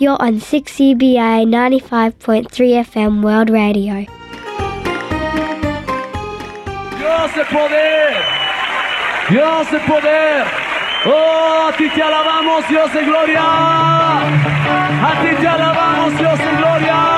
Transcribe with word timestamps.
You're 0.00 0.16
on 0.22 0.38
6CBA 0.38 1.42
95.3 1.50 2.84
FM 2.86 3.20
World 3.20 3.50
Radio. 3.50 4.06
Dios 6.98 7.34
de 7.34 7.44
poder. 7.46 8.14
Dios 9.28 9.70
de 9.72 9.78
poder. 9.80 10.44
Oh, 11.04 11.68
a 11.68 11.76
ti 11.76 11.90
te 11.90 12.00
alabamos, 12.00 12.68
Dios 12.68 12.92
de 12.92 13.04
gloria. 13.06 13.42
A 13.42 15.20
ti 15.20 15.34
te 15.40 15.48
alabamos, 15.48 16.16
Dios 16.16 16.38
de 16.38 16.56
gloria. 16.58 17.17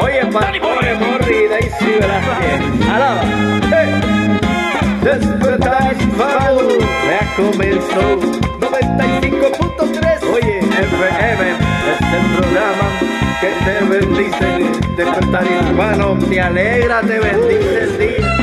Oye, 0.00 0.26
pastores, 0.32 1.00
morrida 1.00 1.60
y 1.60 1.62
sí, 1.62 1.92
gracias. 2.00 2.88
Alaba. 2.90 3.22
Despertar 5.02 5.96
hispano, 5.96 6.68
ya 7.08 7.34
comenzó. 7.36 8.04
95.3. 8.60 10.32
Oye, 10.32 10.58
FM 10.58 11.42
es 11.90 12.00
el 12.12 12.24
programa 12.36 12.86
que 13.40 13.50
te 13.64 13.74
bendice. 13.84 14.48
Despertar 14.96 15.44
hispano, 15.44 16.18
te 16.28 16.40
alegra, 16.40 17.00
te 17.00 17.18
bendice 17.18 17.78
el 17.82 17.98
día. 17.98 18.41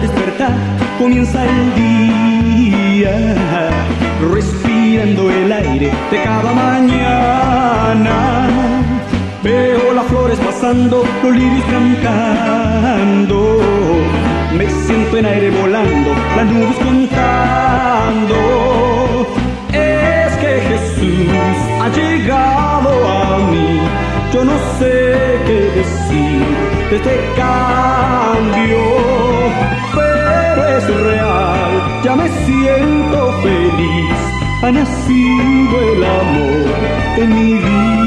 Despertar 0.00 0.52
comienza 0.98 1.44
el 1.44 1.74
día, 1.74 3.14
respirando 4.32 5.30
el 5.30 5.52
aire 5.52 5.90
de 6.10 6.22
cada 6.22 6.52
mañana. 6.52 8.48
Veo 9.42 9.92
las 9.94 10.06
flores 10.06 10.38
pasando, 10.40 11.04
los 11.22 11.36
lirios 11.36 11.64
cantando. 12.02 13.60
Me 14.56 14.68
siento 14.86 15.18
en 15.18 15.26
aire 15.26 15.50
volando, 15.50 16.10
las 16.36 16.46
nubes 16.46 16.78
contando. 16.78 18.36
Es 19.72 20.36
que 20.38 20.60
Jesús 20.68 21.28
ha 21.82 21.88
llegado 21.88 22.90
a 23.08 23.38
mí. 23.50 23.80
Yo 24.32 24.44
no 24.44 24.52
sé 24.78 25.40
qué 25.46 25.60
decir 25.76 26.46
de 26.90 26.96
este 26.96 27.16
cambio, 27.36 28.78
es 30.76 30.84
real, 31.02 32.02
ya 32.04 32.16
me 32.16 32.28
siento 32.28 33.32
feliz, 33.42 34.18
ha 34.62 34.70
nacido 34.70 35.92
el 35.92 36.04
amor 36.04 36.76
en 37.18 37.34
mi 37.34 37.54
vida. 37.54 38.05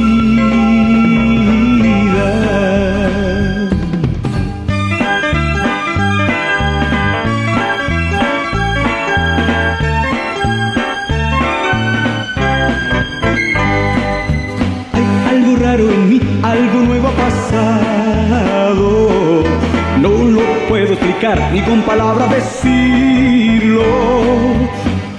Ni 21.51 21.62
con 21.62 21.81
palabras 21.81 22.29
decirlo. 22.31 23.84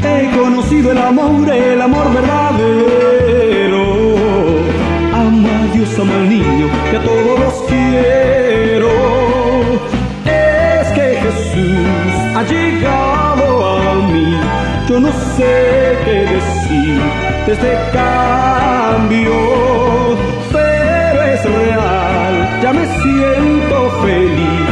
He 0.03 0.31
conocido 0.37 0.93
el 0.93 0.99
amor, 0.99 1.49
el 1.49 1.81
amor 1.81 2.13
verdadero. 2.13 3.83
Amo 5.15 5.49
a 5.49 5.75
Dios, 5.75 5.99
amo 5.99 6.13
al 6.15 6.29
niño, 6.29 6.67
que 6.91 6.97
a 6.97 7.03
todos 7.03 7.39
los 7.39 7.55
quiero. 7.69 8.91
Es 10.25 10.89
que 10.97 11.07
Jesús 11.23 12.37
ha 12.37 12.43
llegado 12.43 13.47
a 13.69 13.95
mí. 14.13 14.37
Yo 14.89 14.99
no 14.99 15.13
sé 15.37 15.99
qué 16.05 16.27
decir 16.35 17.01
de 17.47 17.53
este 17.53 17.79
cambio, 17.93 19.33
pero 20.53 21.23
es 21.23 21.45
real, 21.45 22.61
ya 22.63 22.73
me 22.73 22.85
siento 23.03 23.77
feliz, 24.03 24.70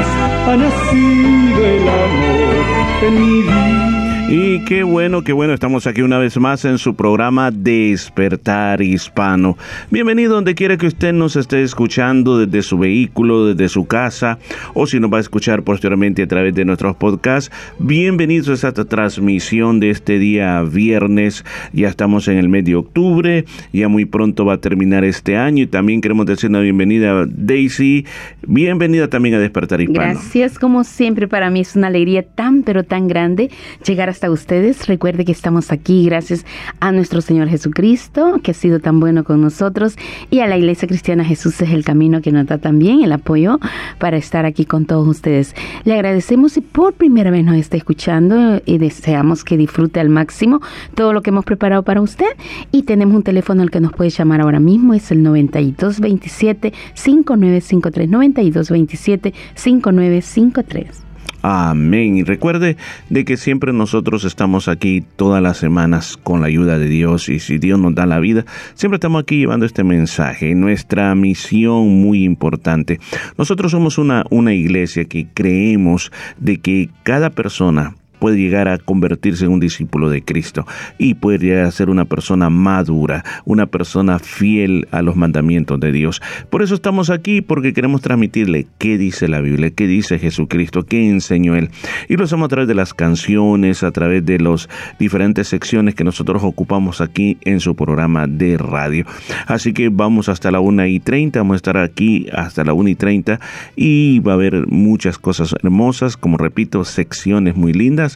en 3.02 3.14
mi. 3.14 3.87
Y 4.30 4.62
qué 4.66 4.82
bueno, 4.82 5.24
qué 5.24 5.32
bueno, 5.32 5.54
estamos 5.54 5.86
aquí 5.86 6.02
una 6.02 6.18
vez 6.18 6.36
más 6.36 6.66
en 6.66 6.76
su 6.76 6.94
programa 6.94 7.50
Despertar 7.50 8.82
Hispano. 8.82 9.56
Bienvenido 9.90 10.34
donde 10.34 10.54
quiera 10.54 10.76
que 10.76 10.86
usted 10.86 11.14
nos 11.14 11.34
esté 11.34 11.62
escuchando, 11.62 12.36
desde 12.36 12.60
su 12.60 12.76
vehículo, 12.76 13.46
desde 13.46 13.70
su 13.70 13.86
casa, 13.86 14.38
o 14.74 14.86
si 14.86 15.00
nos 15.00 15.10
va 15.10 15.16
a 15.16 15.20
escuchar 15.22 15.62
posteriormente 15.62 16.24
a 16.24 16.26
través 16.26 16.54
de 16.54 16.66
nuestros 16.66 16.94
podcasts. 16.96 17.50
Bienvenidos 17.78 18.64
a 18.64 18.68
esta 18.68 18.84
transmisión 18.84 19.80
de 19.80 19.88
este 19.88 20.18
día 20.18 20.60
viernes. 20.60 21.42
Ya 21.72 21.88
estamos 21.88 22.28
en 22.28 22.36
el 22.36 22.50
mes 22.50 22.66
de 22.66 22.74
octubre, 22.74 23.46
ya 23.72 23.88
muy 23.88 24.04
pronto 24.04 24.44
va 24.44 24.54
a 24.54 24.60
terminar 24.60 25.04
este 25.04 25.38
año 25.38 25.62
y 25.62 25.66
también 25.68 26.02
queremos 26.02 26.26
decir 26.26 26.50
una 26.50 26.60
bienvenida 26.60 27.22
a 27.22 27.26
Daisy. 27.26 28.04
Bienvenida 28.46 29.08
también 29.08 29.36
a 29.36 29.38
Despertar 29.38 29.80
Hispano. 29.80 30.12
Gracias, 30.12 30.58
como 30.58 30.84
siempre, 30.84 31.28
para 31.28 31.48
mí 31.48 31.60
es 31.60 31.74
una 31.76 31.86
alegría 31.86 32.24
tan, 32.24 32.62
pero 32.62 32.84
tan 32.84 33.08
grande 33.08 33.50
llegar 33.86 34.10
hasta 34.18 34.32
ustedes. 34.32 34.88
Recuerde 34.88 35.24
que 35.24 35.30
estamos 35.30 35.70
aquí 35.70 36.04
gracias 36.06 36.44
a 36.80 36.90
nuestro 36.90 37.20
Señor 37.20 37.48
Jesucristo, 37.48 38.40
que 38.42 38.50
ha 38.50 38.54
sido 38.54 38.80
tan 38.80 38.98
bueno 38.98 39.22
con 39.22 39.40
nosotros, 39.40 39.94
y 40.28 40.40
a 40.40 40.48
la 40.48 40.56
Iglesia 40.56 40.88
Cristiana 40.88 41.24
Jesús 41.24 41.60
es 41.60 41.70
el 41.70 41.84
camino 41.84 42.20
que 42.20 42.32
nos 42.32 42.46
da 42.46 42.58
también 42.58 43.02
el 43.02 43.12
apoyo 43.12 43.60
para 44.00 44.16
estar 44.16 44.44
aquí 44.44 44.64
con 44.64 44.86
todos 44.86 45.06
ustedes. 45.06 45.54
Le 45.84 45.94
agradecemos 45.94 46.54
si 46.54 46.62
por 46.62 46.94
primera 46.94 47.30
vez 47.30 47.44
nos 47.44 47.54
está 47.54 47.76
escuchando 47.76 48.60
y 48.66 48.78
deseamos 48.78 49.44
que 49.44 49.56
disfrute 49.56 50.00
al 50.00 50.08
máximo 50.08 50.60
todo 50.96 51.12
lo 51.12 51.22
que 51.22 51.30
hemos 51.30 51.44
preparado 51.44 51.84
para 51.84 52.00
usted. 52.00 52.26
Y 52.72 52.82
tenemos 52.82 53.14
un 53.14 53.22
teléfono 53.22 53.62
al 53.62 53.70
que 53.70 53.80
nos 53.80 53.92
puede 53.92 54.10
llamar 54.10 54.40
ahora 54.40 54.58
mismo, 54.58 54.94
es 54.94 55.12
el 55.12 55.22
9227 55.22 56.72
5953 56.94 58.08
9227 58.08 59.32
5953. 59.54 61.07
Amén. 61.42 62.16
Y 62.16 62.24
recuerde 62.24 62.76
de 63.10 63.24
que 63.24 63.36
siempre 63.36 63.72
nosotros 63.72 64.24
estamos 64.24 64.68
aquí 64.68 65.04
todas 65.16 65.42
las 65.42 65.56
semanas 65.56 66.16
con 66.16 66.40
la 66.40 66.48
ayuda 66.48 66.78
de 66.78 66.88
Dios 66.88 67.28
y 67.28 67.38
si 67.38 67.58
Dios 67.58 67.78
nos 67.78 67.94
da 67.94 68.06
la 68.06 68.18
vida, 68.18 68.44
siempre 68.74 68.96
estamos 68.96 69.22
aquí 69.22 69.38
llevando 69.38 69.64
este 69.64 69.84
mensaje. 69.84 70.54
Nuestra 70.54 71.14
misión 71.14 72.02
muy 72.02 72.24
importante. 72.24 72.98
Nosotros 73.36 73.70
somos 73.70 73.98
una, 73.98 74.24
una 74.30 74.52
iglesia 74.52 75.04
que 75.04 75.28
creemos 75.32 76.10
de 76.38 76.58
que 76.58 76.90
cada 77.04 77.30
persona 77.30 77.94
puede 78.18 78.36
llegar 78.36 78.68
a 78.68 78.78
convertirse 78.78 79.44
en 79.44 79.52
un 79.52 79.60
discípulo 79.60 80.10
de 80.10 80.22
Cristo 80.22 80.66
y 80.98 81.14
puede 81.14 81.38
llegar 81.38 81.66
a 81.66 81.70
ser 81.70 81.90
una 81.90 82.04
persona 82.04 82.50
madura, 82.50 83.24
una 83.44 83.66
persona 83.66 84.18
fiel 84.18 84.88
a 84.90 85.02
los 85.02 85.16
mandamientos 85.16 85.80
de 85.80 85.92
Dios. 85.92 86.20
Por 86.50 86.62
eso 86.62 86.74
estamos 86.74 87.10
aquí, 87.10 87.40
porque 87.40 87.72
queremos 87.72 88.00
transmitirle 88.00 88.66
qué 88.78 88.98
dice 88.98 89.28
la 89.28 89.40
Biblia, 89.40 89.70
qué 89.70 89.86
dice 89.86 90.18
Jesucristo, 90.18 90.84
qué 90.84 91.08
enseñó 91.08 91.56
Él. 91.56 91.70
Y 92.08 92.16
lo 92.16 92.24
hacemos 92.24 92.46
a 92.46 92.48
través 92.48 92.68
de 92.68 92.74
las 92.74 92.94
canciones, 92.94 93.82
a 93.82 93.90
través 93.90 94.24
de 94.24 94.38
las 94.38 94.68
diferentes 94.98 95.48
secciones 95.48 95.94
que 95.94 96.04
nosotros 96.04 96.42
ocupamos 96.42 97.00
aquí 97.00 97.38
en 97.42 97.60
su 97.60 97.74
programa 97.74 98.26
de 98.26 98.56
radio. 98.58 99.04
Así 99.46 99.72
que 99.72 99.88
vamos 99.88 100.28
hasta 100.28 100.50
la 100.50 100.60
1 100.60 100.86
y 100.86 101.00
30, 101.00 101.40
vamos 101.40 101.54
a 101.54 101.56
estar 101.56 101.76
aquí 101.76 102.26
hasta 102.32 102.64
la 102.64 102.72
1 102.72 102.88
y 102.88 102.94
30 102.94 103.40
y 103.76 104.20
va 104.20 104.32
a 104.32 104.34
haber 104.34 104.66
muchas 104.68 105.18
cosas 105.18 105.54
hermosas, 105.62 106.16
como 106.16 106.36
repito, 106.36 106.84
secciones 106.84 107.56
muy 107.56 107.72
lindas, 107.72 108.07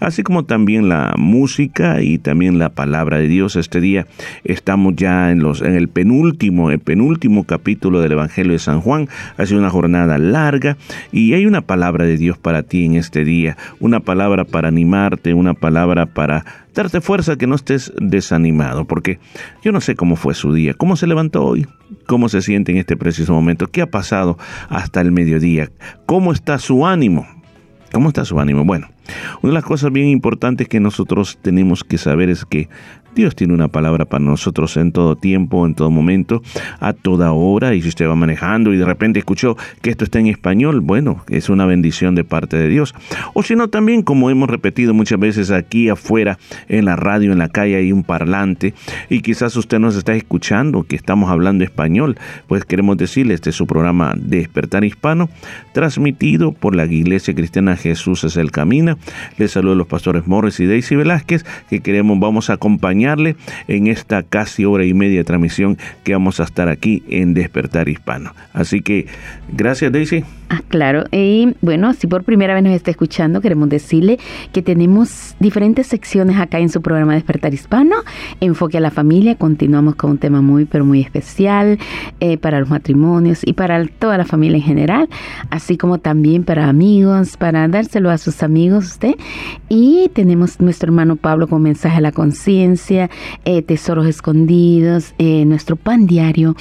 así 0.00 0.22
como 0.22 0.44
también 0.44 0.88
la 0.88 1.14
música 1.16 2.02
y 2.02 2.18
también 2.18 2.58
la 2.58 2.70
palabra 2.70 3.18
de 3.18 3.28
Dios. 3.28 3.56
Este 3.56 3.80
día 3.80 4.06
estamos 4.44 4.94
ya 4.96 5.30
en, 5.30 5.40
en 5.40 5.74
el 5.74 5.88
penúltimo, 5.88 6.70
el 6.70 6.80
penúltimo 6.80 7.44
capítulo 7.44 8.00
del 8.00 8.12
Evangelio 8.12 8.52
de 8.52 8.58
San 8.58 8.80
Juan. 8.80 9.08
Ha 9.36 9.46
sido 9.46 9.60
una 9.60 9.70
jornada 9.70 10.18
larga 10.18 10.76
y 11.12 11.34
hay 11.34 11.46
una 11.46 11.62
palabra 11.62 12.04
de 12.04 12.16
Dios 12.16 12.38
para 12.38 12.62
ti 12.62 12.84
en 12.84 12.96
este 12.96 13.24
día, 13.24 13.56
una 13.78 14.00
palabra 14.00 14.44
para 14.44 14.68
animarte, 14.68 15.34
una 15.34 15.54
palabra 15.54 16.06
para 16.06 16.44
darte 16.74 17.00
fuerza 17.00 17.36
que 17.36 17.46
no 17.46 17.54
estés 17.54 17.92
desanimado, 18.00 18.84
porque 18.84 19.18
yo 19.62 19.72
no 19.72 19.80
sé 19.80 19.94
cómo 19.94 20.16
fue 20.16 20.34
su 20.34 20.52
día, 20.52 20.74
cómo 20.74 20.96
se 20.96 21.06
levantó 21.06 21.44
hoy, 21.44 21.66
cómo 22.06 22.28
se 22.28 22.42
siente 22.42 22.72
en 22.72 22.78
este 22.78 22.96
preciso 22.96 23.32
momento, 23.32 23.66
qué 23.68 23.82
ha 23.82 23.86
pasado 23.86 24.38
hasta 24.68 25.00
el 25.00 25.12
mediodía, 25.12 25.70
cómo 26.06 26.32
está 26.32 26.58
su 26.58 26.86
ánimo, 26.86 27.26
cómo 27.92 28.08
está 28.08 28.24
su 28.24 28.38
ánimo. 28.40 28.64
Bueno, 28.64 28.88
una 29.42 29.50
de 29.50 29.54
las 29.54 29.64
cosas 29.64 29.92
bien 29.92 30.08
importantes 30.08 30.68
que 30.68 30.80
nosotros 30.80 31.38
tenemos 31.42 31.84
que 31.84 31.98
saber 31.98 32.30
es 32.30 32.44
que 32.44 32.68
Dios 33.14 33.34
tiene 33.34 33.54
una 33.54 33.68
palabra 33.68 34.04
para 34.04 34.24
nosotros 34.24 34.76
en 34.76 34.92
todo 34.92 35.16
tiempo, 35.16 35.66
en 35.66 35.74
todo 35.74 35.90
momento, 35.90 36.42
a 36.78 36.92
toda 36.92 37.32
hora. 37.32 37.74
Y 37.74 37.82
si 37.82 37.88
usted 37.88 38.08
va 38.08 38.14
manejando 38.14 38.72
y 38.72 38.76
de 38.76 38.84
repente 38.84 39.18
escuchó 39.18 39.56
que 39.82 39.90
esto 39.90 40.04
está 40.04 40.20
en 40.20 40.26
español, 40.26 40.80
bueno, 40.80 41.24
es 41.28 41.48
una 41.48 41.66
bendición 41.66 42.14
de 42.14 42.24
parte 42.24 42.56
de 42.56 42.68
Dios. 42.68 42.94
O 43.34 43.42
si 43.42 43.56
no, 43.56 43.68
también, 43.68 44.02
como 44.02 44.30
hemos 44.30 44.48
repetido 44.48 44.94
muchas 44.94 45.18
veces 45.18 45.50
aquí 45.50 45.88
afuera, 45.88 46.38
en 46.68 46.84
la 46.84 46.96
radio, 46.96 47.32
en 47.32 47.38
la 47.38 47.48
calle, 47.48 47.76
hay 47.76 47.92
un 47.92 48.04
parlante 48.04 48.74
y 49.08 49.20
quizás 49.22 49.56
usted 49.56 49.78
nos 49.78 49.96
está 49.96 50.14
escuchando 50.14 50.84
que 50.84 50.96
estamos 50.96 51.30
hablando 51.30 51.64
español. 51.64 52.16
Pues 52.46 52.64
queremos 52.64 52.96
decirle, 52.96 53.34
este 53.34 53.50
es 53.50 53.56
su 53.56 53.66
programa 53.66 54.14
Despertar 54.16 54.84
Hispano, 54.84 55.28
transmitido 55.72 56.52
por 56.52 56.76
la 56.76 56.86
Iglesia 56.86 57.34
Cristiana 57.34 57.76
Jesús 57.76 58.24
es 58.24 58.36
el 58.36 58.50
Camino. 58.50 58.98
Les 59.36 59.50
saludo 59.50 59.72
a 59.72 59.76
los 59.76 59.86
pastores 59.86 60.26
Morris 60.26 60.60
y 60.60 60.66
Daisy 60.66 60.96
Velázquez, 60.96 61.44
que 61.68 61.80
queremos, 61.80 62.18
vamos 62.20 62.50
a 62.50 62.54
acompañar 62.54 62.99
en 63.68 63.86
esta 63.86 64.22
casi 64.22 64.64
hora 64.64 64.84
y 64.84 64.94
media 64.94 65.18
de 65.18 65.24
transmisión 65.24 65.78
que 66.04 66.12
vamos 66.12 66.40
a 66.40 66.44
estar 66.44 66.68
aquí 66.68 67.02
en 67.08 67.34
Despertar 67.34 67.88
Hispano. 67.88 68.34
Así 68.52 68.82
que 68.82 69.06
gracias 69.52 69.92
Daisy. 69.92 70.24
Ah, 70.52 70.62
claro. 70.66 71.04
Y 71.12 71.54
bueno, 71.60 71.94
si 71.94 72.08
por 72.08 72.24
primera 72.24 72.54
vez 72.54 72.64
nos 72.64 72.72
está 72.72 72.90
escuchando, 72.90 73.40
queremos 73.40 73.68
decirle 73.68 74.18
que 74.52 74.62
tenemos 74.62 75.36
diferentes 75.38 75.86
secciones 75.86 76.38
acá 76.38 76.58
en 76.58 76.70
su 76.70 76.82
programa 76.82 77.14
Despertar 77.14 77.54
Hispano. 77.54 77.94
Enfoque 78.40 78.78
a 78.78 78.80
la 78.80 78.90
familia. 78.90 79.36
Continuamos 79.36 79.94
con 79.94 80.10
un 80.10 80.18
tema 80.18 80.42
muy, 80.42 80.64
pero 80.64 80.84
muy 80.84 81.00
especial 81.00 81.78
eh, 82.18 82.36
para 82.36 82.58
los 82.58 82.68
matrimonios 82.68 83.42
y 83.46 83.52
para 83.52 83.86
toda 83.86 84.18
la 84.18 84.24
familia 84.24 84.56
en 84.56 84.64
general, 84.64 85.08
así 85.50 85.76
como 85.76 85.98
también 85.98 86.42
para 86.42 86.68
amigos, 86.68 87.36
para 87.36 87.68
dárselo 87.68 88.10
a 88.10 88.18
sus 88.18 88.42
amigos 88.42 88.86
usted. 88.86 89.14
Y 89.68 90.10
tenemos 90.14 90.58
nuestro 90.60 90.88
hermano 90.88 91.14
Pablo 91.14 91.46
con 91.46 91.62
mensaje 91.62 91.98
a 91.98 92.00
la 92.00 92.10
conciencia, 92.10 92.89
eh, 92.90 93.62
tesoros 93.62 94.06
escondidos, 94.06 95.14
eh, 95.18 95.44
nuestro 95.44 95.76
pan 95.76 96.06
diario. 96.06 96.56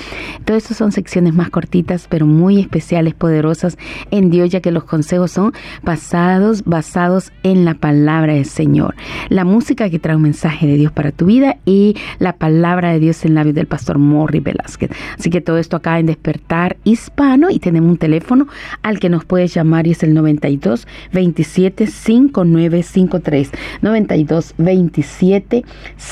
Todo 0.45 0.57
eso 0.57 0.73
son 0.73 0.91
secciones 0.91 1.33
más 1.33 1.49
cortitas, 1.49 2.07
pero 2.09 2.25
muy 2.25 2.59
especiales, 2.59 3.13
poderosas 3.13 3.77
en 4.11 4.29
Dios, 4.29 4.49
ya 4.49 4.61
que 4.61 4.71
los 4.71 4.83
consejos 4.83 5.31
son 5.31 5.53
basados, 5.83 6.63
basados 6.65 7.31
en 7.43 7.65
la 7.65 7.73
palabra 7.73 8.33
del 8.33 8.45
Señor. 8.45 8.95
La 9.29 9.45
música 9.45 9.89
que 9.89 9.99
trae 9.99 10.15
un 10.15 10.21
mensaje 10.21 10.67
de 10.67 10.75
Dios 10.75 10.91
para 10.91 11.11
tu 11.11 11.25
vida 11.25 11.57
y 11.65 11.95
la 12.19 12.33
palabra 12.33 12.91
de 12.91 12.99
Dios 12.99 13.25
en 13.25 13.35
labios 13.35 13.55
del 13.55 13.67
pastor 13.67 13.97
Morri 13.97 14.39
Velázquez. 14.39 14.91
Así 15.17 15.29
que 15.29 15.41
todo 15.41 15.57
esto 15.57 15.77
acá 15.77 15.99
en 15.99 16.05
Despertar 16.05 16.77
Hispano 16.83 17.49
y 17.49 17.59
tenemos 17.59 17.89
un 17.89 17.97
teléfono 17.97 18.47
al 18.81 18.99
que 18.99 19.09
nos 19.09 19.25
puedes 19.25 19.53
llamar 19.53 19.87
y 19.87 19.91
es 19.91 20.03
el 20.03 20.13
92 20.13 20.87
27 21.13 21.87
5953. 21.87 23.51
92 23.81 24.53
27 24.57 25.63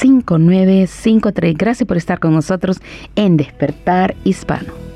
5953. 0.08 1.58
Gracias 1.58 1.88
por 1.88 1.98
estar 1.98 2.20
con 2.20 2.34
nosotros 2.34 2.80
en 3.16 3.38
Despertar 3.38 4.16
Hispano. 4.24 4.88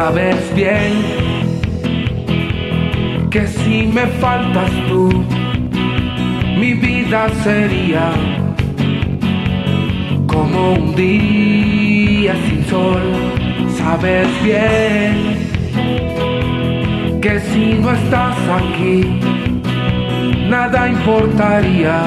sabes 0.00 0.54
bien 0.54 0.92
que 3.30 3.46
si 3.46 3.86
me 3.86 4.06
faltas 4.22 4.70
tú, 4.88 5.24
mi 6.58 6.74
vida 6.74 7.28
sería 7.44 8.10
como 10.26 10.74
un 10.74 10.94
día 10.94 12.34
sin 12.46 12.64
sol. 12.66 13.02
Sabes 13.76 14.28
bien 14.42 15.12
que 17.20 17.40
si 17.40 17.74
no 17.74 17.92
estás 17.92 18.38
aquí, 18.60 19.04
nada 20.50 20.88
importaría, 20.88 22.02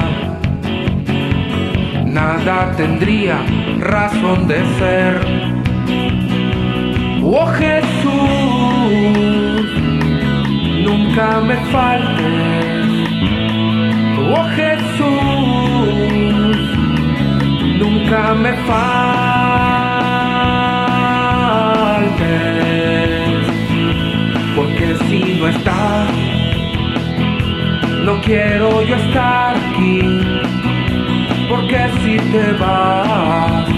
nada 2.04 2.72
tendría 2.76 3.38
razón 3.80 4.46
de 4.46 4.58
ser 4.78 5.54
Oh 7.26 7.46
Jesús, 7.46 8.12
nunca 10.84 11.40
me 11.40 11.56
faltes. 11.72 12.86
Oh 14.36 14.44
Jesús, 14.58 16.56
nunca 17.80 18.34
me 18.34 18.52
faltes. 18.68 18.84
Porque 24.54 24.96
si 25.08 25.20
no 25.40 25.48
estás, 25.48 25.83
no 28.04 28.20
quiero 28.20 28.82
yo 28.82 28.96
estar 28.96 29.56
aquí. 29.56 30.00
Porque 31.48 31.78
si 32.02 32.16
te 32.30 32.52
vas, 32.52 33.68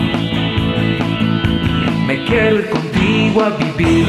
me 2.07 2.25
quiero 2.25 2.71
contigo 2.71 3.43
a 3.43 3.51
vivir. 3.51 4.07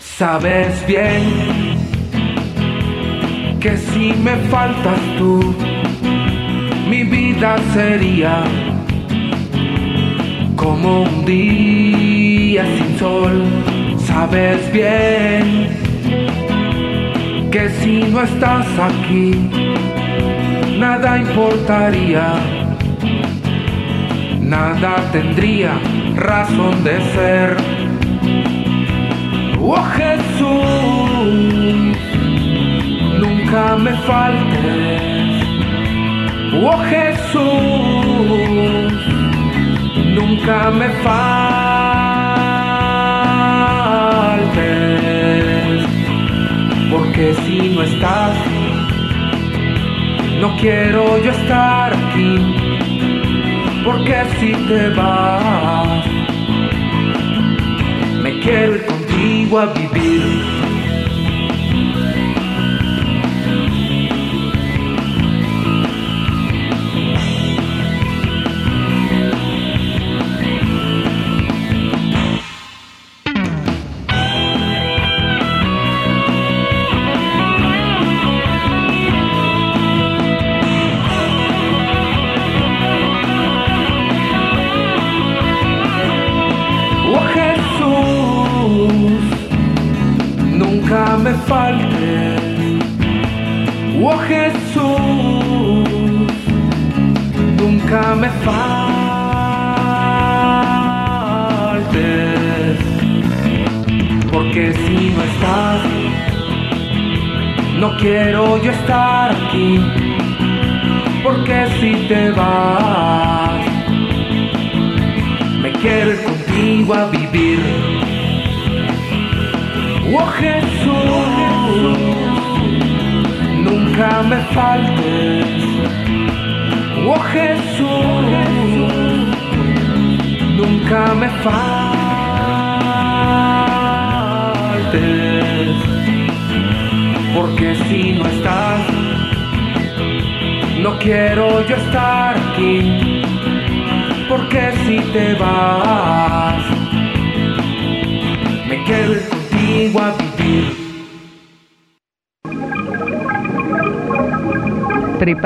Sabes 0.00 0.86
bien 0.86 1.22
que 3.60 3.76
si 3.76 4.14
me 4.14 4.34
faltas 4.48 4.98
tú, 5.18 5.54
vida 7.36 7.56
sería 7.74 8.44
como 10.56 11.02
un 11.02 11.24
día 11.26 12.64
sin 12.64 12.98
sol. 12.98 13.44
Sabes 13.98 14.72
bien 14.72 15.68
que 17.50 17.68
si 17.68 18.04
no 18.04 18.22
estás 18.22 18.66
aquí, 18.78 19.50
nada 20.78 21.18
importaría, 21.18 22.34
nada 24.40 24.96
tendría 25.12 25.72
razón 26.14 26.84
de 26.84 27.00
ser. 27.14 27.56
Oh 29.60 29.82
Jesús, 29.98 30.46
nunca 33.20 33.76
me 33.76 33.92
faltes. 34.08 35.15
Oh 36.58 36.78
Jesús, 36.88 37.42
nunca 40.14 40.70
me 40.70 40.88
faltes. 40.88 41.36
Porque 46.90 47.34
si 47.44 47.68
no 47.68 47.82
estás, 47.82 48.36
no 50.40 50.56
quiero 50.56 51.22
yo 51.22 51.30
estar 51.30 51.92
aquí. 51.92 52.38
Porque 53.84 54.24
si 54.40 54.52
te 54.52 54.88
vas, 54.90 56.06
me 58.22 58.40
quiero 58.40 58.76
ir 58.76 58.86
contigo 58.86 59.58
a 59.58 59.66
vivir. 59.66 60.55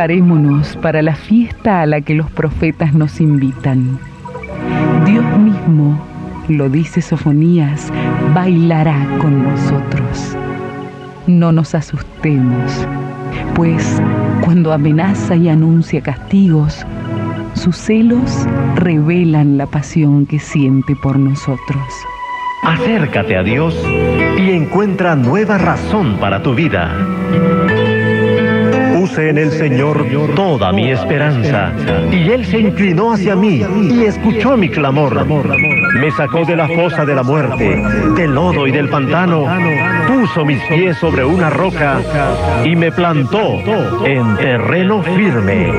Preparémonos 0.00 0.78
para 0.78 1.02
la 1.02 1.14
fiesta 1.14 1.82
a 1.82 1.86
la 1.86 2.00
que 2.00 2.14
los 2.14 2.30
profetas 2.30 2.94
nos 2.94 3.20
invitan. 3.20 3.98
Dios 5.04 5.22
mismo, 5.36 6.02
lo 6.48 6.70
dice 6.70 7.02
Sofonías, 7.02 7.92
bailará 8.32 8.96
con 9.18 9.42
nosotros. 9.42 10.38
No 11.26 11.52
nos 11.52 11.74
asustemos, 11.74 12.88
pues 13.54 14.00
cuando 14.42 14.72
amenaza 14.72 15.36
y 15.36 15.50
anuncia 15.50 16.00
castigos, 16.00 16.86
sus 17.52 17.76
celos 17.76 18.46
revelan 18.76 19.58
la 19.58 19.66
pasión 19.66 20.24
que 20.24 20.38
siente 20.38 20.96
por 21.02 21.18
nosotros. 21.18 21.84
Acércate 22.64 23.36
a 23.36 23.42
Dios 23.42 23.78
y 24.38 24.50
encuentra 24.52 25.14
nueva 25.14 25.58
razón 25.58 26.16
para 26.18 26.42
tu 26.42 26.54
vida. 26.54 26.90
En 29.16 29.38
el 29.38 29.50
Señor 29.50 30.06
toda 30.34 30.72
mi 30.72 30.90
esperanza, 30.90 31.72
y 32.10 32.30
Él 32.30 32.44
se 32.46 32.60
inclinó 32.60 33.12
hacia 33.12 33.34
mí 33.36 33.62
y 33.90 34.04
escuchó 34.04 34.56
mi 34.56 34.68
clamor. 34.68 35.26
Me 35.94 36.10
sacó 36.12 36.44
de 36.44 36.56
la 36.56 36.68
fosa 36.68 37.04
de 37.04 37.14
la 37.14 37.22
muerte, 37.22 37.82
del 38.16 38.34
lodo 38.34 38.66
y 38.66 38.70
del 38.70 38.88
pantano, 38.88 39.46
puso 40.06 40.44
mis 40.44 40.62
pies 40.64 40.96
sobre 40.98 41.24
una 41.24 41.50
roca 41.50 42.00
y 42.64 42.76
me 42.76 42.92
plantó 42.92 43.58
en 44.04 44.36
terreno 44.36 45.02
firme. 45.02 45.70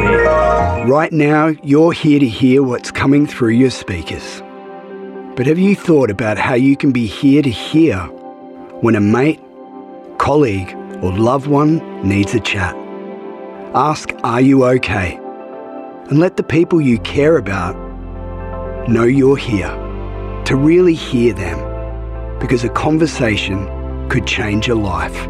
Right 0.86 1.12
now, 1.12 1.50
you're 1.64 1.94
here 1.94 2.20
to 2.20 2.28
hear 2.28 2.62
what's 2.64 2.92
coming 2.92 3.26
through 3.26 3.52
your 3.52 3.72
speakers. 3.72 4.44
But 5.36 5.48
have 5.48 5.60
you 5.60 5.76
thought 5.76 6.12
about 6.12 6.38
how 6.38 6.56
you 6.56 6.76
can 6.76 6.92
be 6.92 7.06
here 7.06 7.42
to 7.42 7.50
hear 7.50 7.98
when 8.82 8.96
a 8.96 9.02
mate, 9.02 9.40
colleague, 10.18 10.76
or 11.02 11.12
loved 11.12 11.48
one 11.48 11.82
needs 12.04 12.34
a 12.34 12.40
chat? 12.40 12.81
Ask, 13.74 14.12
Are 14.24 14.42
you 14.42 14.66
okay? 14.66 15.18
And 16.10 16.20
let 16.20 16.36
the 16.36 16.44
people 16.44 16.82
you 16.82 17.00
care 17.00 17.38
about 17.38 17.74
know 18.90 19.06
you're 19.06 19.38
here 19.38 19.70
to 20.46 20.56
really 20.58 20.94
hear 20.94 21.34
them 21.34 21.58
because 22.40 22.66
a 22.66 22.70
conversation 22.70 23.66
could 24.10 24.28
change 24.28 24.68
a 24.68 24.76
life. 24.76 25.26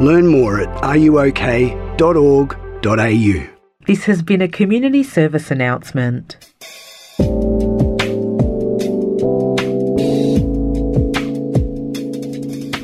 Learn 0.00 0.26
more 0.26 0.60
at 0.60 0.68
areyouok.org.au. 0.82 3.54
This 3.86 4.04
has 4.06 4.22
been 4.22 4.42
a 4.42 4.48
community 4.48 5.04
service 5.04 5.52
announcement. 5.52 6.36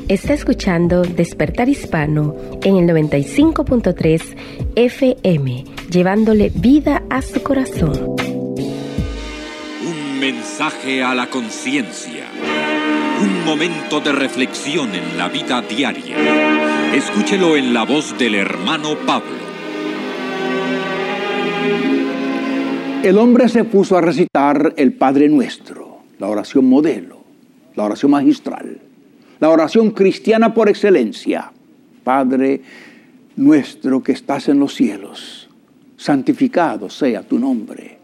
Está 0.07 0.33
escuchando 0.33 1.03
Despertar 1.03 1.69
Hispano 1.69 2.35
en 2.63 2.75
el 2.75 2.85
95.3 2.85 4.60
FM, 4.75 5.65
llevándole 5.89 6.51
vida 6.53 7.03
a 7.09 7.21
su 7.21 7.43
corazón. 7.43 8.15
Un 9.85 10.19
mensaje 10.19 11.03
a 11.03 11.13
la 11.13 11.27
conciencia. 11.27 12.25
Un 13.21 13.45
momento 13.45 13.99
de 13.99 14.11
reflexión 14.11 14.95
en 14.95 15.17
la 15.17 15.27
vida 15.27 15.61
diaria. 15.61 16.93
Escúchelo 16.93 17.55
en 17.57 17.73
la 17.73 17.83
voz 17.83 18.17
del 18.17 18.35
hermano 18.35 18.95
Pablo. 19.05 19.41
El 23.03 23.17
hombre 23.17 23.49
se 23.49 23.63
puso 23.63 23.97
a 23.97 24.01
recitar 24.01 24.73
el 24.77 24.93
Padre 24.93 25.27
Nuestro, 25.27 25.99
la 26.19 26.27
oración 26.27 26.65
modelo, 26.65 27.23
la 27.75 27.85
oración 27.85 28.11
magistral, 28.11 28.77
la 29.39 29.49
oración 29.49 29.91
cristiana 29.91 30.53
por 30.53 30.69
excelencia. 30.69 31.51
Padre 32.03 32.61
nuestro 33.41 34.03
que 34.03 34.11
estás 34.11 34.49
en 34.49 34.59
los 34.59 34.75
cielos, 34.75 35.49
santificado 35.97 36.89
sea 36.89 37.23
tu 37.23 37.39
nombre. 37.39 37.97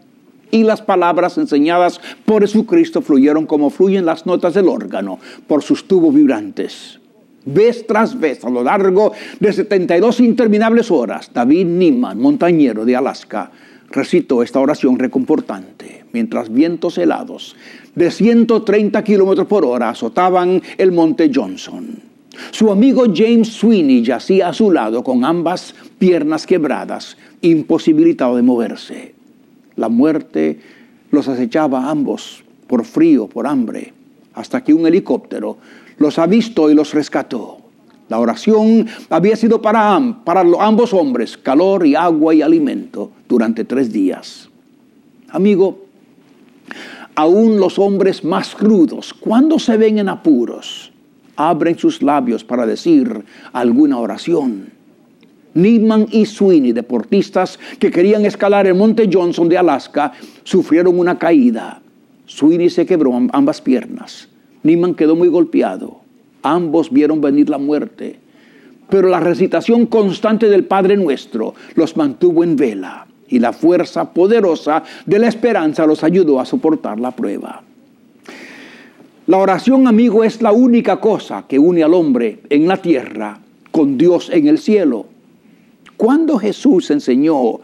Y 0.50 0.64
las 0.64 0.82
palabras 0.82 1.38
enseñadas 1.38 2.00
por 2.24 2.42
Jesucristo 2.42 3.02
fluyeron 3.02 3.46
como 3.46 3.70
fluyen 3.70 4.04
las 4.04 4.26
notas 4.26 4.54
del 4.54 4.68
órgano 4.68 5.18
por 5.46 5.62
sus 5.62 5.86
tubos 5.86 6.14
vibrantes. 6.14 6.98
Vez 7.44 7.86
tras 7.86 8.18
vez, 8.18 8.44
a 8.44 8.50
lo 8.50 8.64
largo 8.64 9.12
de 9.38 9.52
72 9.52 10.20
interminables 10.20 10.90
horas, 10.90 11.30
David 11.32 11.66
Niman, 11.66 12.18
montañero 12.18 12.84
de 12.84 12.96
Alaska, 12.96 13.52
recitó 13.90 14.42
esta 14.42 14.58
oración 14.58 14.98
reconfortante, 14.98 16.04
mientras 16.12 16.52
vientos 16.52 16.98
helados 16.98 17.54
de 17.94 18.10
130 18.10 19.04
kilómetros 19.04 19.46
por 19.46 19.64
hora 19.64 19.90
azotaban 19.90 20.62
el 20.78 20.92
monte 20.92 21.30
Johnson. 21.32 22.07
Su 22.50 22.70
amigo 22.70 23.04
James 23.14 23.48
Sweeney 23.48 24.02
yacía 24.02 24.48
a 24.48 24.52
su 24.52 24.70
lado 24.70 25.02
con 25.02 25.24
ambas 25.24 25.74
piernas 25.98 26.46
quebradas, 26.46 27.16
imposibilitado 27.40 28.36
de 28.36 28.42
moverse. 28.42 29.14
La 29.76 29.88
muerte 29.88 30.58
los 31.10 31.28
acechaba 31.28 31.84
a 31.84 31.90
ambos 31.90 32.42
por 32.66 32.84
frío, 32.84 33.26
por 33.26 33.46
hambre, 33.46 33.92
hasta 34.34 34.62
que 34.62 34.74
un 34.74 34.86
helicóptero 34.86 35.58
los 35.98 36.18
avistó 36.18 36.70
y 36.70 36.74
los 36.74 36.94
rescató. 36.94 37.58
La 38.08 38.18
oración 38.18 38.86
había 39.10 39.36
sido 39.36 39.60
para, 39.60 40.00
para 40.24 40.42
ambos 40.60 40.94
hombres 40.94 41.36
calor 41.36 41.86
y 41.86 41.94
agua 41.94 42.34
y 42.34 42.42
alimento 42.42 43.10
durante 43.28 43.64
tres 43.64 43.92
días. 43.92 44.48
Amigo, 45.28 45.84
aún 47.14 47.58
los 47.60 47.78
hombres 47.78 48.24
más 48.24 48.54
crudos, 48.54 49.12
cuando 49.12 49.58
se 49.58 49.76
ven 49.76 49.98
en 49.98 50.08
apuros, 50.08 50.92
abren 51.38 51.78
sus 51.78 52.02
labios 52.02 52.42
para 52.42 52.66
decir 52.66 53.24
alguna 53.52 53.98
oración. 53.98 54.70
Niman 55.54 56.06
y 56.10 56.26
Sweeney, 56.26 56.72
deportistas 56.72 57.58
que 57.78 57.90
querían 57.90 58.26
escalar 58.26 58.66
el 58.66 58.74
monte 58.74 59.08
Johnson 59.10 59.48
de 59.48 59.56
Alaska, 59.56 60.12
sufrieron 60.42 60.98
una 60.98 61.16
caída. 61.16 61.80
Sweeney 62.26 62.68
se 62.68 62.84
quebró 62.84 63.12
ambas 63.32 63.60
piernas. 63.60 64.28
Niman 64.64 64.94
quedó 64.94 65.14
muy 65.16 65.28
golpeado. 65.28 66.00
Ambos 66.42 66.92
vieron 66.92 67.20
venir 67.20 67.48
la 67.48 67.58
muerte. 67.58 68.18
Pero 68.90 69.08
la 69.08 69.20
recitación 69.20 69.86
constante 69.86 70.48
del 70.48 70.64
Padre 70.64 70.96
Nuestro 70.96 71.54
los 71.76 71.96
mantuvo 71.96 72.42
en 72.42 72.56
vela 72.56 73.06
y 73.28 73.38
la 73.38 73.52
fuerza 73.52 74.12
poderosa 74.12 74.82
de 75.06 75.18
la 75.18 75.28
esperanza 75.28 75.86
los 75.86 76.02
ayudó 76.02 76.40
a 76.40 76.46
soportar 76.46 76.98
la 76.98 77.12
prueba. 77.12 77.62
La 79.28 79.36
oración, 79.36 79.86
amigo, 79.86 80.24
es 80.24 80.40
la 80.40 80.52
única 80.52 80.96
cosa 81.00 81.44
que 81.46 81.58
une 81.58 81.82
al 81.82 81.92
hombre 81.92 82.40
en 82.48 82.66
la 82.66 82.78
tierra 82.78 83.38
con 83.70 83.98
Dios 83.98 84.30
en 84.32 84.48
el 84.48 84.56
cielo. 84.56 85.04
Cuando 85.98 86.38
Jesús 86.38 86.90
enseñó 86.90 87.60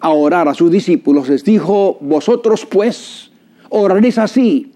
a 0.00 0.10
orar 0.10 0.48
a 0.48 0.54
sus 0.54 0.70
discípulos, 0.70 1.30
les 1.30 1.44
dijo, 1.44 1.96
vosotros 2.02 2.66
pues 2.66 3.30
oraréis 3.70 4.18
así. 4.18 4.70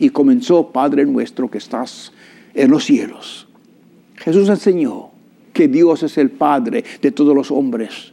Y 0.00 0.10
comenzó, 0.10 0.66
Padre 0.72 1.06
nuestro 1.06 1.48
que 1.48 1.58
estás 1.58 2.12
en 2.54 2.72
los 2.72 2.84
cielos. 2.84 3.46
Jesús 4.16 4.48
enseñó 4.48 5.10
que 5.52 5.68
Dios 5.68 6.02
es 6.02 6.18
el 6.18 6.30
Padre 6.30 6.82
de 7.00 7.12
todos 7.12 7.36
los 7.36 7.52
hombres. 7.52 8.12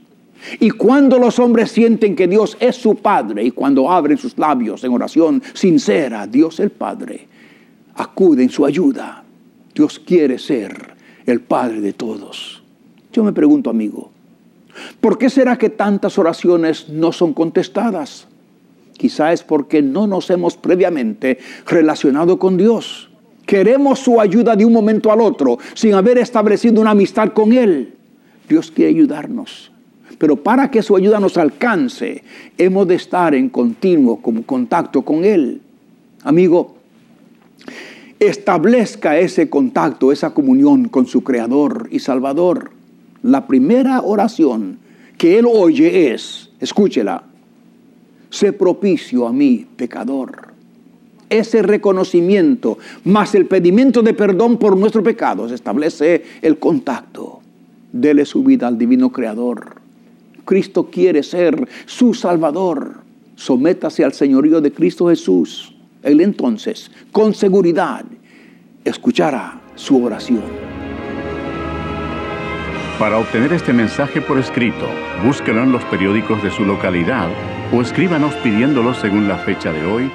Y 0.60 0.70
cuando 0.70 1.18
los 1.18 1.40
hombres 1.40 1.72
sienten 1.72 2.16
que 2.16 2.28
Dios 2.28 2.58
es 2.60 2.76
su 2.76 2.94
Padre 2.94 3.44
y 3.44 3.50
cuando 3.50 3.92
abren 3.92 4.20
sus 4.20 4.38
labios 4.38 4.84
en 4.84 4.94
oración 4.94 5.42
sincera, 5.56 6.28
Dios 6.28 6.60
el 6.60 6.70
Padre, 6.70 7.34
acude 7.96 8.44
en 8.44 8.50
su 8.50 8.66
ayuda. 8.66 9.24
Dios 9.74 10.00
quiere 10.00 10.38
ser 10.38 10.96
el 11.26 11.42
Padre 11.42 11.82
de 11.82 11.94
todos. 11.94 12.64
Yo 13.12 13.24
me 13.24 13.34
pregunto, 13.34 13.70
amigo, 13.70 14.12
¿por 15.02 15.18
qué 15.18 15.30
será 15.30 15.58
que 15.58 15.70
tantas 15.70 16.18
oraciones 16.18 16.90
no 16.90 17.12
son 17.12 17.34
contestadas? 17.34 18.28
Quizá 18.98 19.34
es 19.34 19.44
porque 19.44 19.82
no 19.82 20.08
nos 20.08 20.30
hemos 20.30 20.56
previamente 20.56 21.40
relacionado 21.66 22.40
con 22.40 22.58
Dios. 22.58 23.10
Queremos 23.46 24.00
su 24.00 24.20
ayuda 24.20 24.56
de 24.56 24.66
un 24.66 24.74
momento 24.74 25.12
al 25.12 25.22
otro 25.22 25.58
sin 25.74 25.94
haber 25.94 26.18
establecido 26.18 26.82
una 26.82 26.92
amistad 26.92 27.34
con 27.34 27.54
Él. 27.54 27.94
Dios 28.48 28.72
quiere 28.72 28.92
ayudarnos. 28.92 29.72
Pero 30.18 30.38
para 30.38 30.72
que 30.72 30.82
su 30.82 30.96
ayuda 30.96 31.20
nos 31.20 31.38
alcance, 31.38 32.24
hemos 32.58 32.88
de 32.88 32.96
estar 32.96 33.36
en 33.36 33.50
continuo 33.50 34.22
contacto 34.22 35.02
con 35.02 35.26
Él. 35.26 35.62
Amigo, 36.24 36.75
establezca 38.20 39.18
ese 39.18 39.50
contacto, 39.50 40.12
esa 40.12 40.34
comunión 40.34 40.88
con 40.90 41.06
su 41.06 41.24
Creador 41.24 41.88
y 41.92 42.00
Salvador. 42.00 42.72
La 43.24 43.48
primera 43.48 44.02
oración 44.02 44.78
que 45.18 45.40
Él 45.40 45.46
oye 45.52 46.14
es, 46.14 46.50
escúchela, 46.60 47.24
sé 48.30 48.54
propicio 48.54 49.28
a 49.28 49.34
mí, 49.34 49.66
pecador. 49.76 50.54
Ese 51.30 51.62
reconocimiento 51.62 52.78
más 53.04 53.34
el 53.34 53.48
pedimiento 53.48 54.04
de 54.04 54.14
perdón 54.14 54.58
por 54.58 54.78
nuestros 54.78 55.04
pecados 55.04 55.52
establece 55.52 56.24
el 56.42 56.60
contacto. 56.60 57.40
Dele 57.92 58.26
su 58.26 58.44
vida 58.44 58.68
al 58.68 58.78
divino 58.78 59.12
Creador. 59.12 59.82
Cristo 60.46 60.90
quiere 60.92 61.24
ser 61.24 61.68
su 61.86 62.14
Salvador. 62.14 62.98
Sométase 63.36 64.04
al 64.04 64.14
señorío 64.14 64.62
de 64.62 64.72
Cristo 64.72 65.10
Jesús. 65.10 65.75
Él 66.06 66.22
entonces, 66.22 66.92
con 67.12 67.34
seguridad, 67.34 68.06
escuchará 68.86 69.60
su 69.76 70.04
oración. 70.04 70.44
Para 72.98 73.18
obtener 73.18 73.52
este 73.52 73.74
mensaje 73.74 74.22
por 74.22 74.38
escrito, 74.38 74.88
búsquelo 75.26 75.64
en 75.64 75.74
los 75.74 75.84
periódicos 75.86 76.42
de 76.42 76.52
su 76.52 76.64
localidad 76.64 77.28
o 77.74 77.82
escríbanos 77.82 78.34
pidiéndolo 78.36 78.94
según 78.94 79.28
la 79.28 79.38
fecha 79.40 79.74
de 79.74 79.86
hoy 79.86 80.12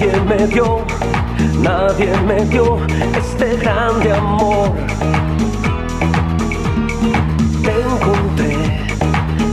Nadie 0.00 0.20
me 0.22 0.46
dio, 0.46 0.86
nadie 1.60 2.10
me 2.26 2.42
dio 2.46 2.78
este 3.18 3.54
grande 3.58 4.10
amor. 4.10 4.72
Te 7.62 7.72
encontré, 7.82 8.56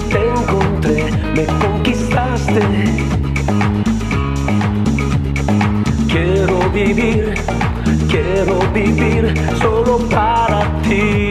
te 0.10 0.30
encontré, 0.30 1.12
me 1.36 1.46
conquistaste. 1.46 2.62
Quiero 6.08 6.70
vivir, 6.70 7.34
quiero 8.10 8.60
vivir 8.74 9.34
solo 9.60 9.98
para 10.08 10.62
ti. 10.84 11.27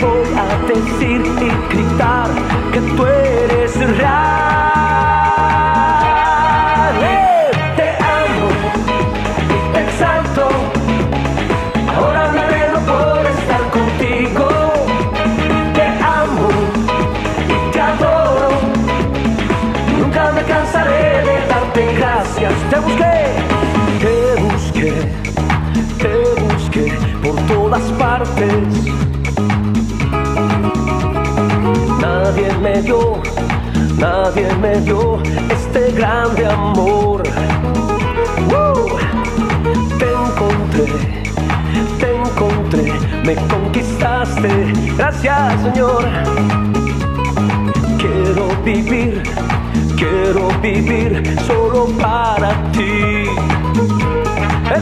Voy 0.00 0.26
a 0.36 0.58
decir 0.66 1.22
y 1.40 1.72
gritar 1.72 2.30
que 2.72 2.80
tú 2.80 3.06
eres 3.06 3.96
real. 3.96 4.65
Nadie 32.36 32.58
me 32.58 32.82
dio, 32.82 33.22
nadie 33.96 34.54
me 34.60 34.78
dio 34.82 35.22
este 35.48 35.90
grande 35.92 36.44
amor. 36.44 37.22
Te 39.98 40.12
encontré, 40.12 40.84
te 41.98 42.14
encontré, 42.14 42.92
me 43.24 43.36
conquistaste. 43.36 44.50
Gracias, 44.98 45.62
Señor. 45.62 46.04
Quiero 47.96 48.48
vivir, 48.62 49.22
quiero 49.96 50.48
vivir 50.60 51.38
solo 51.46 51.86
para 51.98 52.50
ti. 52.72 53.24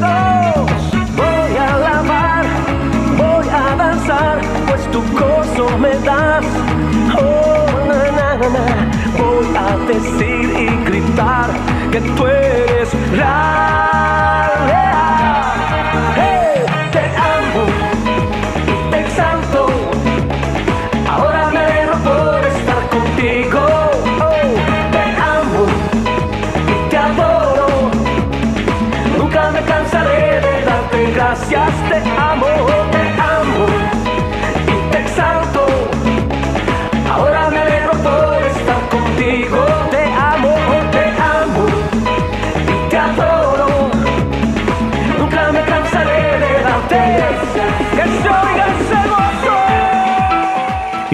Dos, 0.00 0.70
voy 1.14 1.56
a 1.56 1.74
alabar, 1.76 2.46
voy 3.16 3.48
a 3.48 3.76
danzar, 3.76 4.40
pues 4.66 4.90
tu 4.90 5.00
gozo 5.12 5.78
me 5.78 5.94
das. 6.04 6.73
Voy 9.18 9.56
a 9.56 9.76
decir 9.86 10.52
y 10.58 10.84
gritar 10.84 11.50
que 11.90 12.00
tú 12.00 12.26
eres 12.26 12.90
real. 13.10 14.53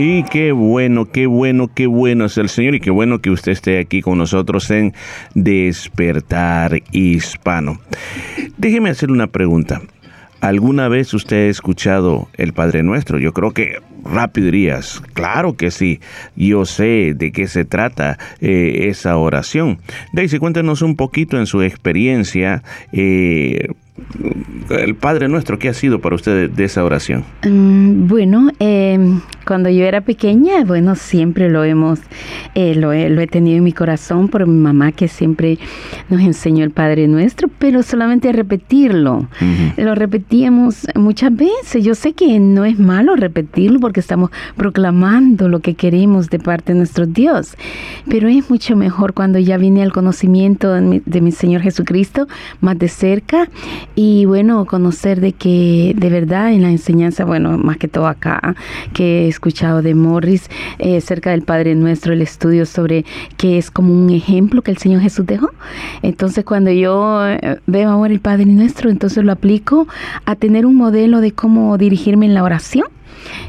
Y 0.03 0.23
qué 0.23 0.53
bueno, 0.53 1.11
qué 1.13 1.27
bueno, 1.27 1.69
qué 1.75 1.87
bueno 1.87 2.25
es 2.25 2.39
el 2.39 2.49
Señor 2.49 2.75
y 2.75 2.81
qué 2.81 2.91
bueno 2.91 3.19
que 3.19 3.29
usted 3.29 3.53
esté 3.53 3.79
aquí 3.79 4.01
con 4.01 4.17
nosotros 4.17 4.71
en 4.71 4.95
Despertar 5.35 6.81
Hispano. 6.91 7.83
Déjeme 8.57 8.89
hacer 8.89 9.11
una 9.11 9.27
pregunta. 9.27 9.83
¿Alguna 10.41 10.89
vez 10.89 11.13
usted 11.13 11.49
ha 11.49 11.51
escuchado 11.51 12.31
el 12.39 12.55
Padre 12.55 12.83
Nuestro? 12.83 13.19
Yo 13.19 13.35
creo 13.35 13.51
que 13.51 13.77
rápido 14.03 14.47
dirías, 14.47 15.03
claro 15.13 15.55
que 15.59 15.71
sí, 15.71 16.01
yo 16.35 16.65
sé 16.65 17.13
de 17.15 17.31
qué 17.31 17.47
se 17.47 17.67
trata 17.67 18.19
eh, 18.41 18.87
esa 18.89 19.19
oración. 19.19 19.81
Daisy, 20.15 20.39
cuéntanos 20.39 20.81
un 20.81 20.97
poquito 20.97 21.37
en 21.39 21.45
su 21.45 21.61
experiencia, 21.61 22.63
eh, 22.91 23.69
el 24.71 24.95
Padre 24.95 25.29
Nuestro, 25.29 25.59
¿qué 25.59 25.69
ha 25.69 25.75
sido 25.75 26.01
para 26.01 26.15
usted 26.15 26.33
de, 26.33 26.49
de 26.49 26.65
esa 26.65 26.85
oración? 26.85 27.25
Mm, 27.45 28.07
Bueno, 28.07 28.51
eh, 28.61 28.99
cuando 29.47 29.69
yo 29.69 29.85
era 29.85 30.01
pequeña, 30.01 30.65
bueno, 30.65 30.95
siempre 30.95 31.51
lo 31.51 31.65
hemos, 31.65 32.01
eh, 32.55 32.75
lo, 32.75 32.93
he, 32.93 33.09
lo 33.11 33.21
he 33.21 33.27
tenido 33.27 33.59
en 33.59 33.65
mi 33.65 33.73
corazón 33.73 34.29
por 34.29 34.47
mi 34.47 34.59
mamá 34.59 34.93
que 34.93 35.09
siempre 35.09 35.59
nos 36.09 36.21
enseñó 36.21 36.65
el 36.65 36.71
Padre 36.71 37.09
Nuestro, 37.09 37.49
pero 37.59 37.83
solamente 37.83 38.33
repetirlo. 38.33 39.29
Lo 39.77 39.95
repetíamos 39.95 40.87
muchas 40.95 41.35
veces. 41.35 41.85
Yo 41.85 41.95
sé 41.95 42.13
que 42.13 42.39
no 42.39 42.65
es 42.65 42.79
malo 42.79 43.17
repetirlo 43.17 43.81
porque 43.81 44.01
estamos 44.01 44.31
proclamando 44.57 45.49
lo 45.49 45.61
que 45.61 45.75
queremos 45.75 46.29
de 46.31 46.39
parte 46.39 46.73
de 46.73 46.79
nuestro 46.79 47.07
Dios, 47.07 47.57
pero 48.09 48.29
es 48.29 48.49
mucho 48.51 48.77
mejor 48.77 49.15
cuando 49.15 49.39
ya 49.39 49.57
viene 49.57 49.83
el 49.83 49.93
conocimiento 49.93 50.73
de 50.73 50.81
mi, 50.81 51.03
de 51.05 51.21
mi 51.21 51.33
Señor 51.33 51.63
Jesucristo 51.63 52.27
más 52.61 52.79
de 52.79 52.89
cerca 52.89 53.49
y 54.03 54.25
bueno, 54.25 54.65
conocer 54.65 55.21
de 55.21 55.35
que 55.35 55.93
de 55.95 56.09
verdad 56.09 56.55
en 56.55 56.63
la 56.63 56.71
enseñanza, 56.71 57.27
bueno, 57.27 57.59
más 57.59 57.77
que 57.77 57.87
todo 57.87 58.07
acá, 58.07 58.57
que 58.95 59.27
he 59.27 59.29
escuchado 59.29 59.83
de 59.83 59.95
Morris 59.95 60.49
eh, 60.79 61.03
cerca 61.03 61.33
del 61.33 61.43
Padre 61.43 61.75
Nuestro, 61.75 62.15
el 62.15 62.23
estudio 62.23 62.65
sobre 62.65 63.05
que 63.37 63.59
es 63.59 63.71
como 63.71 63.93
un 63.93 64.09
ejemplo 64.09 64.63
que 64.63 64.71
el 64.71 64.79
Señor 64.79 65.03
Jesús 65.03 65.27
dejó. 65.27 65.51
Entonces 66.01 66.47
cuando 66.47 66.71
yo 66.71 67.29
eh, 67.29 67.59
veo 67.67 67.91
ahora 67.91 68.11
el 68.11 68.21
Padre 68.21 68.47
Nuestro, 68.47 68.89
entonces 68.89 69.23
lo 69.23 69.33
aplico 69.33 69.87
a 70.25 70.35
tener 70.35 70.65
un 70.65 70.77
modelo 70.77 71.21
de 71.21 71.33
cómo 71.33 71.77
dirigirme 71.77 72.25
en 72.25 72.33
la 72.33 72.43
oración 72.43 72.87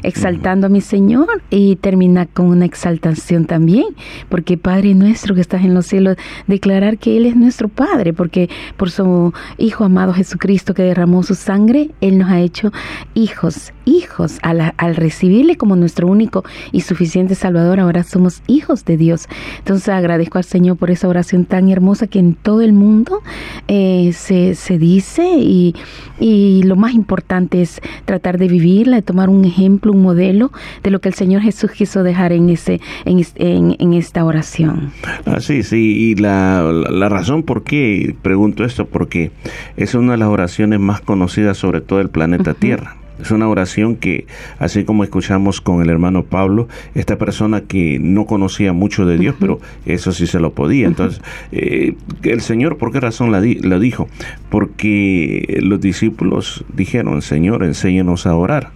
exaltando 0.02 0.66
a 0.66 0.70
mi 0.70 0.80
Señor 0.80 1.42
y 1.50 1.76
termina 1.76 2.26
con 2.26 2.46
una 2.46 2.64
exaltación 2.64 3.46
también, 3.46 3.86
porque 4.28 4.56
Padre 4.56 4.94
nuestro 4.94 5.34
que 5.34 5.40
estás 5.40 5.64
en 5.64 5.74
los 5.74 5.86
cielos, 5.86 6.16
declarar 6.46 6.98
que 6.98 7.16
Él 7.16 7.26
es 7.26 7.36
nuestro 7.36 7.68
Padre, 7.68 8.12
porque 8.12 8.48
por 8.76 8.90
su 8.90 9.32
Hijo 9.58 9.84
amado 9.84 10.12
Jesucristo 10.12 10.74
que 10.74 10.82
derramó 10.82 11.22
su 11.22 11.34
sangre, 11.34 11.90
Él 12.00 12.18
nos 12.18 12.30
ha 12.30 12.40
hecho 12.40 12.72
hijos, 13.14 13.72
hijos, 13.84 14.38
al, 14.42 14.72
al 14.76 14.96
recibirle 14.96 15.56
como 15.56 15.76
nuestro 15.76 16.06
único 16.06 16.44
y 16.72 16.82
suficiente 16.82 17.34
Salvador, 17.34 17.80
ahora 17.80 18.02
somos 18.02 18.42
hijos 18.46 18.84
de 18.84 18.96
Dios. 18.96 19.28
Entonces 19.58 19.88
agradezco 19.88 20.38
al 20.38 20.44
Señor 20.44 20.76
por 20.76 20.90
esa 20.90 21.08
oración 21.08 21.44
tan 21.44 21.68
hermosa 21.68 22.06
que 22.06 22.18
en 22.18 22.34
todo 22.34 22.62
el 22.62 22.72
mundo 22.72 23.20
eh, 23.68 24.12
se, 24.14 24.54
se 24.54 24.78
dice 24.78 25.24
y, 25.38 25.74
y 26.18 26.62
lo 26.64 26.76
más 26.76 26.94
importante 26.94 27.62
es 27.62 27.80
tratar 28.04 28.38
de 28.38 28.48
vivirla, 28.48 28.96
de 28.96 29.02
tomar 29.02 29.28
un 29.28 29.44
ejemplo, 29.44 29.92
un 29.92 30.02
modelo 30.02 30.52
de 30.82 30.90
lo 30.90 31.00
que 31.00 31.08
el 31.08 31.14
Señor 31.14 31.42
Jesús 31.42 31.70
quiso 31.72 32.02
dejar 32.02 32.32
en, 32.32 32.50
ese, 32.50 32.80
en, 33.04 33.24
en, 33.36 33.76
en 33.78 33.92
esta 33.94 34.24
oración. 34.24 34.92
Ah, 35.26 35.40
sí, 35.40 35.62
sí, 35.62 36.10
y 36.10 36.14
la, 36.14 36.62
la 36.72 37.08
razón 37.08 37.42
por 37.42 37.62
qué 37.62 38.14
pregunto 38.22 38.64
esto, 38.64 38.86
porque 38.86 39.30
es 39.76 39.94
una 39.94 40.12
de 40.12 40.18
las 40.18 40.28
oraciones 40.28 40.80
más 40.80 41.00
conocidas 41.00 41.56
sobre 41.58 41.80
todo 41.80 42.00
el 42.00 42.08
planeta 42.08 42.54
Tierra. 42.54 42.96
Es 43.20 43.30
una 43.30 43.48
oración 43.48 43.96
que, 43.96 44.26
así 44.58 44.84
como 44.84 45.04
escuchamos 45.04 45.60
con 45.60 45.80
el 45.82 45.90
hermano 45.90 46.24
Pablo, 46.24 46.68
esta 46.94 47.18
persona 47.18 47.60
que 47.60 47.98
no 48.00 48.26
conocía 48.26 48.72
mucho 48.72 49.06
de 49.06 49.16
Dios, 49.18 49.36
pero 49.38 49.60
eso 49.86 50.12
sí 50.12 50.26
se 50.26 50.40
lo 50.40 50.52
podía. 50.54 50.86
Entonces, 50.86 51.20
eh, 51.52 51.94
el 52.22 52.40
Señor, 52.40 52.78
¿por 52.78 52.90
qué 52.92 53.00
razón 53.00 53.30
la 53.30 53.40
di- 53.40 53.60
lo 53.60 53.78
dijo? 53.78 54.08
Porque 54.50 55.58
los 55.62 55.80
discípulos 55.80 56.64
dijeron, 56.74 57.22
Señor, 57.22 57.64
enséñanos 57.64 58.26
a 58.26 58.34
orar. 58.34 58.70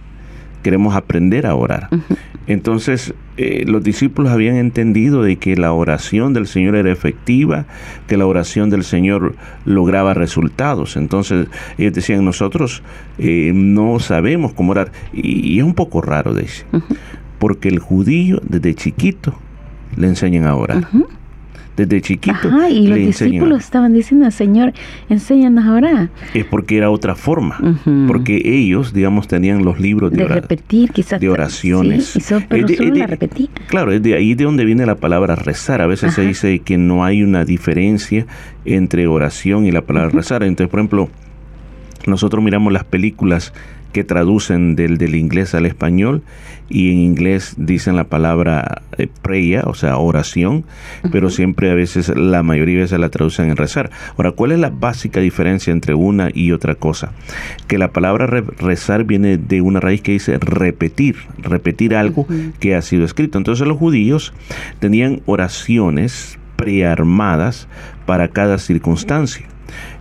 Queremos 0.63 0.95
aprender 0.95 1.45
a 1.45 1.55
orar. 1.55 1.89
Entonces, 2.47 3.13
eh, 3.35 3.65
los 3.67 3.83
discípulos 3.83 4.31
habían 4.31 4.55
entendido 4.55 5.21
de 5.21 5.35
que 5.35 5.55
la 5.57 5.73
oración 5.73 6.33
del 6.33 6.47
Señor 6.47 6.75
era 6.75 6.91
efectiva, 6.91 7.65
que 8.07 8.17
la 8.17 8.25
oración 8.25 8.69
del 8.69 8.83
Señor 8.83 9.35
lograba 9.65 10.13
resultados. 10.13 10.95
Entonces, 10.95 11.47
ellos 11.77 11.93
decían, 11.93 12.23
nosotros 12.23 12.83
eh, 13.17 13.51
no 13.53 13.99
sabemos 13.99 14.53
cómo 14.53 14.71
orar. 14.71 14.91
Y, 15.13 15.53
y 15.53 15.59
es 15.59 15.63
un 15.63 15.73
poco 15.73 16.01
raro, 16.01 16.33
dice, 16.33 16.65
porque 17.37 17.69
el 17.69 17.79
judío 17.79 18.41
desde 18.43 18.73
chiquito 18.75 19.37
le 19.95 20.07
enseñan 20.07 20.45
a 20.45 20.55
orar. 20.55 20.87
Desde 21.77 22.01
chiquito 22.01 22.35
Ajá, 22.35 22.69
y 22.69 22.87
los 22.87 22.97
a 22.97 23.01
discípulos 23.01 23.63
estaban 23.63 23.93
diciendo, 23.93 24.29
Señor, 24.31 24.73
enséñanos 25.09 25.63
a 25.65 25.73
orar. 25.73 26.09
es 26.33 26.43
porque 26.43 26.75
era 26.77 26.89
otra 26.89 27.13
forma, 27.15 27.57
Ujú. 27.61 28.05
porque 28.07 28.41
ellos, 28.43 28.93
digamos, 28.93 29.27
tenían 29.27 29.63
los 29.63 29.79
libros 29.79 30.11
de, 30.11 30.17
De 30.17 30.27
repetir, 30.27 30.89
quizás. 30.91 31.21
de 31.21 31.29
oraciones. 31.29 32.05
Sí, 32.07 32.19
y 32.19 32.21
so- 32.23 32.41
pero 32.49 32.65
Es 32.65 32.71
de- 32.71 32.77
solo 32.77 32.91
de- 32.93 32.99
la 32.99 33.07
repetí. 33.07 33.49
Claro, 33.67 33.91
es 33.91 34.01
de 34.01 34.15
ahí 34.15 34.33
de 34.33 34.43
donde 34.43 34.65
viene 34.65 34.85
la 34.87 34.95
palabra 34.95 35.35
rezar. 35.35 35.81
A 35.81 35.87
veces 35.87 36.13
se 36.15 36.21
Ajá. 36.21 36.27
dice 36.27 36.59
que 36.59 36.77
no 36.79 37.05
hay 37.05 37.21
una 37.21 37.45
diferencia 37.45 38.25
entre 38.65 39.05
oración 39.07 39.65
y 39.67 39.71
la 39.71 39.81
palabra 39.83 40.09
rezar. 40.09 40.41
Entonces, 40.43 40.71
por 40.71 40.79
ejemplo, 40.79 41.09
nosotros 42.07 42.43
miramos 42.43 42.73
las 42.73 42.85
películas 42.85 43.53
que 43.93 44.03
traducen 44.03 44.75
del, 44.75 44.97
del 44.97 45.15
inglés 45.15 45.53
al 45.55 45.65
español 45.65 46.21
y 46.69 46.91
en 46.91 46.99
inglés 46.99 47.55
dicen 47.57 47.95
la 47.95 48.05
palabra 48.05 48.81
eh, 48.97 49.07
prayer, 49.21 49.63
o 49.67 49.73
sea, 49.73 49.97
oración, 49.97 50.65
pero 51.11 51.29
siempre 51.29 51.71
a 51.71 51.75
veces, 51.75 52.09
la 52.15 52.43
mayoría 52.43 52.75
de 52.75 52.81
veces 52.81 52.99
la 52.99 53.09
traducen 53.09 53.49
en 53.49 53.55
rezar. 53.55 53.89
Ahora, 54.17 54.31
¿cuál 54.31 54.51
es 54.51 54.59
la 54.59 54.69
básica 54.69 55.19
diferencia 55.21 55.71
entre 55.71 55.93
una 55.93 56.29
y 56.33 56.51
otra 56.51 56.75
cosa? 56.75 57.13
Que 57.67 57.77
la 57.77 57.91
palabra 57.91 58.27
re- 58.27 58.41
rezar 58.59 59.05
viene 59.05 59.37
de 59.37 59.61
una 59.61 59.79
raíz 59.79 60.01
que 60.01 60.11
dice 60.11 60.37
repetir, 60.39 61.15
repetir 61.39 61.95
algo 61.95 62.27
que 62.59 62.75
ha 62.75 62.81
sido 62.81 63.05
escrito. 63.05 63.37
Entonces 63.37 63.67
los 63.67 63.77
judíos 63.77 64.33
tenían 64.79 65.21
oraciones 65.25 66.37
prearmadas 66.57 67.67
para 68.05 68.27
cada 68.29 68.57
circunstancia. 68.57 69.45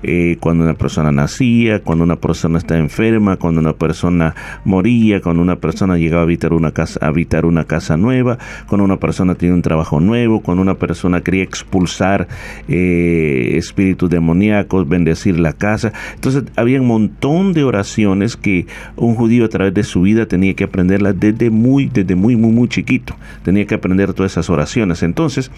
Eh, 0.02 0.36
cuando 0.40 0.64
una 0.64 0.74
persona 0.74 1.10
nacía, 1.12 1.80
cuando 1.80 2.04
una 2.04 2.16
persona 2.16 2.58
está 2.58 2.76
enferma, 2.76 3.36
cuando 3.36 3.60
una 3.60 3.72
persona 3.72 4.34
moría, 4.64 5.20
cuando 5.20 5.42
una 5.42 5.56
persona 5.56 5.96
llegaba 5.96 6.22
a 6.22 6.24
habitar 6.24 6.52
una 6.52 6.72
casa, 6.72 6.98
a 7.02 7.08
habitar 7.08 7.46
una 7.46 7.64
casa 7.64 7.96
nueva, 7.96 8.38
cuando 8.68 8.84
una 8.84 8.98
persona 8.98 9.34
tiene 9.34 9.54
un 9.54 9.62
trabajo 9.62 10.00
nuevo, 10.00 10.40
cuando 10.40 10.62
una 10.62 10.74
persona 10.74 11.20
quería 11.20 11.42
expulsar 11.42 12.28
eh, 12.68 13.52
espíritus 13.56 14.10
demoníacos, 14.10 14.88
bendecir 14.88 15.38
la 15.38 15.52
casa. 15.52 15.92
Entonces 16.14 16.44
había 16.56 16.80
un 16.80 16.86
montón 16.86 17.52
de 17.52 17.64
oraciones 17.64 18.36
que 18.36 18.66
un 18.96 19.14
judío 19.14 19.44
a 19.44 19.48
través 19.48 19.74
de 19.74 19.82
su 19.82 20.02
vida 20.02 20.26
tenía 20.26 20.54
que 20.54 20.64
aprenderlas 20.64 21.18
desde 21.18 21.50
muy, 21.50 21.86
desde 21.86 22.14
muy, 22.14 22.36
muy, 22.36 22.52
muy 22.52 22.68
chiquito. 22.68 23.16
Tenía 23.44 23.66
que 23.66 23.74
aprender 23.74 24.12
todas 24.14 24.32
esas 24.32 24.50
oraciones. 24.50 25.02
Entonces, 25.02 25.50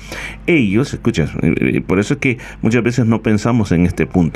ellos, 0.47 0.93
escucha, 0.95 1.29
eh, 1.43 1.81
por 1.81 1.99
eso 1.99 2.15
es 2.15 2.21
que 2.21 2.39
muchas 2.63 2.83
veces 2.83 3.07
no 3.07 3.23
pensamos 3.23 3.73
en 3.73 3.87
este 3.87 4.07
punto, 4.07 4.28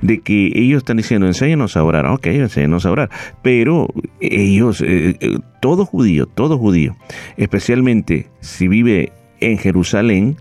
de 0.00 0.20
que 0.20 0.52
ellos 0.54 0.78
están 0.78 0.96
diciendo, 0.96 1.26
enséñanos 1.26 1.76
a 1.76 1.84
orar, 1.84 2.06
ok, 2.06 2.26
enséñanos 2.26 2.86
a 2.86 2.90
orar, 2.90 3.10
pero 3.42 3.88
ellos, 4.20 4.80
eh, 4.80 5.16
eh, 5.20 5.38
todo 5.60 5.84
judío, 5.84 6.26
todo 6.26 6.58
judío, 6.58 6.96
especialmente 7.36 8.28
si 8.40 8.68
vive 8.68 9.12
en 9.40 9.58
Jerusalén, 9.58 10.36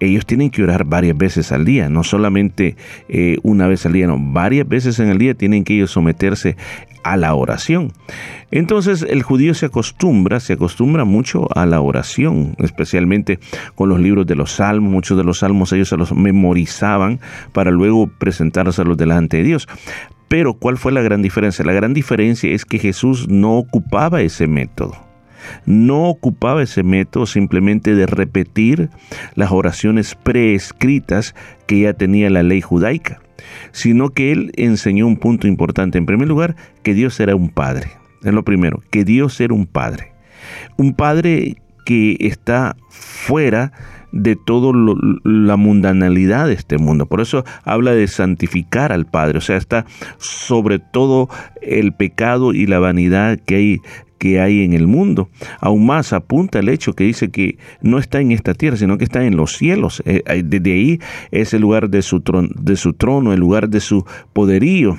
ellos 0.00 0.26
tienen 0.26 0.50
que 0.50 0.62
orar 0.62 0.84
varias 0.84 1.16
veces 1.16 1.52
al 1.52 1.64
día, 1.64 1.88
no 1.88 2.04
solamente 2.04 2.76
eh, 3.08 3.38
una 3.42 3.66
vez 3.66 3.86
al 3.86 3.92
día, 3.92 4.06
no, 4.06 4.18
varias 4.18 4.68
veces 4.68 4.98
en 4.98 5.08
el 5.08 5.18
día 5.18 5.34
tienen 5.34 5.64
que 5.64 5.74
ellos 5.74 5.90
someterse 5.90 6.56
a 7.02 7.16
la 7.16 7.34
oración. 7.34 7.92
Entonces 8.50 9.02
el 9.02 9.22
judío 9.22 9.54
se 9.54 9.66
acostumbra, 9.66 10.40
se 10.40 10.54
acostumbra 10.54 11.04
mucho 11.04 11.48
a 11.56 11.66
la 11.66 11.80
oración, 11.80 12.56
especialmente 12.58 13.38
con 13.74 13.88
los 13.88 14.00
libros 14.00 14.26
de 14.26 14.34
los 14.34 14.52
salmos, 14.52 14.92
muchos 14.92 15.16
de 15.16 15.24
los 15.24 15.38
salmos 15.38 15.72
ellos 15.72 15.88
se 15.88 15.96
los 15.96 16.12
memorizaban 16.12 17.20
para 17.52 17.70
luego 17.70 18.06
presentárselos 18.06 18.96
delante 18.96 19.38
de 19.38 19.42
Dios. 19.44 19.68
Pero 20.28 20.54
¿cuál 20.54 20.78
fue 20.78 20.92
la 20.92 21.02
gran 21.02 21.22
diferencia? 21.22 21.64
La 21.64 21.72
gran 21.72 21.94
diferencia 21.94 22.50
es 22.50 22.64
que 22.64 22.78
Jesús 22.78 23.28
no 23.28 23.56
ocupaba 23.58 24.22
ese 24.22 24.46
método 24.46 25.13
no 25.66 26.08
ocupaba 26.08 26.62
ese 26.62 26.82
método 26.82 27.26
simplemente 27.26 27.94
de 27.94 28.06
repetir 28.06 28.90
las 29.34 29.52
oraciones 29.52 30.14
preescritas 30.14 31.34
que 31.66 31.80
ya 31.80 31.92
tenía 31.92 32.30
la 32.30 32.42
ley 32.42 32.60
judaica, 32.60 33.20
sino 33.72 34.10
que 34.10 34.32
él 34.32 34.52
enseñó 34.56 35.06
un 35.06 35.16
punto 35.16 35.46
importante. 35.46 35.98
En 35.98 36.06
primer 36.06 36.28
lugar, 36.28 36.56
que 36.82 36.94
Dios 36.94 37.18
era 37.20 37.36
un 37.36 37.48
padre. 37.48 37.90
Es 38.22 38.32
lo 38.32 38.42
primero, 38.42 38.82
que 38.90 39.04
Dios 39.04 39.40
era 39.40 39.54
un 39.54 39.66
padre. 39.66 40.12
Un 40.76 40.94
padre 40.94 41.56
que 41.84 42.16
está 42.20 42.76
fuera 42.88 43.72
de 44.14 44.36
toda 44.36 44.72
la 45.24 45.56
mundanalidad 45.56 46.46
de 46.46 46.54
este 46.54 46.78
mundo. 46.78 47.06
Por 47.06 47.20
eso 47.20 47.44
habla 47.64 47.92
de 47.92 48.06
santificar 48.06 48.92
al 48.92 49.06
Padre, 49.06 49.38
o 49.38 49.40
sea, 49.40 49.56
está 49.56 49.86
sobre 50.18 50.78
todo 50.78 51.28
el 51.60 51.92
pecado 51.92 52.54
y 52.54 52.66
la 52.66 52.78
vanidad 52.78 53.40
que 53.44 53.56
hay 53.56 53.80
que 54.24 54.40
hay 54.40 54.62
en 54.62 54.72
el 54.72 54.86
mundo. 54.86 55.28
Aún 55.60 55.84
más 55.84 56.14
apunta 56.14 56.58
el 56.58 56.70
hecho 56.70 56.94
que 56.94 57.04
dice 57.04 57.28
que 57.28 57.58
no 57.82 57.98
está 57.98 58.22
en 58.22 58.32
esta 58.32 58.54
tierra, 58.54 58.78
sino 58.78 58.96
que 58.96 59.04
está 59.04 59.22
en 59.26 59.36
los 59.36 59.52
cielos. 59.52 60.02
Eh, 60.06 60.42
desde 60.42 60.72
ahí 60.72 60.98
es 61.30 61.52
el 61.52 61.60
lugar 61.60 61.90
de 61.90 62.00
su, 62.00 62.22
trono, 62.22 62.48
de 62.58 62.76
su 62.76 62.94
trono, 62.94 63.34
el 63.34 63.40
lugar 63.40 63.68
de 63.68 63.80
su 63.80 64.06
poderío. 64.32 64.98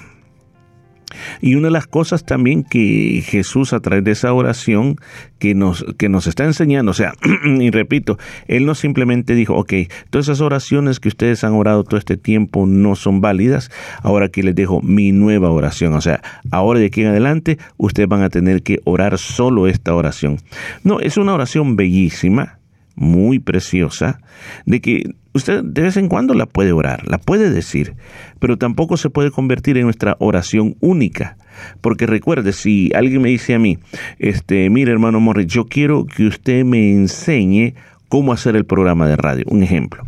Y 1.42 1.56
una 1.56 1.68
de 1.68 1.72
las 1.72 1.88
cosas 1.88 2.26
también 2.26 2.64
que 2.64 3.24
Jesús 3.26 3.74
a 3.74 3.80
través 3.80 4.04
de 4.04 4.12
esa 4.12 4.34
oración 4.34 4.98
que 5.40 5.56
nos, 5.56 5.86
que 5.98 6.10
nos 6.10 6.28
está 6.28 6.46
enseñando, 6.46 6.92
o 6.92 6.94
sea, 6.94 7.14
y 7.60 7.70
repito, 7.72 8.18
Él 8.48 8.66
no 8.66 8.76
simplemente 8.76 9.36
dijo, 9.36 9.56
ok, 9.56 9.74
todas 10.10 10.28
esas 10.28 10.42
oraciones 10.42 11.00
que 11.00 11.10
ustedes 11.10 11.44
han 11.44 11.54
orado 11.54 11.84
todo 11.84 11.98
este 11.98 12.18
tiempo 12.18 12.66
no 12.66 12.96
son 12.96 13.22
válidas, 13.22 13.70
ahora 14.02 14.30
que 14.30 14.44
les 14.44 14.56
dejo 14.56 14.82
mi 14.82 15.12
nueva 15.12 15.52
oración, 15.52 15.94
o 15.94 16.02
sea, 16.02 16.22
ahora 16.52 16.80
de 16.80 16.88
aquí 16.88 17.02
en 17.02 17.08
adelante 17.08 17.58
ustedes 17.78 18.10
van 18.10 18.24
a 18.24 18.30
tener 18.30 18.64
que 18.64 18.80
orar 18.86 19.18
solo 19.18 19.68
esta 19.68 19.94
oración. 19.96 20.40
No, 20.84 21.00
es 21.00 21.18
una 21.18 21.34
oración 21.34 21.76
bellísima, 21.76 22.60
muy 22.96 23.40
preciosa, 23.40 24.20
de 24.66 24.82
que 24.82 25.16
usted 25.36 25.64
de 25.64 25.82
vez 25.82 25.98
en 25.98 26.08
cuando 26.08 26.34
la 26.34 26.46
puede 26.46 26.72
orar, 26.72 27.08
la 27.08 27.18
puede 27.20 27.50
decir, 27.50 27.94
pero 28.40 28.58
tampoco 28.58 28.98
se 28.98 29.10
puede 29.10 29.32
convertir 29.32 29.78
en 29.78 29.84
nuestra 29.84 30.16
oración 30.20 30.76
única. 30.80 31.38
Porque 31.82 32.06
recuerde, 32.06 32.54
si 32.54 32.92
alguien 32.96 33.22
me 33.22 33.30
dice 33.30 33.54
a 33.54 33.60
mí, 33.60 33.78
este, 34.18 34.70
mire 34.70 34.92
hermano 34.92 35.20
Morris, 35.20 35.48
yo 35.48 35.66
quiero 35.66 36.06
que 36.06 36.26
usted 36.26 36.66
me 36.66 36.92
enseñe 36.92 37.76
cómo 38.10 38.34
hacer 38.34 38.56
el 38.56 38.66
programa 38.66 39.08
de 39.08 39.16
radio, 39.16 39.44
un 39.48 39.64
ejemplo. 39.64 40.04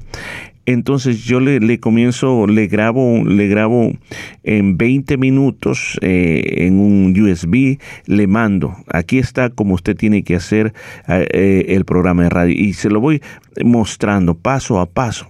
Entonces 0.68 1.24
yo 1.24 1.40
le, 1.40 1.80
comienzo, 1.80 2.46
le 2.46 2.68
grabo, 2.68 3.24
le 3.24 3.48
grabo 3.48 3.94
en 4.44 4.78
20 4.78 5.16
minutos 5.18 5.98
eh, 6.02 6.66
en 6.68 6.82
un 6.82 7.18
USB, 7.18 7.80
le 8.06 8.28
mando. 8.28 8.76
Aquí 8.92 9.18
está 9.18 9.50
como 9.50 9.76
usted 9.76 9.96
tiene 9.96 10.24
que 10.24 10.36
hacer 10.36 10.74
eh, 11.08 11.68
el 11.70 11.86
programa 11.86 12.24
de 12.24 12.30
radio 12.30 12.54
y 12.54 12.74
se 12.74 12.90
lo 12.90 13.00
voy 13.00 13.22
mostrando 13.64 14.36
paso 14.36 14.82
a 14.82 14.88
paso. 14.88 15.30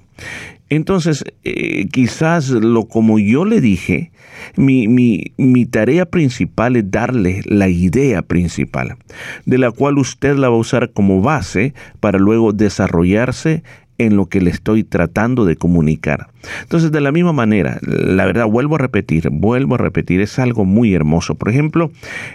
Entonces, 0.70 1.24
eh, 1.44 1.88
quizás 1.92 2.50
lo 2.50 2.88
como 2.88 3.20
yo 3.20 3.46
le 3.46 3.62
dije, 3.62 4.12
mi, 4.56 4.88
mi, 4.88 5.34
mi, 5.38 5.66
tarea 5.68 6.08
principal 6.08 6.76
es 6.76 6.90
darle 6.90 7.42
la 7.46 7.70
idea 7.70 8.24
principal, 8.24 8.98
de 9.46 9.58
la 9.60 9.72
cual 9.72 9.98
usted 9.98 10.36
la 10.36 10.50
va 10.50 10.56
a 10.56 10.60
usar 10.60 10.92
como 10.92 11.22
base 11.22 11.74
para 12.00 12.18
luego 12.18 12.54
desarrollarse 12.54 13.64
en 13.98 14.16
lo 14.16 14.28
que 14.28 14.42
le 14.42 14.50
estoy 14.50 14.84
tratando 14.84 15.46
de 15.46 15.56
comunicar. 15.56 16.30
Entonces, 16.62 16.92
de 16.92 17.02
la 17.02 17.12
misma 17.12 17.34
manera, 17.34 17.80
la 17.82 18.26
verdad, 18.26 18.46
vuelvo 18.46 18.76
a 18.76 18.80
repetir, 18.80 19.30
vuelvo 19.32 19.76
a 19.76 19.78
repetir, 19.78 20.22
es 20.22 20.40
algo 20.40 20.66
muy 20.66 20.94
hermoso. 20.94 21.36
Por 21.36 21.50
ejemplo, 21.50 21.92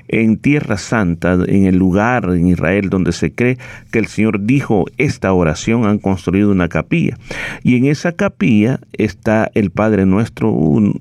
en 0.09 0.37
Tierra 0.37 0.77
Santa, 0.77 1.39
en 1.47 1.67
el 1.67 1.77
lugar 1.77 2.25
en 2.31 2.47
Israel 2.47 2.91
donde 2.91 3.13
se 3.13 3.33
cree 3.33 3.59
que 3.91 3.99
el 3.99 4.07
Señor 4.07 4.45
dijo 4.45 4.87
esta 4.99 5.33
oración, 5.33 5.87
han 5.87 5.99
construido 5.99 6.51
una 6.51 6.69
capilla. 6.69 7.19
Y 7.63 7.77
en 7.77 7.87
esa 7.87 8.13
capilla 8.13 8.81
está 8.93 9.51
el 9.55 9.71
Padre 9.71 10.07
Nuestro 10.07 10.53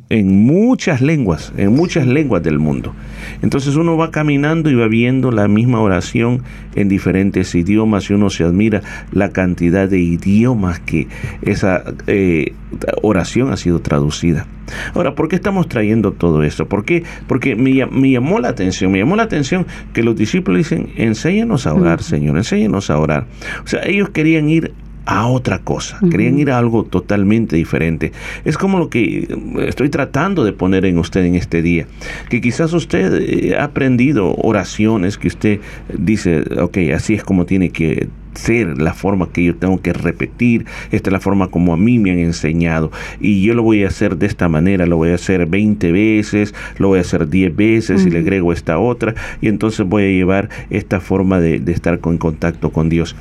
en 0.10 0.46
muchas 0.46 1.02
lenguas, 1.02 1.54
en 1.58 1.74
muchas 1.74 2.08
lenguas 2.08 2.44
del 2.44 2.60
mundo. 2.60 2.94
Entonces 3.42 3.76
uno 3.76 3.98
va 3.98 4.12
caminando 4.12 4.70
y 4.70 4.76
va 4.76 4.88
viendo 4.88 5.32
la 5.32 5.48
misma 5.48 5.82
oración 5.82 6.44
en 6.76 6.90
diferentes 6.90 7.54
idiomas 7.56 8.10
y 8.10 8.14
uno 8.14 8.30
se 8.30 8.44
admira 8.44 8.82
la 9.12 9.30
cantidad 9.30 9.90
de 9.90 10.00
idiomas 10.00 10.80
que 10.80 11.08
esa 11.42 11.84
eh, 12.08 12.54
oración 13.02 13.52
ha 13.52 13.58
sido 13.58 13.82
traducida. 13.82 14.48
Ahora, 14.94 15.16
¿por 15.16 15.28
qué 15.28 15.36
estamos 15.36 15.68
trayendo 15.68 16.14
todo 16.14 16.44
esto? 16.44 16.68
¿Por 16.68 16.86
qué? 16.86 17.04
Porque 17.28 17.56
me, 17.56 17.74
llamó 17.74 18.40
la 18.40 18.50
atención, 18.50 18.92
me 18.92 19.00
llamó 19.00 19.16
la 19.16 19.24
atención 19.24 19.66
que 19.94 20.04
los 20.04 20.16
discípulos 20.16 20.60
dicen, 20.60 20.92
enséñanos 20.96 21.68
a 21.68 21.74
orar, 21.74 22.02
Señor, 22.04 22.38
enséñanos 22.38 22.90
a 22.90 22.98
orar. 22.98 23.28
O 23.64 23.68
sea, 23.68 23.84
ellos 23.84 24.10
querían 24.10 24.50
ir 24.50 24.74
a 25.06 25.28
otra 25.28 25.60
cosa, 25.60 26.00
querían 26.12 26.38
ir 26.38 26.52
a 26.52 26.60
algo 26.60 26.84
totalmente 26.84 27.56
diferente. 27.56 28.12
Es 28.46 28.58
como 28.58 28.78
lo 28.78 28.90
que 28.90 29.28
estoy 29.62 29.90
tratando 29.90 30.44
de 30.44 30.54
poner 30.54 30.86
en 30.86 31.00
usted 31.00 31.26
en 31.26 31.36
este 31.36 31.62
día, 31.62 31.88
que 32.30 32.40
quizás 32.40 32.72
usted 32.74 33.20
eh, 33.20 33.56
ha 33.58 33.66
aprendido 33.66 34.36
oraciones 34.36 35.18
que 35.18 35.28
usted 35.28 35.60
dice, 35.98 36.44
ok, 36.60 36.78
así 36.96 37.16
es 37.16 37.24
como 37.24 37.46
tiene 37.46 37.72
que 37.72 38.10
ser 38.34 38.82
la 38.82 38.94
forma 38.94 39.30
que 39.30 39.44
yo 39.44 39.56
tengo 39.56 39.82
que 39.82 39.94
repetir, 39.94 40.65
esta 40.91 41.10
es 41.10 41.13
la 41.13 41.20
forma 41.20 41.48
como 41.48 41.74
a 41.74 41.78
mí 41.78 42.00
me 42.00 42.12
han 42.12 42.20
enseñado 42.20 42.91
y 43.20 43.41
yo 43.41 43.54
lo 43.54 43.63
voy 43.63 43.84
a 43.84 43.88
hacer 43.88 44.17
de 44.17 44.26
esta 44.26 44.50
manera, 44.50 44.86
lo 44.86 44.98
voy 44.98 45.10
a 45.10 45.15
hacer 45.15 45.46
20 45.46 45.91
veces, 45.91 46.54
lo 46.78 46.89
voy 46.89 47.00
a 47.00 47.02
hacer 47.02 47.30
10 47.30 47.56
veces 47.56 48.06
y 48.06 48.10
le 48.10 48.20
agrego 48.20 48.54
esta 48.54 48.80
otra 48.80 49.15
y 49.41 49.48
entonces 49.48 49.86
voy 49.86 50.04
a 50.04 50.08
llevar 50.08 50.50
esta 50.70 51.00
forma 51.00 51.39
de, 51.39 51.62
estar 51.72 52.00
con 52.00 52.17
contacto 52.17 52.72
con 52.72 52.89
Dios. 52.89 53.15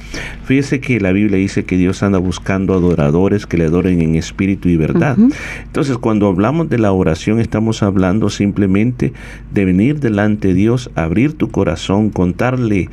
Fíjese 0.45 0.81
que 0.81 1.01
la 1.01 1.13
Biblia 1.13 1.39
dice 1.39 1.65
que 1.65 1.77
Dios 1.77 2.03
anda 2.03 2.19
buscando 2.19 2.75
adoradores 2.75 3.47
que 3.47 3.57
le 3.57 3.65
adoren 3.65 4.01
en 4.01 4.17
espíritu 4.17 4.69
y 4.69 4.77
verdad. 4.77 5.17
Entonces 5.65 5.99
cuando 5.99 6.27
hablamos 6.27 6.69
de 6.69 6.79
la 6.79 6.93
oración 6.93 7.41
estamos 7.41 7.83
hablando 7.83 8.31
simplemente 8.31 9.13
de 9.53 9.65
venir 9.65 10.01
delante 10.01 10.49
de 10.49 10.55
Dios, 10.55 10.91
abrir 10.95 11.35
tu 11.35 11.51
corazón, 11.51 12.11
contarle 12.11 12.89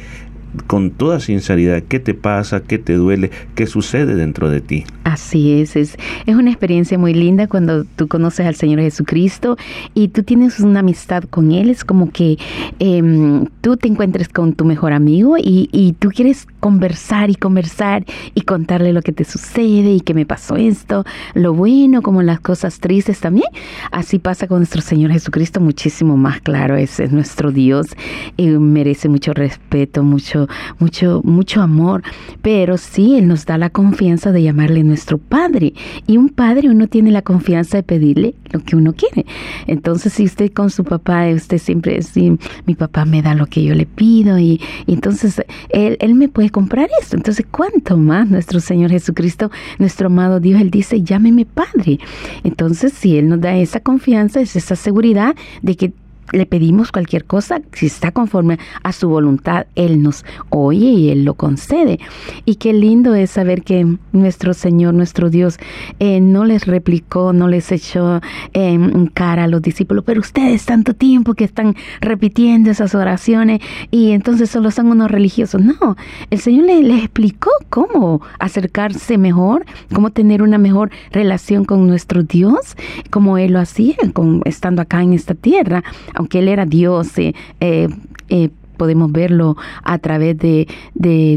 con 0.66 0.92
toda 0.92 1.20
sinceridad 1.20 1.84
qué 1.84 2.00
te 2.00 2.14
pasa, 2.14 2.62
qué 2.62 2.78
te 2.78 2.94
duele, 2.94 3.32
qué 3.56 3.68
sucede 3.68 4.16
dentro 4.16 4.50
de 4.50 4.62
ti. 4.62 4.86
Así 5.04 5.62
es, 5.62 5.76
es, 5.76 5.98
es 6.26 6.36
una 6.36 6.50
experiencia 6.50 6.98
muy 6.98 7.14
linda 7.14 7.48
cuando 7.48 7.84
tú 7.84 8.08
conoces 8.08 8.46
al 8.46 8.56
Señor 8.56 8.82
Jesucristo 8.82 9.58
y 9.94 10.10
tú 10.10 10.24
tienes 10.24 10.60
una 10.60 10.80
amistad 10.82 11.24
con 11.24 11.52
Él, 11.52 11.70
es 11.70 11.86
como 11.86 12.12
que 12.12 12.38
em, 12.80 13.46
tú 13.62 13.78
te 13.78 13.88
encuentres 13.88 14.30
con 14.30 14.54
tu 14.54 14.66
mejor 14.66 14.94
amigo 14.94 15.38
y, 15.38 15.70
y, 15.72 15.94
tú 15.94 16.10
quieres 16.10 16.48
conversar 16.60 17.30
y 17.30 17.36
conversar 17.36 18.06
y 18.36 18.42
contarle 18.42 18.94
lo 18.94 19.02
que 19.02 19.12
te 19.12 19.24
sucede 19.24 19.94
y 19.94 20.02
que 20.02 20.14
me 20.14 20.26
pasó 20.26 20.56
esto, 20.56 21.06
lo 21.34 21.54
bueno 21.54 22.02
como 22.02 22.22
las 22.22 22.40
cosas 22.40 22.80
tristes 22.80 23.20
también. 23.20 23.48
Así 23.92 24.20
pasa 24.20 24.48
con 24.48 24.60
nuestro 24.60 24.82
Señor 24.82 25.12
Jesucristo, 25.12 25.60
muchísimo 25.60 26.18
más 26.18 26.42
claro, 26.42 26.76
ese 26.76 27.06
es 27.06 27.12
nuestro 27.12 27.52
Dios 27.52 27.88
y 28.36 28.48
merece 28.48 29.10
mucho 29.10 29.34
respeto, 29.34 30.04
mucho 30.04 30.47
mucho, 30.80 31.22
mucho, 31.24 31.62
amor, 31.62 32.04
pero 32.42 32.78
sí, 32.78 33.18
Él 33.18 33.28
nos 33.28 33.46
da 33.46 33.58
la 33.58 33.70
confianza 33.70 34.32
de 34.32 34.44
llamarle 34.44 34.84
nuestro 34.84 35.18
Padre. 35.18 35.74
Y 36.06 36.18
un 36.18 36.30
Padre 36.30 36.70
uno 36.70 36.88
tiene 36.88 37.12
la 37.12 37.22
confianza 37.22 37.78
de 37.78 37.84
pedirle 37.84 38.36
lo 38.52 38.60
que 38.62 38.76
uno 38.76 38.94
quiere. 38.94 39.26
Entonces, 39.66 40.14
si 40.14 40.26
usted 40.26 40.52
con 40.52 40.70
su 40.70 40.84
papá, 40.84 41.28
usted 41.30 41.58
siempre 41.58 41.98
es, 41.98 42.14
mi 42.16 42.76
papá 42.76 43.06
me 43.06 43.22
da 43.22 43.36
lo 43.36 43.46
que 43.46 43.64
yo 43.64 43.76
le 43.76 43.86
pido 43.86 44.38
y, 44.40 44.62
entonces 44.88 45.42
él, 45.70 45.98
él 46.00 46.16
me 46.16 46.30
puede 46.30 46.50
comprar 46.50 46.90
esto. 47.02 47.16
Entonces, 47.16 47.46
¿cuánto 47.50 47.98
más 47.98 48.30
nuestro 48.30 48.60
Señor 48.60 48.92
Jesucristo, 48.92 49.52
nuestro 49.80 50.08
amado 50.08 50.40
Dios, 50.40 50.62
Él 50.62 50.72
dice, 50.72 51.02
llámeme 51.02 51.46
Padre? 51.46 52.00
Entonces, 52.44 52.94
si 52.94 53.18
Él 53.18 53.30
nos 53.30 53.42
da 53.42 53.56
esa 53.56 53.80
confianza, 53.80 54.42
es 54.42 54.56
esa 54.56 54.76
seguridad 54.76 55.36
de 55.62 55.76
que 55.76 55.94
le 56.32 56.46
pedimos 56.46 56.92
cualquier 56.92 57.26
cosa, 57.26 57.62
si 57.74 57.88
está 57.88 58.12
conforme 58.12 58.60
a 58.84 58.92
su 58.92 59.10
voluntad, 59.10 59.68
Él 59.76 60.02
nos 60.02 60.26
oye 60.50 60.88
y 60.88 61.10
Él 61.10 61.24
lo 61.24 61.36
concede. 61.36 62.00
Y 62.46 62.56
qué 62.56 62.74
lindo 62.74 63.16
es 63.16 63.32
saber 63.32 63.64
que 63.64 63.98
nuestro 64.12 64.54
Señor, 64.54 64.94
nuestro 64.94 65.30
Dios, 65.30 65.58
eh, 66.00 66.20
no 66.20 66.46
les 66.46 66.66
replicó, 66.66 67.34
no 67.34 67.48
les 67.48 67.72
echó 67.72 68.22
en 68.54 69.08
cara 69.08 69.46
a 69.46 69.48
los 69.48 69.62
discípulos, 69.62 70.04
pero 70.06 70.20
ustedes 70.20 70.66
tanto 70.66 70.94
tiempo 70.94 71.34
que 71.34 71.44
están 71.44 71.76
repitiendo 72.02 72.72
esas 72.72 72.96
oraciones 72.96 73.62
y 73.92 74.12
entonces 74.12 74.50
solo 74.50 74.72
son 74.72 74.88
unos 74.88 75.10
religiosos. 75.12 75.62
No, 75.62 75.96
el 76.30 76.40
Señor 76.40 76.66
les, 76.66 76.84
les 76.84 77.04
explicó 77.04 77.52
cómo 77.70 78.22
acercarse 78.40 79.18
mejor, 79.18 79.66
cómo 79.94 80.12
tener 80.12 80.42
una 80.42 80.58
mejor 80.58 80.92
relación 81.12 81.66
con 81.66 81.88
nuestro 81.88 82.24
Dios, 82.24 82.76
como 83.10 83.38
Él 83.38 83.54
lo 83.54 83.60
hacía 83.60 83.96
con, 84.14 84.42
estando 84.46 84.82
acá 84.82 85.02
en 85.02 85.14
esta 85.14 85.34
tierra 85.34 85.84
aunque 86.18 86.40
Él 86.40 86.48
era 86.48 86.66
Dios, 86.66 87.18
eh, 87.20 87.34
eh, 87.60 87.88
eh, 88.30 88.50
podemos 88.76 89.12
verlo 89.12 89.56
a 89.84 89.98
través 90.00 90.38
de, 90.38 90.68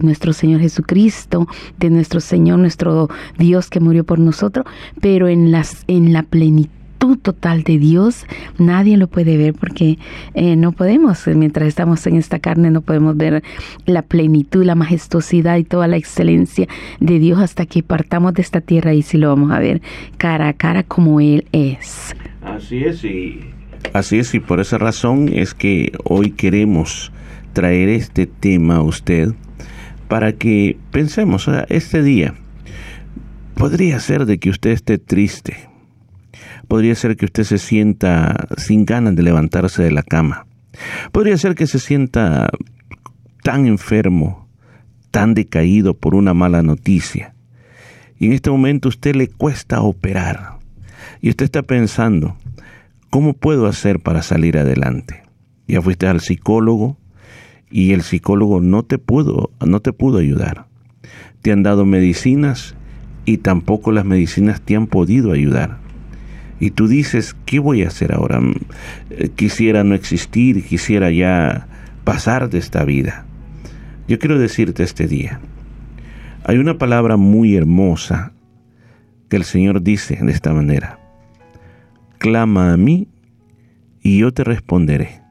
nuestro 0.03 0.33
Señor 0.33 0.61
Jesucristo, 0.61 1.47
de 1.79 1.91
nuestro 1.91 2.21
Señor, 2.21 2.59
nuestro 2.59 3.09
Dios 3.39 3.71
que 3.71 3.81
murió 3.81 4.05
por 4.05 4.19
nosotros, 4.19 4.67
pero 5.01 5.29
en, 5.29 5.51
las, 5.51 5.85
en 5.87 6.13
la 6.13 6.23
plenitud 6.23 7.19
total 7.23 7.63
de 7.63 7.79
Dios, 7.79 8.27
nadie 8.59 8.99
lo 8.99 9.07
puede 9.07 9.39
ver 9.39 9.55
porque 9.55 9.99
no 10.35 10.73
podemos, 10.73 11.27
mientras 11.29 11.67
estamos 11.67 12.07
en 12.07 12.17
esta 12.17 12.41
carne, 12.41 12.71
no 12.71 12.83
podemos 12.83 13.17
ver 13.17 13.43
la 13.87 14.03
plenitud, 14.03 14.65
la 14.65 14.75
majestuosidad 14.75 15.57
y 15.57 15.65
toda 15.65 15.89
la 15.89 15.97
excelencia 15.97 16.69
de 17.01 17.19
Dios 17.19 17.39
hasta 17.41 17.65
que 17.65 17.83
partamos 17.83 18.35
de 18.35 18.43
esta 18.43 18.61
tierra 18.61 18.93
y 18.93 19.01
si 19.01 19.17
lo 19.17 19.29
vamos 19.29 19.51
a 19.51 19.61
ver 19.61 19.81
cara 20.19 20.49
a 20.49 20.53
cara 20.53 20.83
como 20.83 21.21
Él 21.21 21.47
es. 21.53 22.15
Así 22.43 22.85
es, 22.85 23.03
y 23.03 23.41
Así 23.93 24.19
es, 24.19 24.35
y 24.35 24.41
por 24.41 24.61
esa 24.61 24.79
razón 24.79 25.31
es 25.33 25.55
que 25.55 25.93
hoy 26.05 26.31
queremos 26.31 27.13
traer 27.53 27.89
este 27.89 28.27
tema 28.27 28.77
a 28.77 28.83
usted 28.83 29.33
para 30.09 30.33
que 30.33 30.79
pensemos, 30.91 31.49
este 31.69 32.03
día 32.03 32.35
podría 33.55 34.01
ser 34.01 34.27
de 34.27 34.39
que 34.39 34.51
usted 34.51 34.71
esté 34.71 34.99
triste, 34.99 35.69
podría 36.69 36.95
ser 36.95 37.17
que 37.17 37.25
usted 37.25 37.45
se 37.45 37.59
sienta 37.59 38.49
sin 38.57 38.85
ganas 38.85 39.17
de 39.17 39.23
levantarse 39.23 39.83
de 39.83 39.91
la 39.91 40.03
cama, 40.03 40.47
podría 41.13 41.37
ser 41.37 41.55
que 41.55 41.67
se 41.67 41.79
sienta 41.79 42.49
tan 43.43 43.67
enfermo, 43.67 44.49
tan 45.11 45.35
decaído 45.35 45.95
por 45.95 46.15
una 46.15 46.33
mala 46.33 46.63
noticia, 46.63 47.35
y 48.19 48.27
en 48.27 48.33
este 48.33 48.51
momento 48.51 48.89
a 48.89 48.91
usted 48.91 49.17
le 49.17 49.29
cuesta 49.29 49.81
operar, 49.81 50.59
y 51.21 51.31
usted 51.31 51.45
está 51.45 51.63
pensando, 51.63 52.37
¿Cómo 53.11 53.33
puedo 53.33 53.67
hacer 53.67 53.99
para 53.99 54.23
salir 54.23 54.57
adelante? 54.57 55.25
Ya 55.67 55.83
fuiste 55.83 56.07
al 56.07 56.21
psicólogo 56.21 56.97
y 57.69 57.91
el 57.93 58.03
psicólogo 58.03 58.61
no 58.61 58.85
te 58.85 58.99
pudo, 58.99 59.51
no 59.67 59.81
te 59.81 59.93
pudo 59.93 60.19
ayudar. 60.19 60.67
Te 61.43 61.51
han 61.51 61.65
dado 61.65 61.85
medicinas 61.85 62.77
y 63.25 63.39
tampoco 63.39 63.91
las 63.91 64.05
medicinas 64.05 64.61
te 64.61 64.77
han 64.77 64.87
podido 64.87 65.33
ayudar. 65.33 65.79
Y 66.61 66.71
tú 66.71 66.87
dices, 66.87 67.35
¿qué 67.47 67.59
voy 67.59 67.83
a 67.83 67.89
hacer 67.89 68.15
ahora? 68.15 68.41
Mm, 68.41 68.55
eh, 69.11 69.31
quisiera 69.35 69.83
no 69.83 69.97
existir, 69.97 70.65
quisiera 70.65 71.11
ya 71.11 71.67
pasar 72.05 72.49
de 72.49 72.59
esta 72.59 72.85
vida. 72.85 73.27
Yo 74.07 74.21
quiero 74.21 74.39
decirte 74.39 74.85
este 74.85 75.09
día, 75.09 75.41
hay 76.45 76.59
una 76.59 76.79
palabra 76.79 77.17
muy 77.17 77.57
hermosa 77.57 78.33
que 79.29 79.37
el 79.37 79.43
Señor 79.43 79.83
dice 79.83 80.17
de 80.23 80.31
esta 80.31 80.53
manera 80.53 81.00
clama 82.21 82.75
a 82.75 82.77
mí 82.77 83.09
y 84.03 84.19
yo 84.19 84.33
te 84.33 84.45
responderé. 84.45 85.23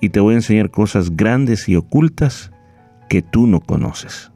Y 0.00 0.08
te 0.08 0.20
voy 0.20 0.34
a 0.34 0.38
enseñar 0.38 0.70
cosas 0.70 1.16
grandes 1.16 1.68
y 1.68 1.76
ocultas 1.76 2.52
que 3.10 3.20
tú 3.20 3.46
no 3.46 3.60
conoces. 3.60 4.30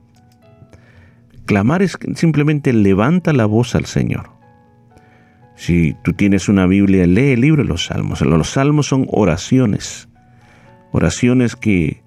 Clamar 1.46 1.82
es 1.82 1.96
simplemente 2.16 2.72
levanta 2.72 3.32
la 3.32 3.46
voz 3.46 3.74
al 3.76 3.86
Señor. 3.86 4.30
Si 5.54 5.94
tú 6.02 6.12
tienes 6.12 6.48
una 6.48 6.66
Biblia, 6.66 7.06
lee 7.06 7.32
el 7.32 7.40
libro 7.40 7.62
de 7.62 7.68
los 7.68 7.86
salmos. 7.86 8.20
Los 8.20 8.50
salmos 8.50 8.88
son 8.88 9.06
oraciones, 9.08 10.08
oraciones 10.90 11.54
que 11.54 12.02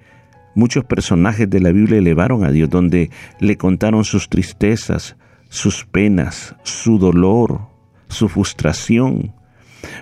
muchos 0.53 0.83
personajes 0.83 1.49
de 1.49 1.61
la 1.61 1.71
Biblia 1.71 1.97
elevaron 1.97 2.43
a 2.43 2.51
Dios, 2.51 2.69
donde 2.69 3.09
le 3.39 3.57
contaron 3.57 4.03
sus 4.03 4.27
tristezas, 4.27 5.15
sus 5.47 5.85
penas, 5.85 6.55
su 6.63 6.99
dolor, 6.99 7.68
su 8.09 8.27
frustración. 8.27 9.33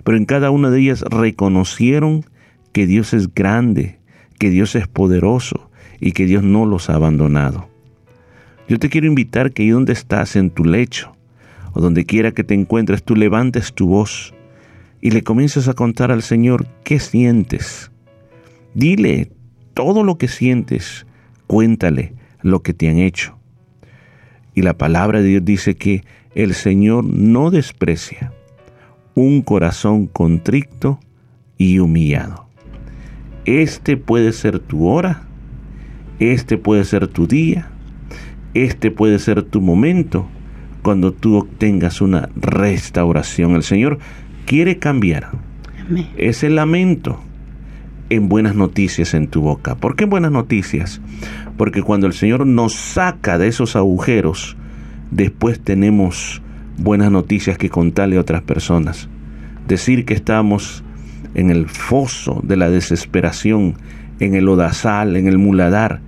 Pero 0.03 0.17
en 0.17 0.25
cada 0.25 0.49
una 0.49 0.69
de 0.69 0.79
ellas 0.79 1.01
reconocieron 1.01 2.25
que 2.71 2.87
Dios 2.87 3.13
es 3.13 3.33
grande, 3.33 3.99
que 4.39 4.49
Dios 4.49 4.75
es 4.75 4.87
poderoso 4.87 5.69
y 5.99 6.11
que 6.11 6.25
Dios 6.25 6.43
no 6.43 6.65
los 6.65 6.89
ha 6.89 6.95
abandonado. 6.95 7.69
Yo 8.67 8.79
te 8.79 8.89
quiero 8.89 9.07
invitar 9.07 9.51
que 9.51 9.63
ahí 9.63 9.69
donde 9.69 9.93
estás, 9.93 10.35
en 10.35 10.49
tu 10.49 10.65
lecho, 10.65 11.15
o 11.73 11.79
donde 11.79 12.05
quiera 12.05 12.31
que 12.31 12.43
te 12.43 12.53
encuentres, 12.53 13.03
tú 13.03 13.15
levantes 13.15 13.73
tu 13.73 13.87
voz 13.87 14.33
y 14.99 15.11
le 15.11 15.23
comiences 15.23 15.67
a 15.67 15.73
contar 15.73 16.11
al 16.11 16.21
Señor 16.21 16.67
qué 16.83 16.99
sientes. 16.99 17.91
Dile 18.73 19.31
todo 19.73 20.03
lo 20.03 20.17
que 20.17 20.27
sientes, 20.27 21.05
cuéntale 21.45 22.13
lo 22.41 22.61
que 22.61 22.73
te 22.73 22.89
han 22.89 22.97
hecho. 22.97 23.37
Y 24.53 24.63
la 24.63 24.77
palabra 24.77 25.21
de 25.21 25.27
Dios 25.27 25.45
dice 25.45 25.75
que 25.75 26.03
el 26.37 26.53
Señor 26.53 27.03
no 27.03 27.49
desprecia 27.49 28.31
un 29.15 29.41
corazón 29.41 30.05
contrito 30.05 30.99
y 31.57 31.79
humillado. 31.79 32.45
Este 33.45 33.97
puede 33.97 34.31
ser 34.33 34.59
tu 34.59 34.87
hora, 34.87 35.23
este 36.19 36.59
puede 36.59 36.85
ser 36.85 37.07
tu 37.07 37.25
día, 37.25 37.69
este 38.53 38.91
puede 38.91 39.17
ser 39.17 39.41
tu 39.41 39.61
momento 39.61 40.27
cuando 40.83 41.11
tú 41.11 41.37
obtengas 41.37 42.01
una 42.01 42.29
restauración. 42.35 43.55
El 43.55 43.63
Señor 43.63 43.97
quiere 44.45 44.77
cambiar 44.77 45.31
ese 46.17 46.51
lamento 46.51 47.19
en 48.11 48.29
buenas 48.29 48.53
noticias 48.53 49.15
en 49.15 49.27
tu 49.27 49.41
boca. 49.41 49.73
¿Por 49.73 49.95
qué 49.95 50.05
buenas 50.05 50.31
noticias? 50.31 51.01
Porque 51.57 51.81
cuando 51.81 52.05
el 52.05 52.13
Señor 52.13 52.45
nos 52.45 52.75
saca 52.75 53.39
de 53.39 53.47
esos 53.47 53.75
agujeros, 53.75 54.55
después 55.11 55.59
tenemos 55.59 56.41
buenas 56.77 57.11
noticias 57.11 57.57
que 57.57 57.69
contarle 57.69 58.17
a 58.17 58.21
otras 58.21 58.41
personas. 58.41 59.09
Decir 59.67 60.05
que 60.05 60.13
estamos 60.13 60.83
en 61.33 61.49
el 61.49 61.67
foso 61.67 62.41
de 62.43 62.57
la 62.57 62.69
desesperación, 62.69 63.75
en 64.19 64.35
el 64.35 64.47
odazal, 64.47 65.15
en 65.15 65.27
el 65.27 65.37
muladar, 65.37 66.01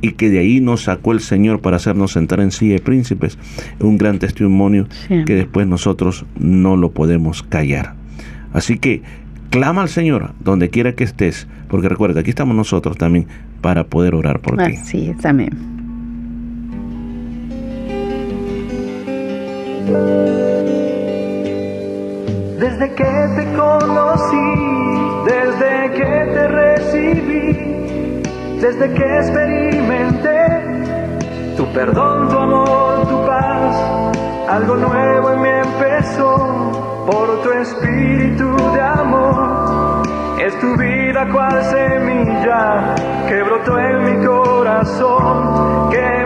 y 0.00 0.12
que 0.12 0.28
de 0.28 0.40
ahí 0.40 0.60
nos 0.60 0.82
sacó 0.82 1.12
el 1.12 1.20
Señor 1.20 1.60
para 1.60 1.76
hacernos 1.76 2.12
sentar 2.12 2.40
en 2.40 2.50
silla 2.50 2.74
de 2.74 2.80
príncipes, 2.80 3.38
es 3.78 3.80
un 3.80 3.96
gran 3.96 4.18
testimonio 4.18 4.86
que 5.08 5.34
después 5.34 5.66
nosotros 5.66 6.26
no 6.38 6.76
lo 6.76 6.90
podemos 6.90 7.42
callar. 7.42 7.94
Así 8.52 8.78
que 8.78 9.02
clama 9.48 9.80
al 9.80 9.88
Señor 9.88 10.34
donde 10.40 10.68
quiera 10.68 10.94
que 10.94 11.04
estés, 11.04 11.46
porque 11.68 11.88
recuerda, 11.88 12.20
aquí 12.20 12.30
estamos 12.30 12.54
nosotros 12.54 12.98
también 12.98 13.26
para 13.62 13.84
poder 13.84 14.14
orar 14.14 14.40
por 14.40 14.58
ti. 14.58 14.74
Así 14.74 15.08
es, 15.08 15.24
amén. 15.24 15.73
Desde 22.58 22.94
que 22.94 23.28
te 23.36 23.44
conocí, 23.54 24.48
desde 25.26 25.90
que 25.92 26.04
te 26.32 26.48
recibí, 26.48 28.22
desde 28.62 28.94
que 28.94 29.18
experimenté 29.18 30.44
tu 31.58 31.66
perdón, 31.74 32.30
tu 32.30 32.38
amor, 32.38 33.06
tu 33.08 33.26
paz, 33.26 33.76
algo 34.48 34.76
nuevo 34.76 35.32
en 35.32 35.42
mí 35.42 35.48
empezó 35.50 37.04
por 37.04 37.42
tu 37.42 37.50
espíritu 37.50 38.56
de 38.72 38.80
amor. 38.80 40.02
Es 40.40 40.58
tu 40.60 40.76
vida 40.78 41.28
cual 41.30 41.62
semilla 41.62 42.94
que 43.28 43.42
brotó 43.42 43.78
en 43.78 44.04
mi 44.04 44.24
corazón. 44.24 45.90
Qué 45.90 46.24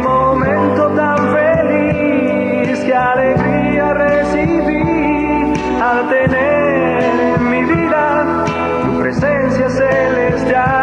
al 5.89 6.09
tener 6.09 7.37
en 7.37 7.51
mi 7.51 7.65
vida 7.65 8.45
tu 8.85 8.99
presencia 9.01 9.71
celestial. 9.71 10.78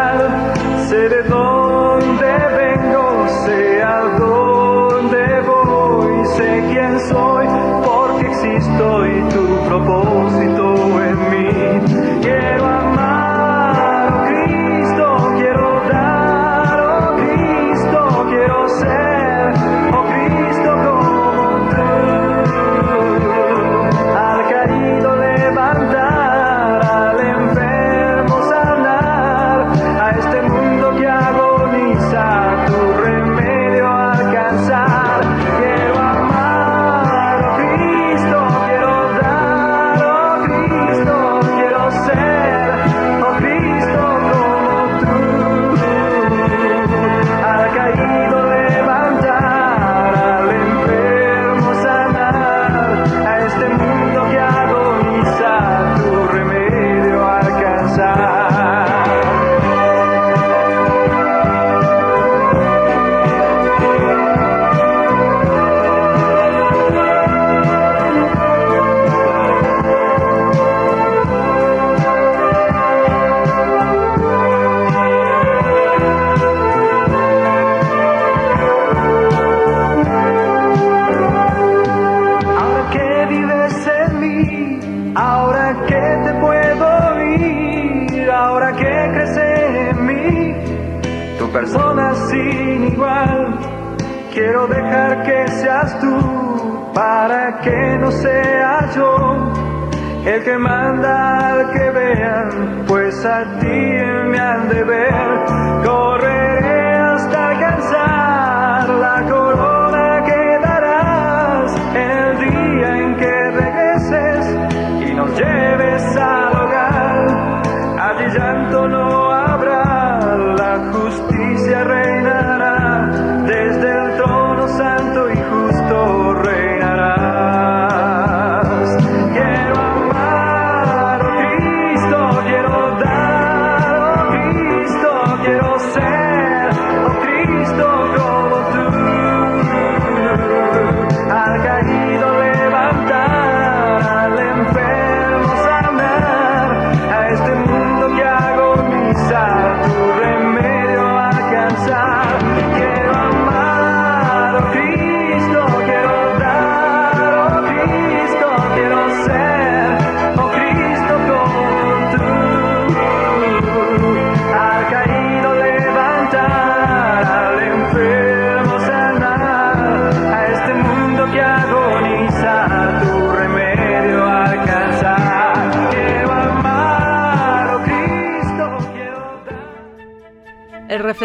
El 100.26 100.42
que 100.42 100.58
manda 100.58 100.85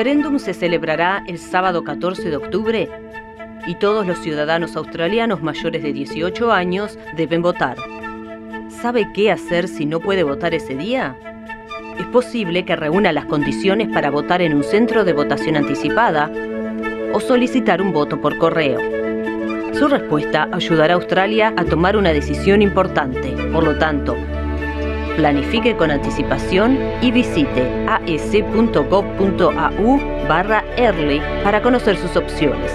referéndum 0.01 0.39
se 0.39 0.55
celebrará 0.55 1.23
el 1.27 1.37
sábado 1.37 1.83
14 1.83 2.31
de 2.31 2.35
octubre 2.35 2.89
y 3.67 3.75
todos 3.75 4.07
los 4.07 4.17
ciudadanos 4.17 4.75
australianos 4.75 5.43
mayores 5.43 5.83
de 5.83 5.93
18 5.93 6.51
años 6.51 6.97
deben 7.15 7.43
votar. 7.43 7.77
¿Sabe 8.81 9.07
qué 9.13 9.31
hacer 9.31 9.67
si 9.67 9.85
no 9.85 9.99
puede 9.99 10.23
votar 10.23 10.55
ese 10.55 10.73
día? 10.73 11.15
Es 11.99 12.07
posible 12.07 12.65
que 12.65 12.75
reúna 12.75 13.13
las 13.13 13.25
condiciones 13.25 13.89
para 13.89 14.09
votar 14.09 14.41
en 14.41 14.55
un 14.55 14.63
centro 14.63 15.03
de 15.03 15.13
votación 15.13 15.55
anticipada 15.55 16.31
o 17.13 17.19
solicitar 17.19 17.79
un 17.79 17.93
voto 17.93 18.19
por 18.19 18.39
correo. 18.39 18.79
Su 19.75 19.87
respuesta 19.87 20.49
ayudará 20.51 20.95
a 20.95 20.97
Australia 20.97 21.53
a 21.57 21.63
tomar 21.63 21.95
una 21.95 22.11
decisión 22.11 22.63
importante. 22.63 23.35
Por 23.53 23.63
lo 23.63 23.77
tanto, 23.77 24.17
planifique 25.15 25.75
con 25.75 25.91
anticipación 25.91 26.77
y 27.01 27.11
visite 27.11 27.85
as.gov.au 27.87 29.47
barra 30.27 30.63
early 30.77 31.21
para 31.43 31.61
conocer 31.61 31.97
sus 31.97 32.15
opciones. 32.15 32.71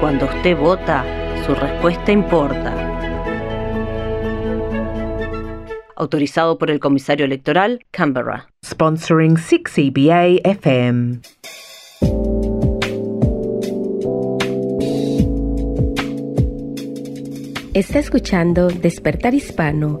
Cuando 0.00 0.26
usted 0.26 0.56
vota, 0.56 1.04
su 1.44 1.54
respuesta 1.54 2.12
importa. 2.12 2.74
Autorizado 5.96 6.56
por 6.56 6.70
el 6.70 6.80
comisario 6.80 7.26
electoral, 7.26 7.84
Canberra. 7.90 8.48
Sponsoring 8.64 9.36
6EBA 9.36 10.40
FM. 10.44 11.20
Está 17.72 18.00
escuchando 18.00 18.68
Despertar 18.68 19.32
Hispano 19.32 20.00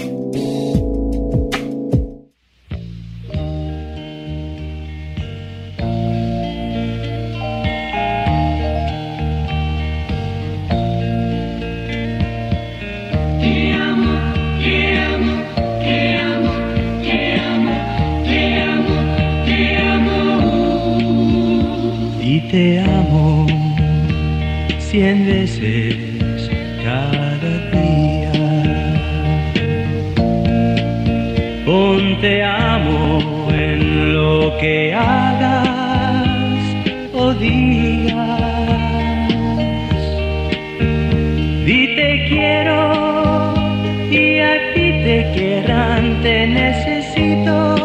Cien 25.11 25.25
veces 25.25 26.49
cada 26.83 27.51
día. 27.71 28.31
Ponte 31.65 32.43
amo 32.43 33.47
en 33.51 34.13
lo 34.13 34.57
que 34.59 34.93
hagas 34.93 36.59
o 37.13 37.33
digas. 37.33 38.21
Di 41.65 41.95
te 41.95 42.25
quiero 42.29 43.53
y 44.09 44.39
a 44.39 44.73
ti 44.73 44.87
te 45.05 45.31
quieran, 45.35 46.21
te 46.21 46.47
necesito 46.47 47.80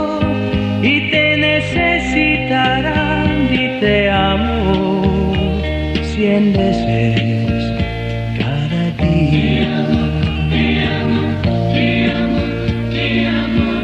veces 6.52 7.50
cada 8.38 8.84
día. 9.04 9.86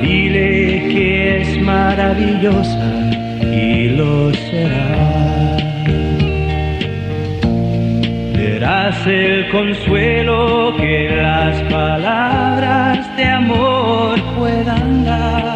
Dile 0.02 0.88
que 0.92 1.40
es 1.40 1.62
maravillosa 1.62 2.92
y 3.52 3.88
lo 3.90 4.32
será. 4.34 5.56
Verás 8.36 9.06
el 9.06 9.48
consuelo 9.50 10.74
que 10.76 11.10
las 11.16 11.62
palabras 11.72 13.16
de 13.16 13.24
amor 13.24 14.20
puedan 14.36 15.04
dar. 15.04 15.51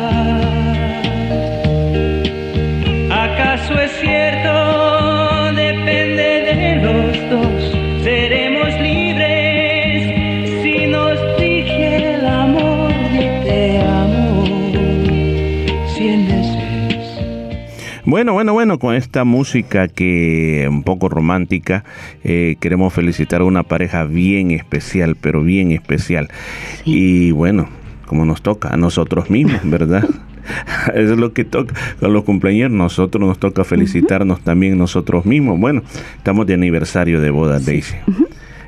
Bueno, 18.07 18.35
bueno, 18.35 18.53
bueno, 18.53 18.79
con 18.79 18.95
esta 18.95 19.25
música 19.25 19.89
que 19.89 20.69
un 20.71 20.85
poco 20.85 21.09
romántica, 21.09 21.83
eh, 22.23 22.55
queremos 22.61 22.93
felicitar 22.93 23.41
a 23.41 23.45
una 23.45 23.65
pareja 23.65 24.05
bien 24.05 24.53
especial, 24.53 25.17
pero 25.21 25.43
bien 25.43 25.73
especial. 25.73 26.29
Y 26.85 27.33
bueno, 27.33 27.69
como 28.07 28.25
nos 28.25 28.43
toca 28.43 28.69
a 28.69 28.77
nosotros 28.77 29.29
mismos, 29.29 29.61
¿verdad? 29.65 30.09
Eso 30.95 31.13
es 31.15 31.19
lo 31.19 31.33
que 31.33 31.45
toca 31.45 31.75
con 31.99 32.13
los 32.13 32.23
cumpleaños. 32.23 32.71
Nosotros 32.71 33.27
nos 33.27 33.41
toca 33.41 33.65
felicitarnos 33.65 34.41
también 34.41 34.79
nosotros 34.79 35.27
mismos. 35.27 35.59
Bueno, 35.59 35.83
estamos 36.17 36.47
de 36.47 36.55
aniversario 36.55 37.21
de 37.21 37.31
boda, 37.31 37.59
Daisy. 37.59 37.97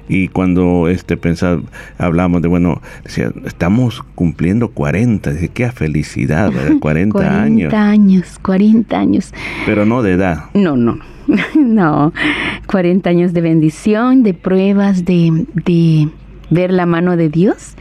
Y 0.09 0.29
cuando 0.29 0.89
este 0.89 1.17
pensar, 1.17 1.61
hablamos 1.99 2.43
de, 2.43 2.49
bueno, 2.49 2.81
decía, 3.05 3.31
estamos 3.45 4.03
cumpliendo 4.15 4.69
40, 4.69 5.33
dice, 5.33 5.49
qué 5.49 5.71
felicidad, 5.71 6.51
¿verdad? 6.51 6.77
40, 6.81 7.13
40 7.13 7.43
años, 7.43 7.75
años, 7.75 8.39
40 8.43 8.99
años. 8.99 9.35
pero 9.67 9.85
no 9.87 10.03
de 10.03 10.13
edad. 10.13 10.45
No, 10.55 10.77
no, 10.77 10.99
no. 11.55 12.13
40 12.67 13.11
años 13.11 13.33
de 13.33 13.41
bendición, 13.41 14.23
de 14.23 14.35
pruebas, 14.35 15.05
de, 15.05 15.47
de 15.55 16.09
ver 16.51 16.73
la 16.73 16.87
mano 16.87 17.17
de 17.17 17.29
Dios 17.29 17.77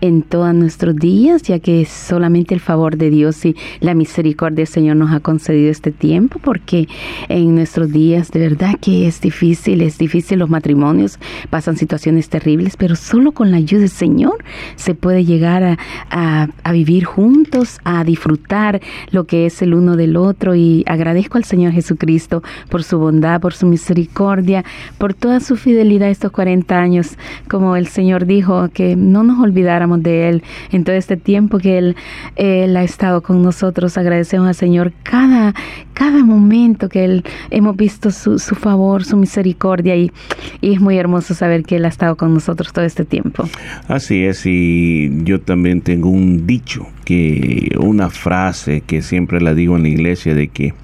en 0.00 0.22
todos 0.22 0.54
nuestros 0.54 0.96
días, 0.96 1.42
ya 1.42 1.58
que 1.58 1.84
solamente 1.84 2.54
el 2.54 2.60
favor 2.60 2.96
de 2.96 3.10
Dios 3.10 3.44
y 3.44 3.56
la 3.80 3.94
misericordia 3.94 4.56
del 4.64 4.66
Señor 4.66 4.96
nos 4.96 5.12
ha 5.12 5.20
concedido 5.20 5.70
este 5.70 5.90
tiempo, 5.90 6.38
porque 6.42 6.88
en 7.28 7.54
nuestros 7.54 7.90
días 7.92 8.30
de 8.30 8.40
verdad 8.40 8.74
que 8.80 9.06
es 9.06 9.20
difícil, 9.20 9.82
es 9.82 9.98
difícil 9.98 10.38
los 10.38 10.48
matrimonios, 10.50 11.18
pasan 11.50 11.76
situaciones 11.76 12.28
terribles, 12.28 12.76
pero 12.76 12.96
solo 12.96 13.32
con 13.32 13.50
la 13.50 13.58
ayuda 13.58 13.80
del 13.80 13.88
Señor 13.90 14.42
se 14.76 14.94
puede 14.94 15.24
llegar 15.24 15.62
a, 16.10 16.48
a- 16.64 16.72
vivir 16.72 17.04
juntos, 17.04 17.78
a 17.84 18.04
disfrutar 18.04 18.80
lo 19.10 19.24
que 19.24 19.44
es 19.46 19.60
el 19.60 19.74
uno 19.74 19.96
del 19.96 20.16
otro. 20.16 20.54
Y 20.54 20.84
agradezco 20.86 21.36
al 21.36 21.44
Señor 21.44 21.72
Jesucristo 21.72 22.42
por 22.68 22.84
su 22.84 22.98
bondad, 22.98 23.40
por 23.40 23.52
su 23.54 23.66
misericordia, 23.66 24.64
por 24.98 25.14
toda 25.14 25.40
su 25.40 25.56
fidelidad 25.56 26.08
estos 26.10 26.30
40 26.30 26.78
años, 26.78 27.16
como 27.48 27.74
el 27.76 27.88
Señor 27.88 28.24
dijo, 28.26 28.68
que 28.72 28.94
no 28.96 29.24
nos 29.24 29.40
olvidáramos 29.40 29.89
de 29.98 30.28
Él 30.28 30.42
en 30.70 30.84
todo 30.84 30.96
este 30.96 31.16
tiempo 31.16 31.58
que 31.58 31.78
Él, 31.78 31.96
Él 32.36 32.76
ha 32.76 32.82
estado 32.82 33.22
con 33.22 33.42
nosotros. 33.42 33.98
Agradecemos 33.98 34.48
al 34.48 34.54
Señor 34.54 34.92
cada, 35.02 35.54
cada 35.94 36.24
momento 36.24 36.88
que 36.88 37.04
Él 37.04 37.24
hemos 37.50 37.76
visto 37.76 38.10
su, 38.10 38.38
su 38.38 38.54
favor, 38.54 39.04
su 39.04 39.16
misericordia 39.16 39.96
y, 39.96 40.12
y 40.60 40.74
es 40.74 40.80
muy 40.80 40.98
hermoso 40.98 41.34
saber 41.34 41.64
que 41.64 41.76
Él 41.76 41.84
ha 41.84 41.88
estado 41.88 42.16
con 42.16 42.34
nosotros 42.34 42.72
todo 42.72 42.84
este 42.84 43.04
tiempo. 43.04 43.48
Así 43.88 44.24
es, 44.24 44.46
y 44.46 45.10
yo 45.24 45.40
también 45.40 45.80
tengo 45.80 46.08
un 46.08 46.46
dicho, 46.46 46.86
que 47.04 47.76
una 47.80 48.08
frase 48.08 48.82
que 48.82 49.02
siempre 49.02 49.40
la 49.40 49.52
digo 49.52 49.76
en 49.76 49.82
la 49.82 49.88
iglesia 49.88 50.32
de 50.34 50.46
que, 50.46 50.74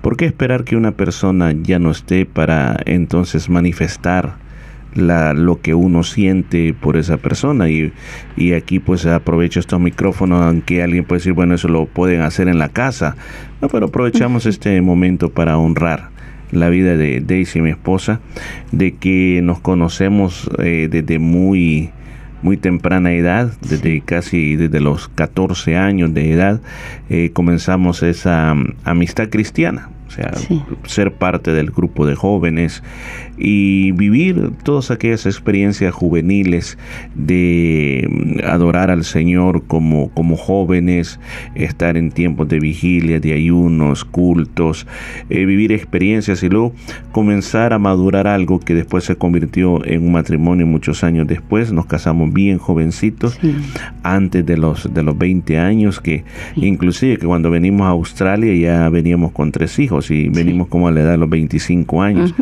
¿por 0.00 0.16
qué 0.16 0.26
esperar 0.26 0.62
que 0.62 0.76
una 0.76 0.92
persona 0.92 1.52
ya 1.60 1.80
no 1.80 1.90
esté 1.90 2.24
para 2.24 2.76
entonces 2.84 3.48
manifestar 3.48 4.36
la, 4.96 5.32
lo 5.32 5.60
que 5.60 5.74
uno 5.74 6.02
siente 6.02 6.74
por 6.74 6.96
esa 6.96 7.16
persona? 7.16 7.68
Y, 7.68 7.92
y 8.36 8.52
aquí 8.52 8.78
pues 8.78 9.06
aprovecho 9.06 9.60
estos 9.60 9.80
micrófonos, 9.80 10.42
aunque 10.42 10.82
alguien 10.82 11.04
puede 11.04 11.20
decir, 11.20 11.32
bueno, 11.32 11.54
eso 11.54 11.68
lo 11.68 11.86
pueden 11.86 12.22
hacer 12.22 12.48
en 12.48 12.58
la 12.58 12.70
casa, 12.70 13.16
no, 13.60 13.68
pero 13.68 13.86
aprovechamos 13.86 14.46
este 14.46 14.80
momento 14.80 15.30
para 15.30 15.58
honrar 15.58 16.10
la 16.52 16.68
vida 16.68 16.96
de 16.96 17.20
Daisy, 17.20 17.60
mi 17.60 17.70
esposa, 17.70 18.20
de 18.72 18.94
que 18.94 19.40
nos 19.42 19.60
conocemos 19.60 20.50
eh, 20.58 20.88
desde 20.90 21.18
muy 21.18 21.90
muy 22.42 22.56
temprana 22.56 23.12
edad, 23.12 23.52
desde 23.60 24.00
casi 24.02 24.56
desde 24.56 24.80
los 24.80 25.08
14 25.08 25.76
años 25.76 26.14
de 26.14 26.32
edad, 26.32 26.60
eh, 27.08 27.30
comenzamos 27.32 28.02
esa 28.02 28.54
mm, 28.54 28.74
amistad 28.84 29.28
cristiana. 29.30 29.90
o 30.06 30.10
sea, 30.10 30.32
ser 30.84 31.12
parte 31.12 31.52
del 31.52 31.70
grupo 31.72 32.06
de 32.06 32.14
jóvenes 32.14 32.82
y 33.36 33.92
vivir 33.92 34.50
todas 34.62 34.90
aquellas 34.90 35.26
experiencias 35.26 35.94
juveniles 35.94 36.78
de 37.14 38.08
mm, 38.08 38.44
adorar 38.44 38.90
al 38.90 39.04
Señor 39.04 39.64
como, 39.66 40.10
como 40.10 40.36
jóvenes, 40.36 41.20
estar 41.54 41.96
en 41.96 42.10
tiempos 42.10 42.48
de 42.48 42.60
vigilia, 42.60 43.20
de 43.20 43.32
ayunos, 43.32 44.04
cultos, 44.04 44.86
eh, 45.30 45.44
vivir 45.44 45.72
experiencias 45.72 46.42
y 46.42 46.48
luego 46.48 46.72
comenzar 47.12 47.72
a 47.72 47.78
madurar 47.78 48.26
algo 48.26 48.60
que 48.60 48.74
después 48.74 49.04
se 49.04 49.16
convirtió 49.16 49.84
en 49.84 50.04
un 50.04 50.12
matrimonio 50.12 50.66
muchos 50.66 51.04
años 51.04 51.26
después. 51.26 51.72
Nos 51.72 51.86
casamos 51.86 52.32
bien 52.32 52.58
jovencitos, 52.58 53.38
antes 54.02 54.44
de 54.44 54.56
los, 54.56 54.92
de 54.92 55.02
los 55.02 55.16
20 55.16 55.58
años, 55.58 56.00
que 56.00 56.24
inclusive 56.56 57.18
que 57.18 57.26
cuando 57.26 57.50
venimos 57.50 57.86
a 57.86 57.90
Australia 57.90 58.54
ya 58.54 58.88
veníamos 58.88 59.32
con 59.32 59.52
tres 59.52 59.78
hijos 59.78 60.10
y 60.10 60.28
venimos 60.28 60.68
como 60.68 60.88
a 60.88 60.90
la 60.90 61.00
edad 61.00 61.12
de 61.12 61.18
los 61.18 61.30
25 61.30 62.02
años. 62.02 62.34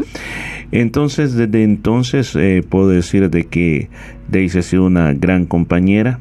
Entonces, 0.84 1.32
desde 1.32 1.62
entonces 1.62 2.36
eh, 2.36 2.62
puedo 2.68 2.88
decir 2.88 3.30
de 3.30 3.44
que 3.44 3.88
Daisy 4.28 4.58
ha 4.58 4.62
sido 4.62 4.84
una 4.84 5.14
gran 5.14 5.46
compañera, 5.46 6.18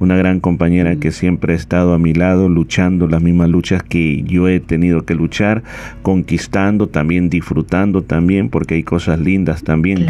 una 0.00 0.16
gran 0.16 0.40
compañera 0.40 0.96
que 0.96 1.12
siempre 1.12 1.52
ha 1.52 1.56
estado 1.56 1.94
a 1.94 1.98
mi 1.98 2.14
lado 2.14 2.48
luchando 2.48 3.08
las 3.08 3.22
mismas 3.22 3.48
luchas 3.48 3.82
que 3.82 4.22
yo 4.22 4.48
he 4.48 4.60
tenido 4.60 5.04
que 5.04 5.14
luchar, 5.14 5.62
conquistando, 6.02 6.88
también 6.88 7.30
disfrutando 7.30 8.02
también, 8.02 8.48
porque 8.48 8.74
hay 8.74 8.82
cosas 8.82 9.18
lindas 9.18 9.62
también 9.62 10.06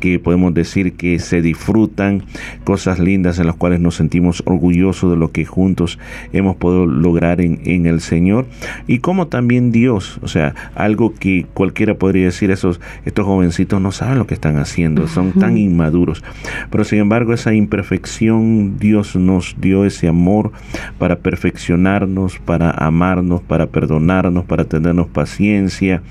que 0.00 0.18
podemos 0.18 0.54
decir 0.54 0.94
que 0.94 1.18
se 1.18 1.42
disfrutan, 1.42 2.24
cosas 2.64 2.98
lindas 2.98 3.38
en 3.38 3.46
las 3.46 3.56
cuales 3.56 3.80
nos 3.80 3.96
sentimos 3.96 4.42
orgullosos 4.46 5.10
de 5.10 5.16
lo 5.16 5.30
que 5.30 5.44
juntos 5.44 5.98
hemos 6.32 6.56
podido 6.56 6.86
lograr 6.86 7.40
en, 7.40 7.60
en 7.64 7.86
el 7.86 8.00
Señor. 8.00 8.46
Y 8.86 8.98
como 8.98 9.28
también 9.28 9.72
Dios, 9.72 10.18
o 10.22 10.28
sea, 10.28 10.54
algo 10.74 11.14
que 11.14 11.46
cualquiera 11.54 11.94
podría 11.94 12.24
decir, 12.24 12.50
esos, 12.50 12.80
estos 13.04 13.26
jovencitos 13.26 13.80
no 13.80 13.92
saben 13.92 14.18
lo 14.18 14.26
que 14.26 14.34
están 14.34 14.56
haciendo, 14.58 15.06
son 15.08 15.32
tan 15.32 15.56
inmaduros, 15.56 16.22
pero 16.70 16.84
sin 16.84 17.00
embargo 17.00 17.32
esa 17.32 17.52
imperfección 17.54 18.78
Dios 18.78 19.16
nos 19.30 19.54
dio 19.60 19.84
ese 19.84 20.08
amor 20.08 20.50
para 20.98 21.20
perfeccionarnos, 21.20 22.38
para 22.38 22.70
amarnos, 22.70 23.40
para 23.40 23.66
perdonarnos, 23.66 24.44
para 24.44 24.64
tenernos 24.64 25.06
paciencia, 25.06 26.02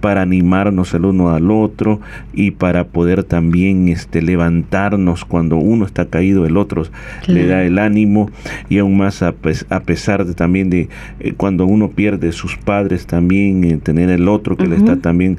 para 0.00 0.22
animarnos 0.22 0.94
el 0.94 1.04
uno 1.04 1.30
al 1.30 1.50
otro 1.50 2.00
y 2.32 2.52
para 2.52 2.84
poder 2.84 3.24
también 3.24 3.88
este, 3.88 4.22
levantarnos 4.22 5.24
cuando 5.24 5.56
uno 5.56 5.84
está 5.84 6.06
caído, 6.06 6.46
el 6.46 6.56
otro 6.56 6.84
le 7.26 7.46
da 7.46 7.64
el 7.64 7.78
ánimo 7.78 8.30
y 8.68 8.78
aún 8.78 8.96
más 8.96 9.22
a, 9.22 9.32
pesar 9.32 10.24
de 10.24 10.34
también 10.34 10.70
de 10.70 10.88
eh, 11.20 11.32
cuando 11.36 11.66
uno 11.66 11.90
pierde 11.90 12.32
sus 12.32 12.56
padres 12.56 13.06
también 13.06 13.64
eh, 13.64 13.78
tener 13.82 14.10
el 14.10 14.28
otro 14.28 14.56
que 14.56 14.66
le 14.66 14.76
está 14.76 14.96
también 14.96 15.38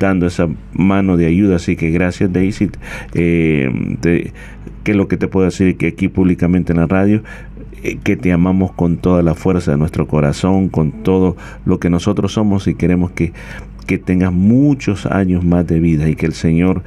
dando 0.00 0.26
esa 0.26 0.48
mano 0.72 1.16
de 1.16 1.26
ayuda. 1.26 1.56
Así 1.56 1.76
que 1.76 1.90
gracias 1.90 2.32
Daisy. 2.32 2.70
Eh, 3.14 4.30
que 4.82 4.94
lo 4.94 5.08
que 5.08 5.16
te 5.16 5.28
puedo 5.28 5.46
decir 5.46 5.76
que 5.76 5.88
aquí 5.88 6.08
públicamente 6.08 6.72
en 6.72 6.78
la 6.78 6.86
radio 6.86 7.22
eh, 7.82 7.98
que 8.02 8.16
te 8.16 8.32
amamos 8.32 8.72
con 8.72 8.98
toda 8.98 9.22
la 9.22 9.34
fuerza 9.34 9.70
de 9.70 9.78
nuestro 9.78 10.06
corazón, 10.06 10.68
con 10.68 10.90
todo 11.02 11.36
lo 11.64 11.80
que 11.80 11.88
nosotros 11.88 12.32
somos 12.32 12.66
y 12.66 12.74
queremos 12.74 13.10
que, 13.12 13.32
que 13.86 13.98
tengas 13.98 14.32
muchos 14.32 15.06
años 15.06 15.44
más 15.44 15.66
de 15.66 15.80
vida 15.80 16.08
y 16.08 16.14
que 16.14 16.26
el 16.26 16.34
Señor 16.34 16.82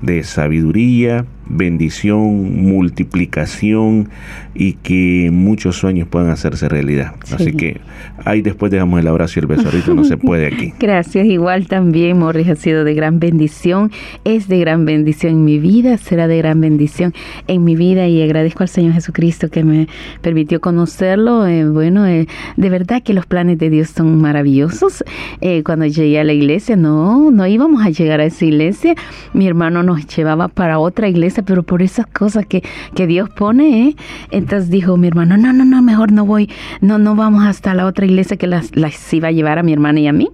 de 0.00 0.22
sabiduría, 0.22 1.26
bendición, 1.50 2.62
multiplicación 2.62 4.08
y 4.54 4.74
que 4.74 5.30
muchos 5.32 5.76
sueños 5.76 6.08
puedan 6.08 6.30
hacerse 6.30 6.68
realidad. 6.68 7.14
Así 7.32 7.52
que 7.52 7.80
ahí 8.24 8.42
después 8.42 8.70
dejamos 8.70 9.00
el 9.00 9.06
abrazo 9.06 9.38
y 9.38 9.40
el 9.40 9.46
beso. 9.46 9.66
Ahorita 9.66 9.94
no 9.94 10.04
se 10.04 10.16
puede 10.16 10.46
aquí. 10.46 10.72
Gracias. 10.78 11.26
Igual 11.26 11.66
también, 11.66 12.18
Morris, 12.18 12.48
ha 12.48 12.56
sido 12.56 12.84
de 12.84 12.94
gran 12.94 13.18
bendición. 13.20 13.90
Es 14.24 14.48
de 14.48 14.58
gran 14.58 14.84
bendición 14.84 15.32
en 15.32 15.44
mi 15.44 15.58
vida, 15.58 15.96
será 15.98 16.28
de 16.28 16.38
gran 16.38 16.60
bendición 16.60 17.14
en 17.46 17.64
mi 17.64 17.76
vida 17.76 18.06
y 18.08 18.22
agradezco 18.22 18.62
al 18.62 18.68
Señor 18.68 18.94
Jesucristo 18.94 19.48
que 19.50 19.64
me 19.64 19.88
permitió 20.22 20.60
conocerlo. 20.60 21.46
Eh, 21.46 21.68
bueno, 21.68 22.06
eh, 22.06 22.26
de 22.56 22.70
verdad 22.70 23.02
que 23.02 23.14
los 23.14 23.26
planes 23.26 23.58
de 23.58 23.70
Dios 23.70 23.90
son 23.90 24.20
maravillosos. 24.20 25.04
Eh, 25.40 25.62
cuando 25.64 25.86
llegué 25.86 26.20
a 26.20 26.24
la 26.24 26.32
iglesia, 26.32 26.76
no, 26.76 27.30
no 27.30 27.46
íbamos 27.46 27.84
a 27.84 27.90
llegar 27.90 28.20
a 28.20 28.24
esa 28.24 28.44
iglesia. 28.44 28.94
Mi 29.32 29.46
hermano 29.46 29.82
nos 29.82 30.06
llevaba 30.06 30.48
para 30.48 30.78
otra 30.78 31.08
iglesia 31.08 31.39
pero 31.42 31.62
por 31.62 31.82
esas 31.82 32.06
cosas 32.06 32.46
que, 32.46 32.62
que 32.94 33.06
Dios 33.06 33.28
pone, 33.30 33.88
¿eh? 33.88 33.96
entonces 34.30 34.70
dijo 34.70 34.96
mi 34.96 35.08
hermano, 35.08 35.36
no, 35.36 35.52
no, 35.52 35.64
no, 35.64 35.82
mejor 35.82 36.12
no 36.12 36.24
voy, 36.24 36.50
no, 36.80 36.98
no 36.98 37.14
vamos 37.14 37.44
hasta 37.44 37.74
la 37.74 37.86
otra 37.86 38.06
iglesia 38.06 38.36
que 38.36 38.46
las, 38.46 38.74
las 38.76 39.12
iba 39.12 39.28
a 39.28 39.32
llevar 39.32 39.58
a 39.58 39.62
mi 39.62 39.72
hermana 39.72 40.00
y 40.00 40.06
a 40.06 40.12
mí, 40.12 40.30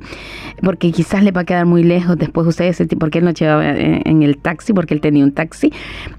porque 0.62 0.90
quizás 0.92 1.22
le 1.22 1.32
va 1.32 1.42
a 1.42 1.44
quedar 1.44 1.66
muy 1.66 1.82
lejos 1.82 2.16
después 2.16 2.46
ustedes, 2.46 2.82
porque 2.98 3.18
él 3.18 3.24
nos 3.24 3.34
llevaba 3.34 3.68
en, 3.68 4.22
el 4.22 4.38
taxi, 4.38 4.72
porque 4.72 4.94
él 4.94 5.00
tenía 5.00 5.24
un 5.24 5.32
taxi, 5.32 5.72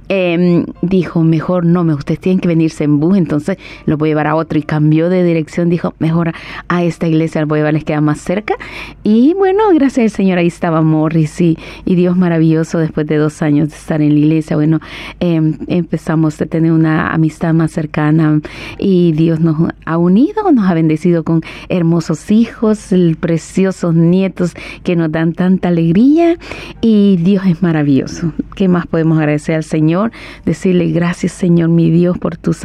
em, 0.09 0.65
dijo, 0.81 1.23
mejor 1.23 1.65
no, 1.65 1.81
ustedes 1.81 2.19
tienen 2.19 2.39
que 2.39 2.47
venirse 2.47 2.83
en 2.83 2.99
bus, 2.99 3.17
entonces 3.17 3.57
lo 3.85 3.97
voy 3.97 4.09
a 4.09 4.11
llevar 4.11 4.27
a 4.27 4.35
otro 4.35 4.59
y 4.59 4.63
cambió 4.63 5.09
de 5.09 5.23
dirección, 5.23 5.69
dijo, 5.69 5.93
mejor 5.99 6.33
a 6.67 6.83
esta 6.83 7.07
iglesia, 7.07 7.45
voy 7.45 7.57
a 7.57 7.61
llevar, 7.61 7.73
les 7.73 7.83
queda 7.83 8.01
más 8.01 8.19
cerca. 8.19 8.55
Y 9.03 9.33
bueno, 9.33 9.63
gracias 9.73 10.11
al 10.11 10.17
Señor, 10.17 10.38
ahí 10.38 10.47
estaba 10.47 10.81
Morris 10.81 11.41
y, 11.41 11.57
y 11.85 11.95
Dios 11.95 12.17
maravilloso 12.17 12.79
después 12.79 13.07
de 13.07 13.17
dos 13.17 13.41
años 13.41 13.69
de 13.69 13.75
estar 13.75 14.01
en 14.01 14.13
la 14.13 14.19
iglesia, 14.19 14.55
bueno, 14.55 14.76
em, 15.19 15.57
empezamos 15.67 16.41
a 16.41 16.45
tener 16.45 16.71
una 16.71 17.11
amistad 17.11 17.53
más 17.53 17.71
cercana 17.71 18.39
y 18.78 19.11
Dios 19.13 19.39
nos 19.39 19.71
ha 19.86 19.97
unido, 19.97 20.51
nos 20.51 20.69
ha 20.69 20.73
bendecido 20.73 21.23
con 21.23 21.41
hermosos 21.69 22.32
hijos, 22.32 22.93
preciosos 23.19 23.93
nietos 23.95 24.53
que 24.84 24.95
nos 24.95 25.11
dan 25.11 25.34
tanta 25.34 25.69
alegría 25.69 26.38
y 26.82 27.17
Dios 27.17 27.45
es 27.45 27.61
maravilloso. 27.61 28.34
¿Qué 28.55 28.67
más 28.67 28.88
podemos 28.88 29.17
agradecer 29.19 29.55
al 29.55 29.63
Señor? 29.63 30.11
Decirle 30.45 30.91
gracias 30.91 31.32
Señor 31.32 31.69
mi 31.69 31.89
Dios 31.91 32.17
por 32.17 32.38
tu, 32.38 32.55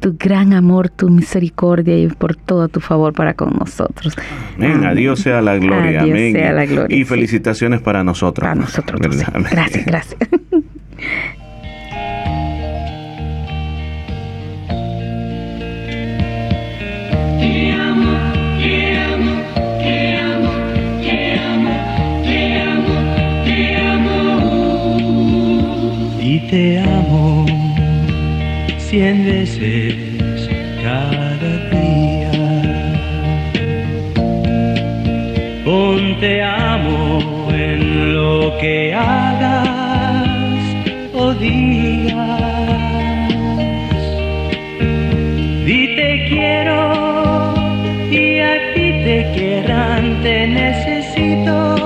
tu 0.00 0.16
gran 0.18 0.52
amor, 0.52 0.88
tu 0.88 1.08
misericordia 1.08 1.98
y 1.98 2.08
por 2.08 2.36
todo 2.36 2.68
tu 2.68 2.80
favor 2.80 3.12
para 3.12 3.34
con 3.34 3.54
nosotros. 3.58 4.14
Amén. 4.56 4.84
A 4.84 4.94
Dios 4.94 5.20
sea 5.20 5.40
la 5.40 5.56
gloria. 5.56 6.02
Amén. 6.02 6.32
Sea 6.32 6.52
la 6.52 6.66
gloria, 6.66 6.96
y 6.96 7.04
felicitaciones 7.04 7.80
para 7.80 8.04
nosotros. 8.04 8.42
Para 8.42 8.54
nosotros. 8.54 9.00
Gracias, 9.50 9.86
gracias. 9.86 10.18
te 26.52 26.78
amo 26.78 27.46
cien 28.76 29.24
veces 29.24 29.94
cada 30.82 31.52
día. 31.70 32.30
Ponte 35.64 36.42
amo 36.42 37.48
en 37.54 38.12
lo 38.14 38.58
que 38.60 38.92
hagas 38.92 40.58
o 41.14 41.32
digas. 41.32 42.20
Y 45.66 45.96
te 45.96 46.26
quiero 46.28 47.54
y 48.10 48.40
a 48.40 48.74
ti 48.74 48.88
te 49.06 49.32
quieran, 49.34 50.20
te 50.22 50.46
necesito 50.48 51.81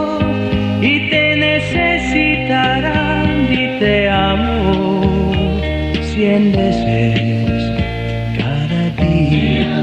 veces 6.38 7.48
cada 8.38 8.90
día. 9.02 9.78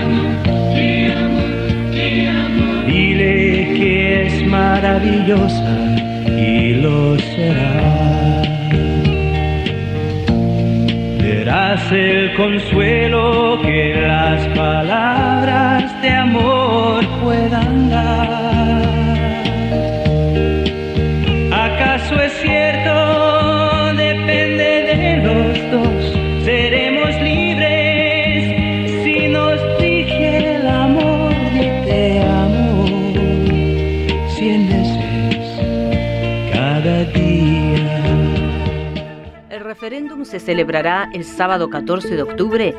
Amo, 0.00 0.22
te 0.74 1.12
amo, 1.12 1.42
te 1.92 2.28
amo. 2.28 2.82
Dile 2.86 3.74
que 3.78 4.26
es 4.26 4.46
maravillosa 4.46 5.96
y 6.36 6.74
lo 6.74 7.18
será. 7.18 8.42
Verás 11.22 11.92
el 11.92 12.34
consuelo 12.34 13.60
que 13.62 13.94
las 14.00 14.44
palabras 14.56 16.02
de 16.02 16.10
amor 16.10 16.67
se 40.28 40.40
celebrará 40.40 41.08
el 41.12 41.24
sábado 41.24 41.70
14 41.70 42.14
de 42.14 42.22
octubre 42.22 42.74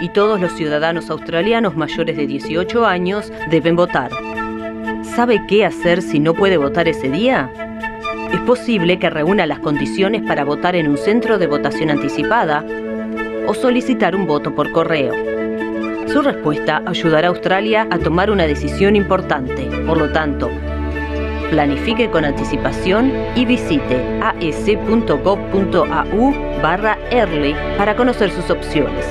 y 0.00 0.10
todos 0.10 0.38
los 0.38 0.52
ciudadanos 0.52 1.08
australianos 1.08 1.74
mayores 1.74 2.16
de 2.16 2.26
18 2.26 2.84
años 2.84 3.32
deben 3.50 3.76
votar. 3.76 4.10
¿Sabe 5.02 5.42
qué 5.48 5.64
hacer 5.64 6.02
si 6.02 6.20
no 6.20 6.34
puede 6.34 6.58
votar 6.58 6.86
ese 6.86 7.08
día? 7.08 7.50
Es 8.32 8.40
posible 8.40 8.98
que 8.98 9.08
reúna 9.08 9.46
las 9.46 9.60
condiciones 9.60 10.22
para 10.22 10.44
votar 10.44 10.76
en 10.76 10.88
un 10.88 10.98
centro 10.98 11.38
de 11.38 11.46
votación 11.46 11.90
anticipada 11.90 12.64
o 13.46 13.54
solicitar 13.54 14.14
un 14.14 14.26
voto 14.26 14.54
por 14.54 14.70
correo. 14.70 15.14
Su 16.08 16.20
respuesta 16.20 16.82
ayudará 16.84 17.28
a 17.28 17.30
Australia 17.30 17.88
a 17.90 17.98
tomar 17.98 18.30
una 18.30 18.46
decisión 18.46 18.96
importante. 18.96 19.64
Por 19.86 19.96
lo 19.96 20.12
tanto, 20.12 20.50
planifique 21.50 22.10
con 22.10 22.24
anticipación 22.24 23.12
y 23.34 23.44
visite 23.44 24.20
as.gov.au 24.22 25.82
barra 26.62 26.98
early 27.10 27.54
para 27.76 27.96
conocer 27.96 28.30
sus 28.30 28.50
opciones. 28.50 29.06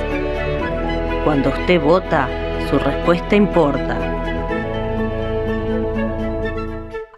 Cuando 1.24 1.50
usted 1.50 1.82
vota, 1.82 2.28
su 2.70 2.78
respuesta 2.78 3.36
importa. 3.36 4.16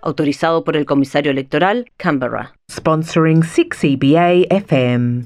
Autorizado 0.01 0.63
por 0.63 0.77
el 0.77 0.85
comisario 0.85 1.31
electoral, 1.31 1.91
Canberra. 1.97 2.53
Sponsoring 2.71 3.41
6EBA 3.41 4.47
FM. 4.49 5.25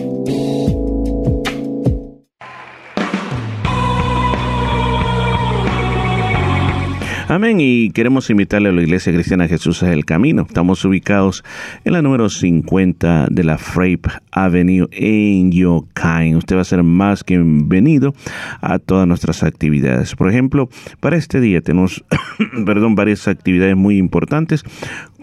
Amén. 7.31 7.61
Y 7.61 7.91
queremos 7.91 8.29
invitarle 8.29 8.67
a 8.67 8.71
la 8.73 8.81
Iglesia 8.81 9.13
Cristiana 9.13 9.47
Jesús 9.47 9.81
es 9.83 9.89
el 9.89 10.03
Camino. 10.03 10.41
Estamos 10.41 10.83
ubicados 10.83 11.45
en 11.85 11.93
la 11.93 12.01
número 12.01 12.29
50 12.29 13.27
de 13.31 13.43
la 13.45 13.57
Frape 13.57 14.09
Avenue 14.33 14.89
en 14.91 15.49
Yokain. 15.49 16.35
Usted 16.35 16.57
va 16.57 16.61
a 16.63 16.65
ser 16.65 16.83
más 16.83 17.23
que 17.23 17.37
bienvenido 17.37 18.13
a 18.59 18.79
todas 18.79 19.07
nuestras 19.07 19.43
actividades. 19.43 20.13
Por 20.13 20.27
ejemplo, 20.27 20.67
para 20.99 21.15
este 21.15 21.39
día 21.39 21.61
tenemos, 21.61 22.03
perdón, 22.65 22.95
varias 22.95 23.25
actividades 23.29 23.77
muy 23.77 23.97
importantes, 23.97 24.65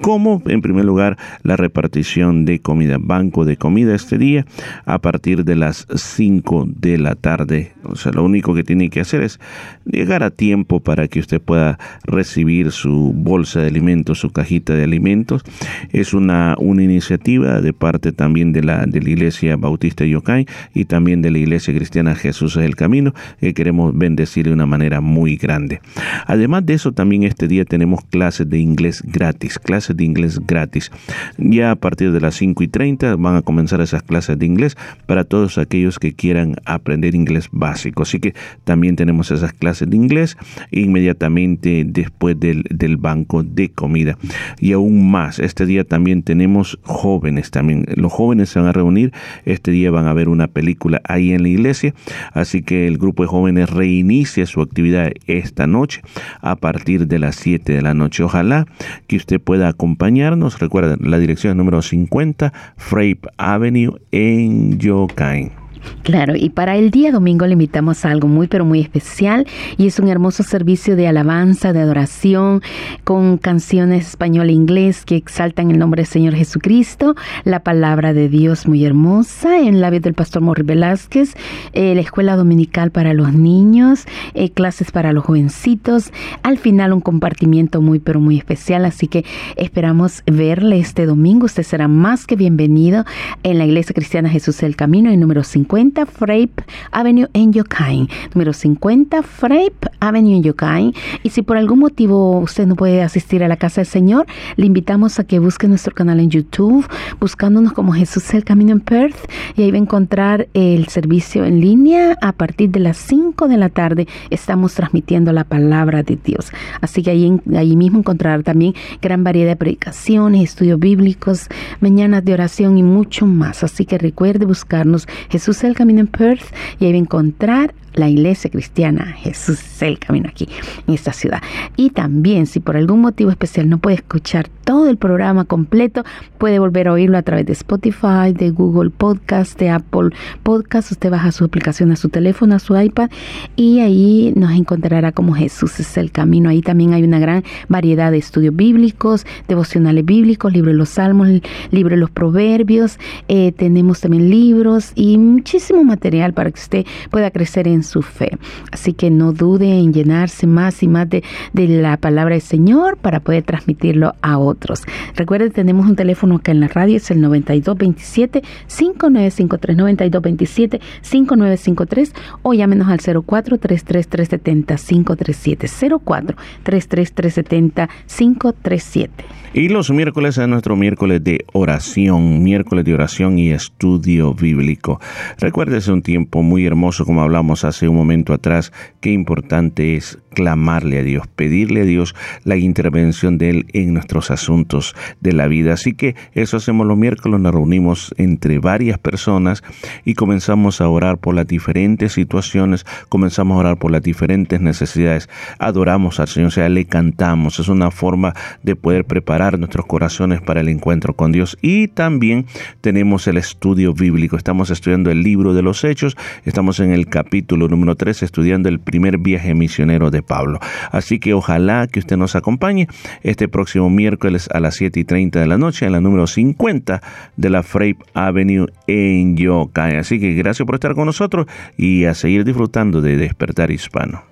como 0.01 0.43
en 0.47 0.63
primer 0.63 0.85
lugar 0.85 1.17
la 1.43 1.57
repartición 1.57 2.45
de 2.45 2.61
comida, 2.61 2.97
banco 3.01 3.45
de 3.45 3.57
comida 3.57 3.95
este 3.95 4.19
día 4.19 4.47
a 4.85 4.99
partir 4.99 5.45
de 5.45 5.57
las 5.57 5.87
5 5.95 6.67
de 6.69 6.99
la 6.99 7.15
tarde. 7.15 7.73
O 7.85 7.97
sea, 7.97 8.13
lo 8.13 8.25
único 8.25 8.55
que 8.55 8.65
tiene 8.65 8.91
que 8.91 9.01
hacer 9.01 9.23
es 9.23 9.41
llegar 9.85 10.23
a 10.23 10.31
tiempo 10.31 10.81
para 10.81 11.09
que 11.09 11.21
usted 11.21 11.41
pueda 11.41 11.79
recibir 12.05 12.73
su 12.73 13.13
bolsa 13.15 13.61
de 13.61 13.69
alimentos, 13.69 14.19
su 14.19 14.31
cajita 14.31 14.75
de 14.75 14.85
alimentos. 14.85 15.43
Es 15.91 16.15
una, 16.15 16.57
una 16.59 16.83
iniciativa 16.83 17.61
de 17.61 17.73
parte 17.73 18.13
también 18.13 18.53
de 18.53 18.63
la, 18.63 18.87
de 18.87 19.01
la 19.01 19.11
Iglesia 19.11 19.57
Bautista 19.57 20.05
Yokai 20.05 20.47
y 20.75 20.85
también 20.85 21.23
de 21.23 21.31
la 21.31 21.39
Iglesia 21.39 21.75
Cristiana 21.75 22.15
Jesús 22.15 22.57
es 22.57 22.65
el 22.65 22.77
Camino, 22.77 23.15
que 23.41 23.55
queremos 23.55 23.97
bendecir 23.97 24.47
de 24.47 24.53
una 24.53 24.67
manera 24.67 25.01
muy 25.01 25.37
grande. 25.37 25.81
Además 26.27 26.67
de 26.67 26.75
eso, 26.75 26.93
también 26.93 27.23
este 27.23 27.49
día 27.49 27.65
tenemos 27.65 28.05
clases 28.05 28.49
de 28.49 28.59
inglés 28.59 29.03
gratis, 29.05 29.59
clases 29.59 29.88
de 29.97 30.05
inglés 30.05 30.41
gratis. 30.47 30.91
Ya 31.37 31.71
a 31.71 31.77
partir 31.77 32.13
de 32.13 32.21
las 32.21 32.35
5 32.37 32.63
y 32.63 32.69
30 32.69 33.17
van 33.17 33.37
a 33.37 33.43
comenzar 33.43 33.81
esas 33.81 34.03
clases 34.03 34.39
de 34.39 34.47
inglés 34.47 34.77
para 35.07 35.25
todos 35.25 35.59
aquellos 35.59 35.99
que 35.99 36.15
quieran 36.15 36.57
aprender 36.65 37.15
inglés 37.15 37.49
básico. 37.53 38.03
Así 38.03 38.21
que 38.21 38.35
también 38.65 38.97
tenemos 38.97 39.31
esas 39.31 39.53
clases 39.53 39.89
de 39.89 39.97
inglés 39.97 40.37
inmediatamente 40.71 41.85
después 41.87 42.39
del, 42.39 42.65
del, 42.71 42.97
banco 42.97 43.43
de 43.43 43.71
comida. 43.71 44.19
Y 44.59 44.73
aún 44.73 45.11
más, 45.11 45.39
este 45.39 45.67
día 45.67 45.85
también 45.85 46.23
tenemos 46.23 46.79
jóvenes 46.83 47.51
también. 47.51 47.85
Los 47.95 48.13
jóvenes 48.13 48.49
se 48.49 48.59
van 48.59 48.69
a 48.69 48.73
reunir, 48.73 49.13
este 49.45 49.71
día 49.71 49.91
van 49.91 50.07
a 50.07 50.15
ver 50.15 50.29
una 50.29 50.49
película 50.49 51.01
ahí 51.05 51.33
en 51.33 51.43
la 51.43 51.49
iglesia, 51.49 51.95
así 52.33 52.63
que 52.63 52.87
el 52.87 52.99
grupo 52.99 53.23
de 53.23 53.29
jóvenes 53.29 53.71
reinicia 53.71 54.47
su 54.47 54.61
actividad 54.61 55.13
esta 55.27 55.67
noche 55.67 56.03
a 56.41 56.57
partir 56.57 57.07
de 57.07 57.19
las 57.19 57.37
7 57.37 57.73
de 57.73 57.83
la 57.83 57.95
noche. 57.95 58.23
Ojalá 58.23 58.67
que 59.07 59.17
usted 59.17 59.41
pueda 59.41 59.73
acompañarnos. 59.79 60.59
Recuerden, 60.59 60.99
la 61.09 61.19
dirección 61.19 61.57
número 61.57 61.83
50 61.83 62.53
Frape 62.77 63.21
Avenue 63.37 64.01
en 64.11 64.77
Yokain. 64.79 65.68
Claro, 66.03 66.35
y 66.37 66.51
para 66.51 66.77
el 66.77 66.91
día 66.91 67.13
domingo 67.13 67.47
le 67.47 67.53
invitamos 67.53 68.05
a 68.05 68.11
algo 68.11 68.29
muy, 68.29 68.47
pero 68.47 68.65
muy 68.65 68.81
especial 68.81 69.47
y 69.77 69.87
es 69.87 69.99
un 69.99 70.09
hermoso 70.09 70.43
servicio 70.43 70.97
de 70.97 71.07
alabanza, 71.09 71.73
de 71.73 71.81
adoración, 71.81 72.63
con 73.05 73.39
canciones 73.39 74.09
español 74.09 74.49
e 74.49 74.53
inglés 74.53 75.05
que 75.05 75.17
exaltan 75.17 75.71
el 75.71 75.79
nombre 75.79 76.03
del 76.03 76.11
Señor 76.11 76.35
Jesucristo, 76.35 77.15
la 77.45 77.61
palabra 77.61 78.13
de 78.13 78.29
Dios 78.29 78.67
muy 78.67 78.85
hermosa 78.85 79.59
en 79.59 79.81
la 79.81 79.91
voz 79.91 80.03
del 80.03 80.15
pastor 80.15 80.43
Morri 80.43 80.63
Velázquez, 80.63 81.35
eh, 81.73 81.95
la 81.95 82.01
escuela 82.01 82.37
dominical 82.37 82.91
para 82.91 83.13
los 83.13 83.33
niños, 83.33 84.07
eh, 84.35 84.51
clases 84.51 84.91
para 84.91 85.13
los 85.13 85.25
jovencitos, 85.25 86.13
al 86.43 86.59
final 86.59 86.93
un 86.93 87.01
compartimiento 87.01 87.81
muy, 87.81 87.99
pero 87.99 88.21
muy 88.21 88.39
especial, 88.39 88.85
así 88.85 89.09
que 89.09 89.25
esperamos 89.57 90.23
verle 90.27 90.79
este 90.79 91.07
domingo, 91.07 91.47
usted 91.47 91.63
será 91.63 91.89
más 91.89 92.27
que 92.27 92.37
bienvenido 92.37 93.05
en 93.43 93.59
la 93.59 93.67
Iglesia 93.67 93.95
Cristiana 93.95 94.29
Jesús 94.29 94.59
del 94.59 94.77
Camino, 94.77 95.11
en 95.11 95.21
número 95.21 95.45
50 95.69 96.07
Frape 96.07 96.65
Avenue 96.93 97.29
en 97.35 97.53
Yokain. 97.53 98.09
Número 98.35 98.55
50 98.55 99.23
Frape 99.23 99.91
Avenue 100.01 100.37
en 100.37 100.43
Yokain. 100.43 100.95
Y 101.23 101.29
si 101.29 101.43
por 101.43 101.59
algún 101.59 101.81
motivo 101.81 102.39
usted 102.39 102.67
no 102.67 102.75
puede 102.75 103.03
asistir 103.03 103.45
a 103.45 103.49
la 103.49 103.57
casa 103.59 103.83
del 103.83 103.87
Señor, 103.87 104.27
le 104.57 104.65
invitamos 104.65 105.19
a 105.19 105.25
que 105.25 105.39
busque 105.39 105.69
nuestro 105.69 105.95
canal 105.95 106.21
en 106.21 106.31
YouTube, 106.31 106.89
buscándonos 107.21 107.75
como 107.75 107.93
Jesús 107.93 108.33
el 108.33 108.45
Camino 108.45 108.73
en 108.73 108.81
Perth. 108.81 109.31
Y 109.57 109.63
ahí 109.63 109.71
va 109.71 109.77
a 109.77 109.81
encontrar 109.81 110.49
el 110.55 110.89
servicio 110.89 111.45
en 111.45 111.61
línea. 111.61 112.17
A 112.23 112.33
partir 112.33 112.71
de 112.71 112.81
las 112.81 112.97
5 112.97 113.47
de 113.47 113.59
la 113.59 113.69
tarde 113.69 114.09
estamos 114.31 114.73
transmitiendo 114.73 115.33
la 115.33 115.45
palabra 115.45 116.03
de 116.03 116.17
Dios. 116.17 116.51
Así 116.81 117.03
que 117.03 117.11
ahí, 117.11 117.39
ahí 117.55 117.77
mismo 117.77 117.99
encontrará 117.99 118.43
también 118.43 118.73
gran 119.03 119.23
variedad 119.23 119.51
de 119.51 119.57
predicaciones, 119.57 120.45
estudios 120.45 120.81
bíblicos, 120.81 121.49
mañanas 121.81 122.25
de 122.25 122.33
oración 122.33 122.79
y 122.79 122.83
mucho 122.83 123.27
más. 123.27 123.63
Así 123.63 123.85
que 123.85 123.99
recuerde 123.99 124.47
buscarnos 124.47 125.07
Jesús 125.29 125.58
el 125.67 125.75
Camino 125.75 126.01
en 126.01 126.07
Perth 126.07 126.45
y 126.79 126.85
ahí 126.85 126.93
va 126.93 126.97
a 126.97 127.01
encontrar 127.01 127.75
la 127.95 128.09
iglesia 128.09 128.51
cristiana 128.51 129.07
Jesús 129.07 129.61
es 129.61 129.83
el 129.83 129.99
camino 129.99 130.29
aquí 130.29 130.49
en 130.87 130.95
esta 130.95 131.13
ciudad. 131.13 131.43
Y 131.77 131.91
también 131.91 132.47
si 132.47 132.61
por 132.61 132.77
algún 132.77 133.01
motivo 133.01 133.31
especial 133.31 133.69
no 133.69 133.79
puede 133.79 133.97
escuchar 133.97 134.49
todo 134.65 134.89
el 134.89 134.97
programa 134.97 135.45
completo, 135.45 136.05
puede 136.39 136.59
volver 136.59 136.89
a 136.89 136.93
oírlo 136.93 137.19
a 137.19 137.23
través 137.23 137.47
de 137.47 137.53
Spotify, 137.53 138.33
de 138.35 138.51
Google 138.51 138.91
Podcast, 138.91 139.59
de 139.59 139.71
Apple 139.71 140.11
Podcast. 140.43 140.93
Usted 140.93 141.11
baja 141.11 141.33
su 141.33 141.45
aplicación 141.45 141.91
a 141.93 141.97
su 141.97 142.09
teléfono, 142.09 142.55
a 142.55 142.59
su 142.59 142.79
iPad 142.79 143.11
y 143.57 143.81
ahí 143.81 144.33
nos 144.37 144.53
encontrará 144.53 145.13
como 145.13 145.35
Jesús 145.35 145.81
es 145.81 145.97
el 145.97 146.11
camino. 146.11 146.51
Ahí 146.51 146.63
también 146.63 146.93
hay 146.93 147.03
una 147.03 147.19
gran 147.19 147.45
variedad 147.69 148.11
de 148.11 148.19
estudios 148.19 148.55
bíblicos, 148.55 149.27
devocionales 149.47 150.05
bíblicos, 150.05 150.53
libro 150.53 150.71
de 150.71 150.77
los 150.77 150.91
salmos, 150.91 151.29
libro 151.71 151.95
de 151.95 152.01
los 152.01 152.11
proverbios. 152.11 152.99
Eh, 153.29 153.53
tenemos 153.53 154.01
también 154.01 154.31
libros 154.31 154.93
y 154.95 155.19
muchísimo 155.19 155.85
material 155.85 156.33
para 156.33 156.51
que 156.51 156.61
usted 156.61 156.87
pueda 157.11 157.31
crecer 157.31 157.69
en 157.69 157.83
su 157.89 158.03
fe. 158.03 158.39
Así 158.71 158.93
que 158.93 159.11
no 159.11 159.33
dude 159.33 159.79
en 159.79 159.93
llenarse 159.93 160.47
más 160.47 160.83
y 160.83 160.89
más 160.89 161.09
de, 161.09 161.25
de 161.53 161.69
la 161.69 161.97
palabra 161.97 162.35
del 162.35 162.43
Señor 162.43 162.97
para 162.97 163.21
poder 163.21 163.43
transmitirlo 163.43 164.15
a 164.23 164.39
otros. 164.39 164.83
Recuerden, 165.17 165.51
tenemos 165.51 165.87
un 165.87 165.97
teléfono 165.97 166.37
acá 166.37 166.53
en 166.53 166.61
la 166.61 166.69
radio, 166.69 166.97
es 166.97 167.11
el 167.11 167.21
9227 167.21 168.43
5953 168.67 169.77
9227 169.77 170.81
5953 171.03 172.13
o 172.43 172.55
llámenos 172.55 172.89
al 172.89 173.01
04 173.01 173.59
33370 173.59 174.77
537 174.77 175.67
04 176.05 176.37
33370 176.63 177.89
537. 178.07 179.25
Y 179.55 179.69
los 179.71 179.91
miércoles 179.91 180.37
es 180.37 180.47
nuestro 180.47 180.77
miércoles 180.77 181.25
de 181.25 181.45
oración, 181.53 182.43
miércoles 182.43 182.85
de 182.85 182.95
oración 182.95 183.39
y 183.39 183.51
estudio 183.51 184.35
bíblico. 184.35 185.01
Recuerde, 185.39 185.79
es 185.79 185.89
un 185.89 186.03
tiempo 186.03 186.43
muy 186.43 186.67
hermoso, 186.67 187.07
como 187.07 187.23
hablamos 187.23 187.65
hace 187.69 187.89
un 187.89 187.97
momento 187.97 188.33
atrás, 188.33 188.73
qué 189.01 189.11
importante 189.11 189.97
es 189.97 190.19
clamarle 190.29 190.99
a 190.99 191.03
Dios, 191.03 191.27
pedirle 191.27 191.83
a 191.83 191.85
Dios 191.85 192.15
la 192.45 192.57
intervención 192.57 193.39
de 193.39 193.51
Él 193.51 193.67
en 193.73 193.95
nuestros 193.95 194.31
asuntos 194.31 194.95
de 195.21 195.33
la 195.33 195.49
vida. 195.49 195.73
Así 195.73 195.95
que 195.95 196.15
eso 196.33 196.57
hacemos 196.57 196.87
los 196.87 196.97
miércoles, 196.97 197.41
nos 197.41 197.55
reunimos 197.55 198.15
entre 198.19 198.59
varias 198.59 198.99
personas 198.99 199.63
y 200.05 200.15
comenzamos 200.15 200.81
a 200.81 200.89
orar 200.89 201.19
por 201.19 201.35
las 201.35 201.47
diferentes 201.47 202.13
situaciones, 202.13 202.85
comenzamos 203.09 203.57
a 203.57 203.61
orar 203.61 203.79
por 203.79 203.91
las 203.91 204.03
diferentes 204.03 204.61
necesidades, 204.61 205.29
adoramos 205.59 206.21
al 206.21 206.29
Señor, 206.29 206.49
o 206.49 206.53
sea, 206.53 206.69
le 206.69 206.87
cantamos, 206.87 207.59
es 207.59 207.69
una 207.69 207.91
forma 207.91 208.35
de 208.63 208.77
poder 208.77 209.05
preparar 209.05 209.59
nuestros 209.59 209.87
corazones 209.87 210.41
para 210.41 210.61
el 210.61 210.69
encuentro 210.69 211.15
con 211.15 211.33
Dios. 211.33 211.57
Y 211.63 211.89
también 211.89 212.47
tenemos 212.81 213.27
el 213.27 213.37
estudio 213.37 213.95
bíblico, 213.95 214.37
estamos 214.37 214.71
estudiando 214.71 215.11
el 215.11 215.23
libro 215.23 215.55
de 215.55 215.63
los 215.63 215.85
hechos, 215.85 216.17
estamos 216.45 216.81
en 216.81 216.93
el 216.93 217.07
capítulo 217.07 217.69
número 217.69 217.97
3 217.97 218.23
estudiando 218.23 218.69
el 218.69 218.81
primer 218.81 219.19
viaje 219.19 219.55
misionero 219.55 220.11
de 220.11 220.23
Pablo. 220.29 220.61
Así 220.93 221.19
que 221.19 221.35
ojalá 221.35 221.89
que 221.89 221.99
usted 221.99 222.17
nos 222.17 222.37
acompañe 222.37 222.87
este 223.23 223.49
próximo 223.49 223.91
miércoles 223.91 224.49
a 224.53 224.61
las 224.61 224.77
7 224.77 225.01
y 225.01 225.05
30 225.05 225.41
de 225.41 225.47
la 225.47 225.59
noche 225.59 225.87
en 225.87 225.93
la 225.93 226.01
número 226.01 226.29
50 226.29 227.03
de 227.37 227.51
la 227.51 227.65
Frape 227.65 227.99
Avenue 228.15 228.67
en 228.87 229.37
Yokai. 229.37 229.97
Así 229.97 230.21
que 230.21 230.35
gracias 230.35 230.65
por 230.65 230.77
estar 230.77 230.95
con 230.95 231.07
nosotros 231.07 231.47
y 231.77 232.05
a 232.05 232.15
seguir 232.15 232.45
disfrutando 232.45 233.01
de 233.01 233.17
Despertar 233.17 233.73
Hispano. 233.73 234.23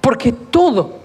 Porque 0.00 0.32
todo, 0.32 1.00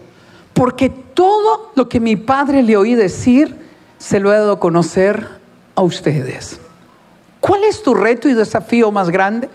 porque 0.54 0.90
todo 0.90 1.72
lo 1.76 1.90
que 1.90 2.00
mi 2.00 2.16
padre 2.16 2.62
le 2.62 2.78
oí 2.78 2.94
decir, 2.94 3.56
se 3.98 4.20
lo 4.20 4.32
he 4.32 4.36
dado 4.36 4.54
a 4.54 4.60
conocer 4.60 5.28
a 5.76 5.82
ustedes. 5.82 6.60
¿Cuál 7.40 7.64
es 7.64 7.84
tu 7.84 7.94
reto 7.94 8.28
y 8.28 8.34
desafío 8.34 8.92
más 8.92 9.10
grande? 9.10 9.50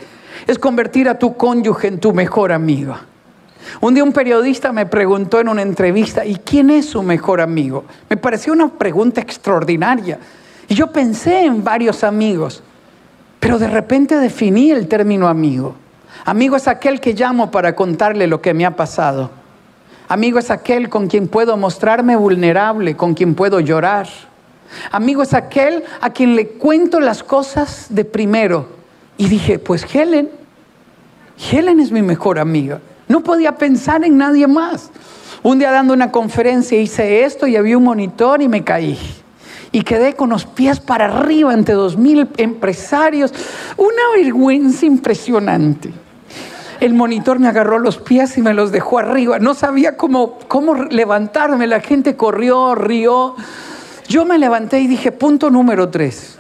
Es 0.47 0.59
convertir 0.59 1.09
a 1.09 1.19
tu 1.19 1.37
cónyuge 1.37 1.89
en 1.89 1.99
tu 1.99 2.13
mejor 2.13 2.53
amiga. 2.53 3.07
Un 3.81 3.95
día 3.95 4.05
un 4.05 4.13
periodista 4.13 4.73
me 4.73 4.87
preguntó 4.87 5.41
en 5.41 5.49
una 5.49 5.63
entrevista, 5.63 6.25
¿y 6.25 6.37
quién 6.37 6.71
es 6.71 6.87
su 6.87 7.03
mejor 7.03 7.41
amigo? 7.41 7.85
Me 8.09 8.17
pareció 8.17 8.53
una 8.53 8.69
pregunta 8.69 9.21
extraordinaria. 9.21 10.19
Y 10.69 10.75
yo 10.75 10.93
pensé 10.93 11.45
en 11.45 11.65
varios 11.65 12.05
amigos, 12.05 12.63
pero 13.39 13.59
de 13.59 13.69
repente 13.69 14.17
definí 14.17 14.71
el 14.71 14.87
término 14.87 15.29
amigo. 15.29 15.75
Amigo 16.25 16.57
es 16.57 16.69
aquel 16.69 17.01
que 17.01 17.15
llamo 17.15 17.51
para 17.51 17.75
contarle 17.75 18.27
lo 18.27 18.41
que 18.41 18.55
me 18.55 18.67
ha 18.67 18.77
pasado. 18.77 19.31
Amigo 20.09 20.39
es 20.39 20.51
aquel 20.51 20.89
con 20.89 21.07
quien 21.07 21.29
puedo 21.29 21.57
mostrarme 21.57 22.17
vulnerable, 22.17 22.97
con 22.97 23.15
quien 23.15 23.35
puedo 23.35 23.61
llorar. 23.61 24.09
Amigo 24.91 25.23
es 25.23 25.35
aquel 25.35 25.85
a 26.01 26.11
quien 26.11 26.37
le 26.37 26.49
cuento 26.49 27.01
las 27.01 27.23
cosas 27.23 27.87
de 27.91 28.05
primero. 28.05 28.69
Y 29.17 29.29
dije, 29.29 29.59
pues 29.59 29.87
Helen, 29.95 30.29
Helen 31.51 31.81
es 31.81 31.93
mi 31.93 32.03
mejor 32.03 32.39
amiga. 32.39 32.81
No 33.11 33.25
podía 33.25 33.57
pensar 33.57 34.05
en 34.05 34.19
nadie 34.19 34.47
más. 34.47 34.89
Un 35.43 35.59
día 35.59 35.73
dando 35.73 35.93
una 35.93 36.13
conferencia 36.13 36.81
hice 36.81 37.25
esto 37.25 37.49
y 37.49 37.57
había 37.57 37.77
un 37.77 37.83
monitor 37.83 38.41
y 38.41 38.47
me 38.47 38.63
caí. 38.63 38.97
Y 39.73 39.83
quedé 39.83 40.15
con 40.15 40.31
los 40.31 40.47
pies 40.47 40.79
para 40.79 41.07
arriba 41.07 41.53
ante 41.53 41.73
dos 41.73 41.97
mil 41.97 42.29
empresarios. 42.37 43.35
Una 43.77 44.15
vergüenza 44.15 44.87
impresionante. 44.87 45.91
El 46.79 46.95
monitor 46.95 47.41
me 47.41 47.49
agarró 47.49 47.81
los 47.81 47.99
pies 47.99 48.39
y 48.39 48.43
me 48.43 48.55
los 48.55 48.71
dejó 48.71 49.01
arriba. 49.01 49.41
No 49.41 49.55
sabía 49.55 49.97
cómo, 49.97 50.39
cómo 50.47 50.77
levantarme. 50.77 51.67
La 51.67 51.81
gente 51.81 52.15
corrió, 52.15 52.77
rió. 52.77 53.35
Yo 54.07 54.25
me 54.25 54.39
levanté 54.39 54.79
y 54.79 54.87
dije, 54.87 55.11
punto 55.11 55.51
número 55.51 55.89
tres. 55.89 56.39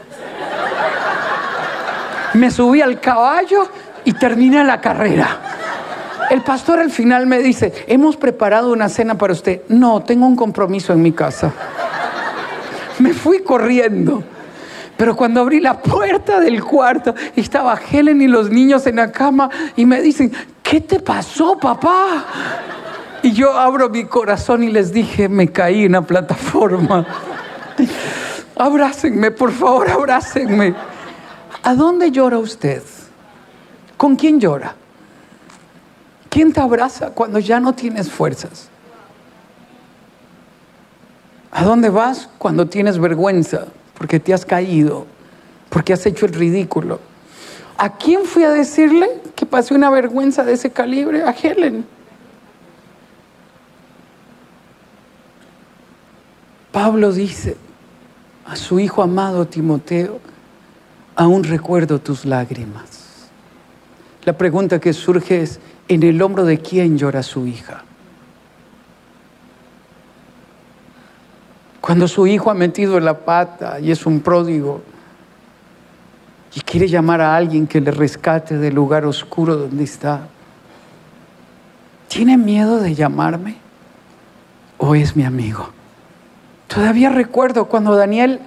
Me 2.34 2.48
subí 2.52 2.80
al 2.80 3.00
caballo 3.00 3.66
y 4.04 4.12
terminé 4.12 4.62
la 4.62 4.80
carrera. 4.80 5.50
El 6.30 6.42
pastor 6.42 6.78
al 6.78 6.92
final 6.92 7.26
me 7.26 7.40
dice, 7.40 7.72
hemos 7.88 8.16
preparado 8.16 8.72
una 8.72 8.88
cena 8.88 9.18
para 9.18 9.32
usted. 9.32 9.62
No, 9.68 10.04
tengo 10.04 10.26
un 10.26 10.36
compromiso 10.36 10.92
en 10.92 11.02
mi 11.02 11.10
casa. 11.10 11.52
Me 13.00 13.12
fui 13.12 13.42
corriendo. 13.42 14.22
Pero 14.96 15.16
cuando 15.16 15.40
abrí 15.40 15.60
la 15.60 15.82
puerta 15.82 16.38
del 16.38 16.62
cuarto, 16.62 17.16
estaba 17.34 17.76
Helen 17.90 18.22
y 18.22 18.28
los 18.28 18.48
niños 18.48 18.86
en 18.86 18.96
la 18.96 19.10
cama 19.10 19.50
y 19.74 19.86
me 19.86 20.00
dicen, 20.00 20.30
¿qué 20.62 20.80
te 20.80 21.00
pasó, 21.00 21.58
papá? 21.58 22.24
Y 23.22 23.32
yo 23.32 23.52
abro 23.52 23.88
mi 23.88 24.04
corazón 24.04 24.62
y 24.62 24.70
les 24.70 24.92
dije, 24.92 25.28
me 25.28 25.48
caí 25.48 25.86
en 25.86 25.92
la 25.92 26.02
plataforma. 26.02 27.04
Abrácenme, 28.56 29.32
por 29.32 29.50
favor, 29.50 29.90
abrácenme. 29.90 30.74
¿A 31.64 31.74
dónde 31.74 32.12
llora 32.12 32.38
usted? 32.38 32.82
¿Con 33.96 34.14
quién 34.14 34.38
llora? 34.38 34.76
¿Quién 36.30 36.52
te 36.52 36.60
abraza 36.60 37.10
cuando 37.10 37.40
ya 37.40 37.60
no 37.60 37.74
tienes 37.74 38.10
fuerzas? 38.10 38.68
¿A 41.50 41.64
dónde 41.64 41.90
vas 41.90 42.28
cuando 42.38 42.66
tienes 42.66 42.98
vergüenza? 42.98 43.66
Porque 43.98 44.20
te 44.20 44.32
has 44.32 44.46
caído, 44.46 45.06
porque 45.68 45.92
has 45.92 46.06
hecho 46.06 46.26
el 46.26 46.32
ridículo. 46.32 47.00
¿A 47.76 47.96
quién 47.96 48.24
fui 48.24 48.44
a 48.44 48.50
decirle 48.50 49.20
que 49.34 49.44
pasé 49.44 49.74
una 49.74 49.90
vergüenza 49.90 50.44
de 50.44 50.52
ese 50.52 50.70
calibre? 50.70 51.24
A 51.24 51.32
Helen. 51.32 51.84
Pablo 56.70 57.12
dice 57.12 57.56
a 58.46 58.54
su 58.54 58.78
hijo 58.78 59.02
amado 59.02 59.46
Timoteo, 59.46 60.20
aún 61.16 61.42
recuerdo 61.42 62.00
tus 62.00 62.24
lágrimas. 62.24 63.28
La 64.24 64.36
pregunta 64.36 64.80
que 64.80 64.92
surge 64.92 65.42
es, 65.42 65.60
¿en 65.90 66.04
el 66.04 66.22
hombro 66.22 66.44
de 66.44 66.58
quién 66.58 66.96
llora 66.96 67.20
su 67.24 67.48
hija? 67.48 67.82
Cuando 71.80 72.06
su 72.06 72.28
hijo 72.28 72.48
ha 72.48 72.54
metido 72.54 73.00
la 73.00 73.18
pata 73.18 73.80
y 73.80 73.90
es 73.90 74.06
un 74.06 74.20
pródigo 74.20 74.82
y 76.54 76.60
quiere 76.60 76.86
llamar 76.86 77.20
a 77.20 77.34
alguien 77.34 77.66
que 77.66 77.80
le 77.80 77.90
rescate 77.90 78.56
del 78.56 78.72
lugar 78.72 79.04
oscuro 79.04 79.56
donde 79.56 79.82
está, 79.82 80.28
¿tiene 82.06 82.36
miedo 82.36 82.78
de 82.78 82.94
llamarme 82.94 83.56
o 84.78 84.94
es 84.94 85.16
mi 85.16 85.24
amigo? 85.24 85.70
Todavía 86.68 87.10
recuerdo 87.10 87.64
cuando 87.64 87.96
Daniel, 87.96 88.38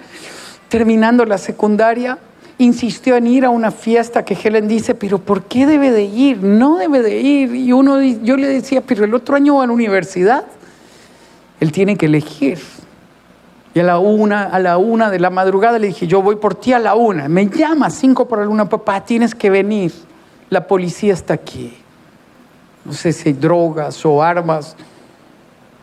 terminando 0.70 1.26
la 1.26 1.36
secundaria, 1.36 2.18
insistió 2.58 3.16
en 3.16 3.26
ir 3.26 3.44
a 3.44 3.50
una 3.50 3.70
fiesta 3.70 4.24
que 4.24 4.34
Helen 4.34 4.68
dice, 4.68 4.94
pero 4.94 5.18
¿por 5.18 5.44
qué 5.44 5.66
debe 5.66 5.90
de 5.90 6.04
ir? 6.04 6.42
No 6.42 6.76
debe 6.76 7.02
de 7.02 7.20
ir. 7.20 7.54
Y 7.54 7.72
uno, 7.72 8.00
yo 8.00 8.36
le 8.36 8.46
decía, 8.46 8.80
pero 8.80 9.04
el 9.04 9.14
otro 9.14 9.36
año 9.36 9.56
va 9.56 9.64
a 9.64 9.66
la 9.66 9.72
universidad. 9.72 10.44
Él 11.60 11.72
tiene 11.72 11.96
que 11.96 12.06
elegir. 12.06 12.58
Y 13.74 13.80
a 13.80 13.82
la 13.82 13.98
una, 13.98 14.44
a 14.44 14.58
la 14.60 14.78
una 14.78 15.10
de 15.10 15.18
la 15.18 15.30
madrugada 15.30 15.78
le 15.78 15.88
dije, 15.88 16.06
yo 16.06 16.22
voy 16.22 16.36
por 16.36 16.54
ti 16.54 16.72
a 16.72 16.78
la 16.78 16.94
una. 16.94 17.28
Me 17.28 17.46
llama 17.46 17.90
cinco 17.90 18.28
por 18.28 18.38
la 18.38 18.44
luna, 18.44 18.68
papá, 18.68 19.04
tienes 19.04 19.34
que 19.34 19.50
venir. 19.50 19.92
La 20.48 20.66
policía 20.66 21.12
está 21.12 21.34
aquí. 21.34 21.76
No 22.84 22.92
sé 22.92 23.12
si 23.12 23.30
hay 23.30 23.34
drogas 23.34 24.04
o 24.06 24.22
armas. 24.22 24.76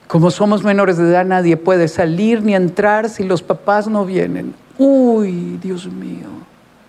Como 0.08 0.32
somos 0.32 0.64
menores 0.64 0.98
de 0.98 1.10
edad, 1.10 1.26
nadie 1.26 1.58
puede 1.58 1.88
salir 1.88 2.42
ni 2.44 2.56
entrar 2.56 3.10
si 3.10 3.24
los 3.24 3.42
papás 3.42 3.88
no 3.88 4.06
vienen. 4.06 4.54
Uy, 4.78 5.58
Dios 5.62 5.88
mío. 5.88 6.28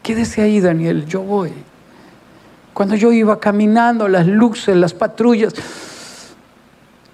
Quédese 0.03 0.43
ahí, 0.43 0.61
Daniel, 0.61 1.07
yo 1.07 1.23
voy. 1.23 1.53
Cuando 2.75 2.97
yo 2.97 3.13
iba 3.13 3.39
caminando, 3.39 4.09
las 4.09 4.27
luces, 4.27 4.77
las 4.77 4.95
patrullas, 4.95 5.55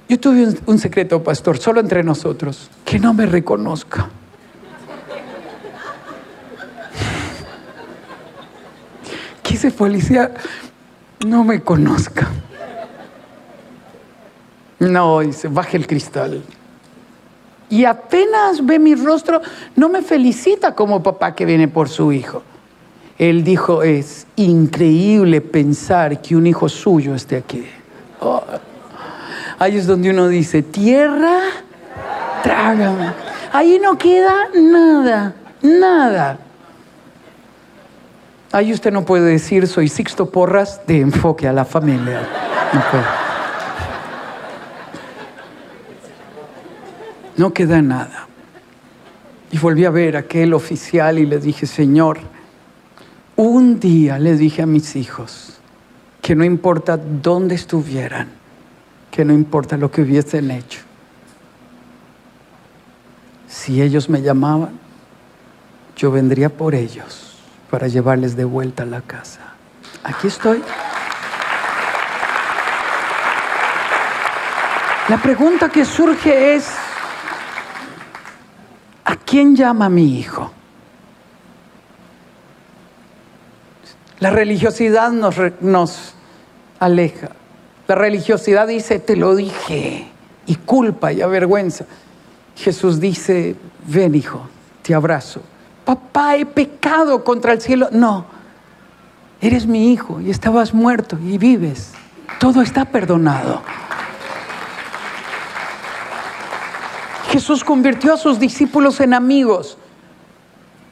yo 0.09 0.19
tuve 0.19 0.55
un, 0.65 0.79
secreto, 0.79 1.23
pastor, 1.23 1.59
solo 1.59 1.81
entre 1.81 2.03
nosotros, 2.03 2.71
que 2.85 2.99
no 2.99 3.13
me 3.13 3.27
reconozca. 3.27 4.09
Que 9.43 9.55
ese 9.55 9.71
policía 9.71 10.33
no 11.27 11.45
me 11.45 11.61
conozca. 11.61 12.29
No, 14.79 15.21
dice, 15.21 15.49
baje 15.49 15.77
el 15.77 15.87
cristal. 15.87 16.43
Y 17.69 17.85
apenas 17.85 18.65
ve 18.65 18.79
mi 18.79 18.95
rostro, 18.95 19.43
no 19.77 19.91
me 19.91 20.01
felicita 20.01 20.75
como 20.75 21.03
papá 21.03 21.35
que 21.35 21.45
viene 21.45 21.69
por 21.69 21.91
su 21.91 22.13
hijo. 22.13 22.43
Él 23.19 23.43
dijo, 23.43 23.83
es 23.83 24.29
increíble 24.37 25.41
pensar 25.41 26.23
que 26.23 26.37
un 26.37 26.47
hijo 26.47 26.69
suyo 26.69 27.17
esté 27.17 27.37
aquí. 27.37 27.67
Oh. 28.21 28.43
Ahí 29.59 29.77
es 29.77 29.89
donde 29.89 30.11
uno 30.11 30.29
dice, 30.29 30.63
tierra, 30.63 31.41
trágame. 32.45 33.13
Ahí 33.53 33.81
no 33.83 33.99
queda 33.99 34.49
nada, 34.55 35.35
nada. 35.63 36.39
Ahí 38.53 38.73
usted 38.73 38.93
no 38.93 39.05
puede 39.05 39.33
decir, 39.33 39.67
soy 39.67 39.89
Sixto 39.89 40.31
Porras 40.31 40.81
de 40.87 41.01
enfoque 41.01 41.49
a 41.49 41.53
la 41.53 41.65
familia. 41.65 42.21
No. 42.73 42.83
No 47.37 47.53
queda 47.53 47.83
nada. 47.83 48.29
Y 49.51 49.59
volví 49.59 49.85
a 49.85 49.91
ver 49.91 50.17
a 50.17 50.21
aquel 50.21 50.55
oficial 50.55 51.19
y 51.19 51.27
le 51.27 51.39
dije, 51.39 51.67
Señor, 51.67 52.19
un 53.39 53.79
día 53.79 54.19
le 54.19 54.37
dije 54.37 54.63
a 54.63 54.67
mis 54.67 54.97
hijos 54.97 55.61
que 56.21 56.35
no 56.35 56.45
importa 56.45 56.97
dónde 56.97 57.55
estuvieran, 57.55 58.27
que 59.13 59.25
no 59.25 59.33
importa 59.33 59.77
lo 59.77 59.93
que 59.93 60.03
hubiesen 60.03 60.51
hecho, 60.51 60.81
si 63.47 63.81
ellos 63.81 64.09
me 64.09 64.23
llamaban, 64.23 64.77
yo 65.97 66.11
vendría 66.11 66.49
por 66.49 66.75
ellos 66.75 67.39
para 67.71 67.87
llevarles 67.87 68.37
de 68.37 68.45
vuelta 68.45 68.83
a 68.83 68.87
la 68.87 69.03
casa. 69.03 69.55
Aquí 70.03 70.27
estoy. 70.27 70.61
La 75.09 75.17
pregunta 75.17 75.69
que 75.69 75.85
surge 75.85 76.57
es, 76.57 76.69
¿a 79.05 79.15
quién 79.15 79.55
llama 79.55 79.89
mi 79.89 80.19
hijo? 80.19 80.58
La 84.21 84.31
religiosidad 84.31 85.13
nos, 85.13 86.15
aleja. 86.81 87.31
La 87.87 87.95
religiosidad 87.95 88.67
dice, 88.67 88.99
te 88.99 89.17
lo 89.17 89.37
dije, 89.37 90.09
y 90.47 90.55
culpa 90.57 91.13
y 91.13 91.23
avergüenza. 91.23 91.87
Jesús 92.57 93.01
dice, 93.01 93.57
ven 93.87 94.15
hijo, 94.15 94.49
te 94.83 94.95
abrazo. 94.95 95.41
Papá, 95.85 96.37
he 96.37 96.45
pecado 96.45 97.23
contra 97.23 97.53
el 97.53 97.61
cielo. 97.61 97.89
No, 97.93 98.27
eres 99.41 99.67
mi 99.67 99.93
hijo 99.93 100.21
y 100.21 100.31
estabas 100.31 100.75
muerto 100.75 101.17
y 101.19 101.39
vives. 101.39 101.93
Todo 102.41 102.61
está 102.61 102.85
perdonado. 102.85 103.63
Jesús 107.31 107.63
convirtió 107.63 108.15
a 108.15 108.17
sus 108.17 108.39
discípulos 108.39 109.01
en 109.01 109.15
amigos, 109.15 109.77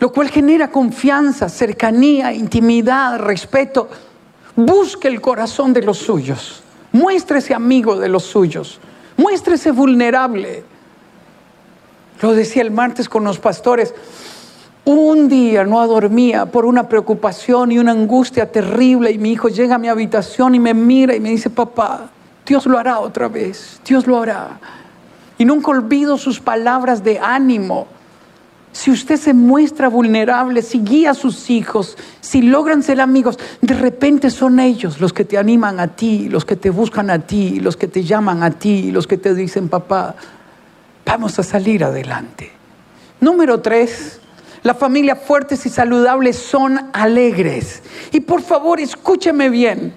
lo 0.06 0.12
cual 0.12 0.30
genera 0.30 0.70
confianza, 0.70 1.48
cercanía, 1.48 2.32
intimidad, 2.32 3.18
respeto. 3.18 3.88
Busque 4.54 5.08
el 5.08 5.20
corazón 5.20 5.72
de 5.72 5.82
los 5.82 5.98
suyos, 5.98 6.62
muéstrese 6.92 7.54
amigo 7.54 7.96
de 7.96 8.08
los 8.08 8.22
suyos, 8.22 8.78
muéstrese 9.16 9.72
vulnerable. 9.72 10.62
Lo 12.22 12.34
decía 12.34 12.62
el 12.62 12.70
martes 12.70 13.08
con 13.08 13.24
los 13.24 13.40
pastores. 13.40 13.92
Un 14.84 15.28
día 15.28 15.64
no 15.64 15.84
dormía 15.88 16.46
por 16.46 16.66
una 16.66 16.88
preocupación 16.88 17.72
y 17.72 17.80
una 17.80 17.90
angustia 17.90 18.52
terrible 18.52 19.10
y 19.10 19.18
mi 19.18 19.32
hijo 19.32 19.48
llega 19.48 19.74
a 19.74 19.78
mi 19.78 19.88
habitación 19.88 20.54
y 20.54 20.60
me 20.60 20.72
mira 20.72 21.16
y 21.16 21.20
me 21.20 21.30
dice, 21.30 21.50
papá, 21.50 22.10
Dios 22.46 22.64
lo 22.66 22.78
hará 22.78 23.00
otra 23.00 23.26
vez, 23.26 23.80
Dios 23.84 24.06
lo 24.06 24.22
hará. 24.22 24.60
Y 25.36 25.44
nunca 25.44 25.72
olvido 25.72 26.16
sus 26.16 26.38
palabras 26.38 27.02
de 27.02 27.18
ánimo. 27.18 27.95
Si 28.76 28.90
usted 28.90 29.16
se 29.16 29.32
muestra 29.32 29.88
vulnerable, 29.88 30.60
si 30.60 30.80
guía 30.80 31.12
a 31.12 31.14
sus 31.14 31.48
hijos, 31.48 31.96
si 32.20 32.42
logran 32.42 32.82
ser 32.82 33.00
amigos, 33.00 33.38
de 33.62 33.72
repente 33.72 34.28
son 34.28 34.60
ellos 34.60 35.00
los 35.00 35.14
que 35.14 35.24
te 35.24 35.38
animan 35.38 35.80
a 35.80 35.88
ti, 35.96 36.28
los 36.28 36.44
que 36.44 36.56
te 36.56 36.68
buscan 36.68 37.08
a 37.08 37.20
ti, 37.20 37.58
los 37.58 37.74
que 37.74 37.88
te 37.88 38.04
llaman 38.04 38.42
a 38.42 38.50
ti, 38.50 38.90
los 38.90 39.06
que 39.06 39.16
te 39.16 39.34
dicen, 39.34 39.70
papá, 39.70 40.14
vamos 41.06 41.38
a 41.38 41.42
salir 41.42 41.84
adelante. 41.84 42.52
Número 43.18 43.62
tres, 43.62 44.20
las 44.62 44.76
familias 44.76 45.20
fuertes 45.26 45.64
y 45.64 45.70
saludables 45.70 46.36
son 46.36 46.90
alegres. 46.92 47.82
Y 48.12 48.20
por 48.20 48.42
favor, 48.42 48.78
escúcheme 48.78 49.48
bien. 49.48 49.94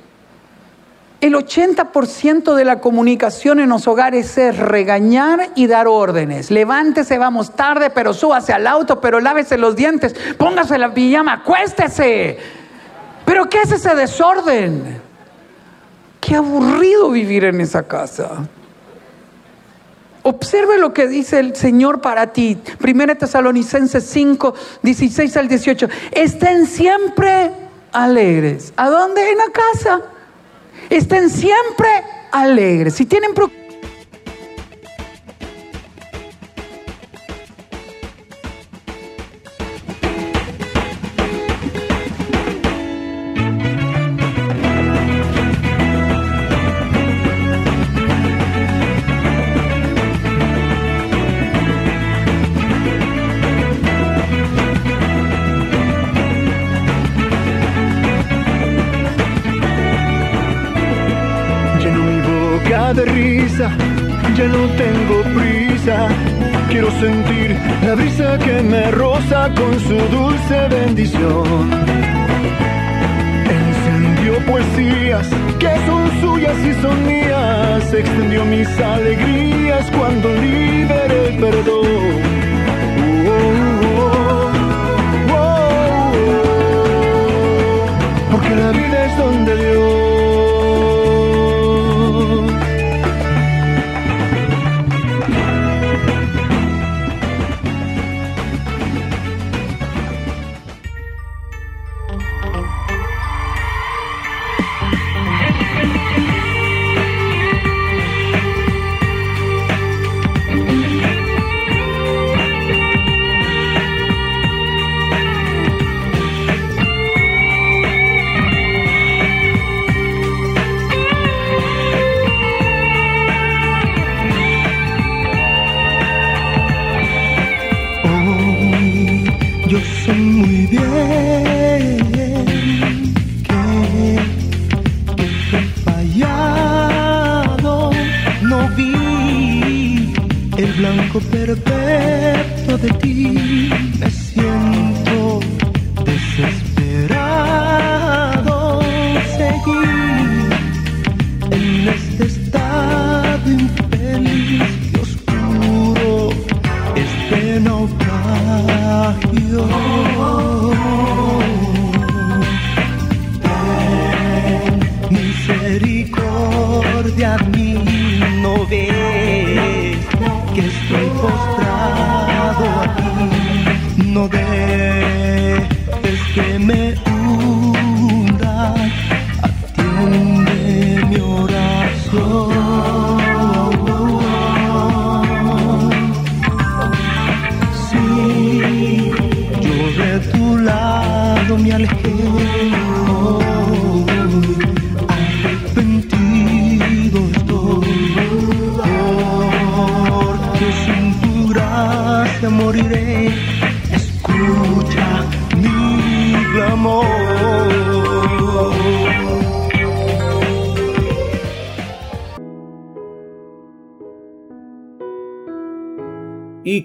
El 1.22 1.34
80% 1.34 2.56
de 2.56 2.64
la 2.64 2.80
comunicación 2.80 3.60
en 3.60 3.70
los 3.70 3.88
hogares 3.88 4.38
es 4.38 4.58
regañar 4.58 5.50
y 5.54 5.68
dar 5.68 5.88
órdenes. 5.88 6.50
Levántese, 6.50 7.18
vamos 7.18 7.56
tarde, 7.58 7.90
pero 7.90 8.14
súbase 8.14 8.54
al 8.54 8.66
auto, 8.66 9.02
pero 9.02 9.20
lávese 9.20 9.58
los 9.58 9.76
dientes, 9.76 10.16
póngase 10.38 10.78
la 10.78 10.94
pijama, 10.94 11.34
acuéstese. 11.34 12.38
¿Pero 13.26 13.50
qué 13.50 13.62
es 13.64 13.72
ese 13.74 13.96
desorden? 13.96 15.02
Qué 16.22 16.36
aburrido 16.36 17.10
vivir 17.10 17.44
en 17.44 17.60
esa 17.60 17.84
casa. 17.84 18.48
Observe 20.24 20.78
lo 20.78 20.94
que 20.94 21.08
dice 21.08 21.40
el 21.40 21.54
Señor 21.54 22.00
para 22.00 22.28
ti. 22.28 22.58
Primera 22.78 23.16
Tesalonicenses 23.16 24.06
5, 24.06 24.54
16 24.84 25.36
al 25.36 25.48
18. 25.50 25.90
Estén 26.12 26.66
siempre 26.66 27.52
alegres. 27.92 28.72
¿A 28.78 28.90
dónde? 28.90 29.30
En 29.32 29.38
la 29.38 29.46
casa. 29.52 30.02
Estén 30.90 31.30
siempre 31.30 31.90
alegres. 32.32 32.96
Si 32.96 33.06
tienen 33.06 33.34
de 33.34 33.59
Encendió 73.50 74.46
poesías 74.46 75.28
que 75.58 75.70
son 75.86 76.22
suyas 76.22 76.58
y 76.66 76.74
son 76.82 77.06
mías. 77.06 77.94
Extendió 77.94 78.44
mis 78.46 78.68
alegrías 78.80 79.90
cuando 79.92 80.34
liberé 80.36 80.79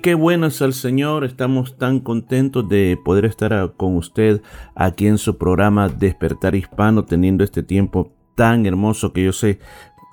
qué 0.05 0.15
bueno 0.15 0.45
es 0.45 0.61
el 0.61 0.75
Señor, 0.75 1.25
estamos 1.25 1.79
tan 1.79 1.99
contentos 1.99 2.69
de 2.69 3.01
poder 3.03 3.25
estar 3.25 3.73
con 3.79 3.97
usted 3.97 4.43
aquí 4.75 5.07
en 5.07 5.17
su 5.17 5.39
programa 5.39 5.89
Despertar 5.89 6.55
Hispano, 6.55 7.07
teniendo 7.07 7.43
este 7.43 7.63
tiempo 7.63 8.13
tan 8.35 8.67
hermoso 8.67 9.15
que 9.15 9.25
yo 9.25 9.33
sé 9.33 9.61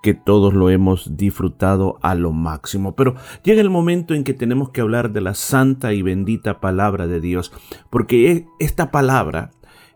que 0.02 0.14
todos 0.14 0.54
lo 0.54 0.70
hemos 0.70 1.18
disfrutado 1.18 2.00
a 2.02 2.16
lo 2.16 2.32
máximo. 2.32 2.96
Pero 2.96 3.16
llega 3.44 3.60
el 3.60 3.70
momento 3.70 4.14
en 4.14 4.24
que 4.24 4.34
tenemos 4.34 4.70
que 4.70 4.80
hablar 4.80 5.12
de 5.12 5.20
la 5.20 5.34
santa 5.34 5.92
y 5.92 6.02
bendita 6.04 6.62
palabra 6.62 7.06
de 7.06 7.20
Dios, 7.20 7.52
porque 7.90 8.32
e, 8.32 8.48
esta 8.60 8.92
palabra 8.92 9.52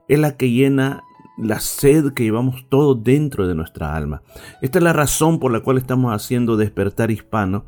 es 0.10 0.20
la 0.20 0.36
que 0.36 0.52
llena 0.52 1.04
la 1.38 1.62
sed 1.62 2.12
que 2.12 2.24
llevamos 2.24 2.66
todo 2.68 2.96
dentro 2.96 3.48
de 3.48 3.56
nuestra 3.56 3.96
alma. 3.96 4.24
Esta 4.62 4.80
es 4.80 4.84
la 4.84 4.92
razón 4.92 5.40
por 5.40 5.54
la 5.54 5.62
cual 5.62 5.78
estamos 5.78 6.14
haciendo 6.14 6.58
despertar 6.58 7.12
hispano 7.12 7.64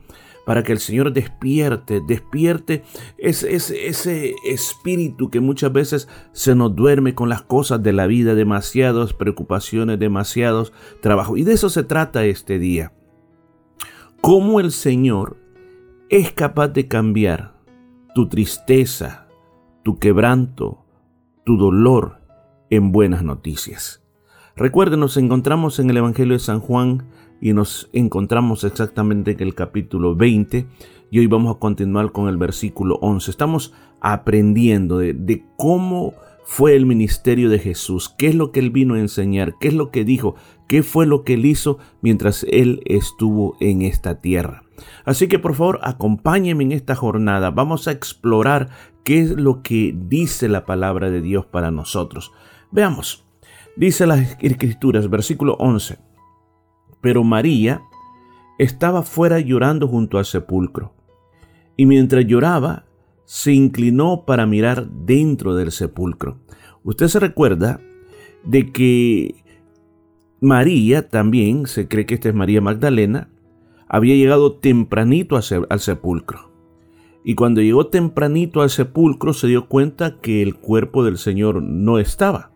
para 0.47 0.63
que 0.63 0.71
el 0.71 0.79
Señor 0.79 1.11
despierte, 1.11 1.99
despierte 1.99 2.83
ese, 3.17 3.53
ese, 3.53 4.33
espíritu 4.45 5.29
que 5.29 5.41
muchas 5.41 5.73
veces 5.73 6.07
se 6.31 6.55
nos 6.55 6.73
duerme 6.73 7.13
con 7.13 7.27
las 7.27 7.41
cosas 7.41 7.83
de 7.83 7.91
la 7.91 8.07
vida, 8.07 8.33
demasiadas 8.33 9.11
preocupaciones, 9.11 9.99
demasiados 9.99 10.71
trabajos. 11.01 11.37
Y 11.37 11.43
de 11.43 11.51
eso 11.51 11.69
se 11.69 11.83
trata 11.83 12.23
este 12.23 12.59
día. 12.59 12.93
Cómo 14.21 14.61
el 14.61 14.71
Señor 14.71 15.35
es 16.07 16.31
capaz 16.31 16.69
de 16.69 16.87
cambiar 16.87 17.57
tu 18.15 18.29
tristeza, 18.29 19.27
tu 19.83 19.99
quebranto, 19.99 20.85
tu 21.43 21.57
dolor 21.57 22.21
en 22.69 22.93
buenas 22.93 23.21
noticias. 23.21 24.01
Recuerden, 24.55 25.01
nos 25.01 25.17
encontramos 25.17 25.77
en 25.79 25.89
el 25.89 25.97
Evangelio 25.97 26.35
de 26.35 26.39
San 26.39 26.61
Juan 26.61 27.09
y 27.41 27.53
nos 27.53 27.89
encontramos 27.93 28.63
exactamente 28.63 29.31
en 29.31 29.41
el 29.41 29.55
capítulo 29.55 30.15
20 30.15 30.67
y 31.09 31.19
hoy 31.19 31.27
vamos 31.27 31.55
a 31.55 31.59
continuar 31.59 32.11
con 32.11 32.27
el 32.29 32.37
versículo 32.37 32.97
11. 33.01 33.31
Estamos 33.31 33.73
aprendiendo 34.01 34.99
de, 34.99 35.43
cómo 35.55 36.13
fue 36.43 36.75
el 36.75 36.85
ministerio 36.85 37.49
de 37.49 37.59
Jesús, 37.59 38.13
qué 38.17 38.27
es 38.27 38.35
lo 38.35 38.51
que 38.51 38.59
él 38.59 38.71
vino 38.71 38.95
a 38.95 38.99
enseñar, 38.99 39.55
qué 39.59 39.69
es 39.69 39.73
lo 39.73 39.91
que 39.91 40.03
dijo, 40.03 40.35
qué 40.67 40.83
fue 40.83 41.05
lo 41.05 41.23
que 41.23 41.33
él 41.33 41.45
hizo 41.45 41.77
mientras 42.01 42.45
él 42.49 42.81
estuvo 42.85 43.57
en 43.59 43.81
esta 43.81 44.21
tierra. 44.21 44.63
Así 45.05 45.27
que 45.27 45.39
por 45.39 45.55
favor 45.55 45.79
acompáñenme 45.83 46.63
en 46.63 46.71
esta 46.71 46.95
jornada, 46.95 47.51
vamos 47.51 47.87
a 47.87 47.91
explorar 47.91 48.69
qué 49.03 49.21
es 49.21 49.31
lo 49.31 49.61
que 49.61 49.95
dice 49.97 50.47
la 50.47 50.65
palabra 50.65 51.09
de 51.09 51.21
Dios 51.21 51.45
para 51.45 51.71
nosotros. 51.71 52.31
Veamos, 52.71 53.25
dice 53.75 54.05
las 54.05 54.37
escrituras, 54.41 55.09
versículo 55.09 55.55
11. 55.59 56.06
Pero 57.01 57.23
María 57.23 57.81
estaba 58.57 59.03
fuera 59.03 59.39
llorando 59.39 59.87
junto 59.87 60.17
al 60.17 60.25
sepulcro. 60.25 60.93
Y 61.75 61.85
mientras 61.85 62.25
lloraba, 62.25 62.85
se 63.25 63.53
inclinó 63.53 64.23
para 64.25 64.45
mirar 64.45 64.89
dentro 64.89 65.55
del 65.55 65.71
sepulcro. 65.71 66.39
Usted 66.83 67.07
se 67.07 67.19
recuerda 67.19 67.81
de 68.43 68.71
que 68.71 69.43
María 70.39 71.09
también, 71.09 71.67
se 71.67 71.87
cree 71.87 72.05
que 72.05 72.15
esta 72.15 72.29
es 72.29 72.35
María 72.35 72.61
Magdalena, 72.61 73.29
había 73.89 74.15
llegado 74.15 74.53
tempranito 74.53 75.35
al 75.35 75.79
sepulcro. 75.79 76.51
Y 77.23 77.35
cuando 77.35 77.61
llegó 77.61 77.87
tempranito 77.87 78.61
al 78.61 78.69
sepulcro 78.69 79.33
se 79.33 79.47
dio 79.47 79.67
cuenta 79.67 80.19
que 80.21 80.41
el 80.41 80.55
cuerpo 80.55 81.03
del 81.03 81.17
Señor 81.17 81.61
no 81.61 81.99
estaba. 81.99 82.51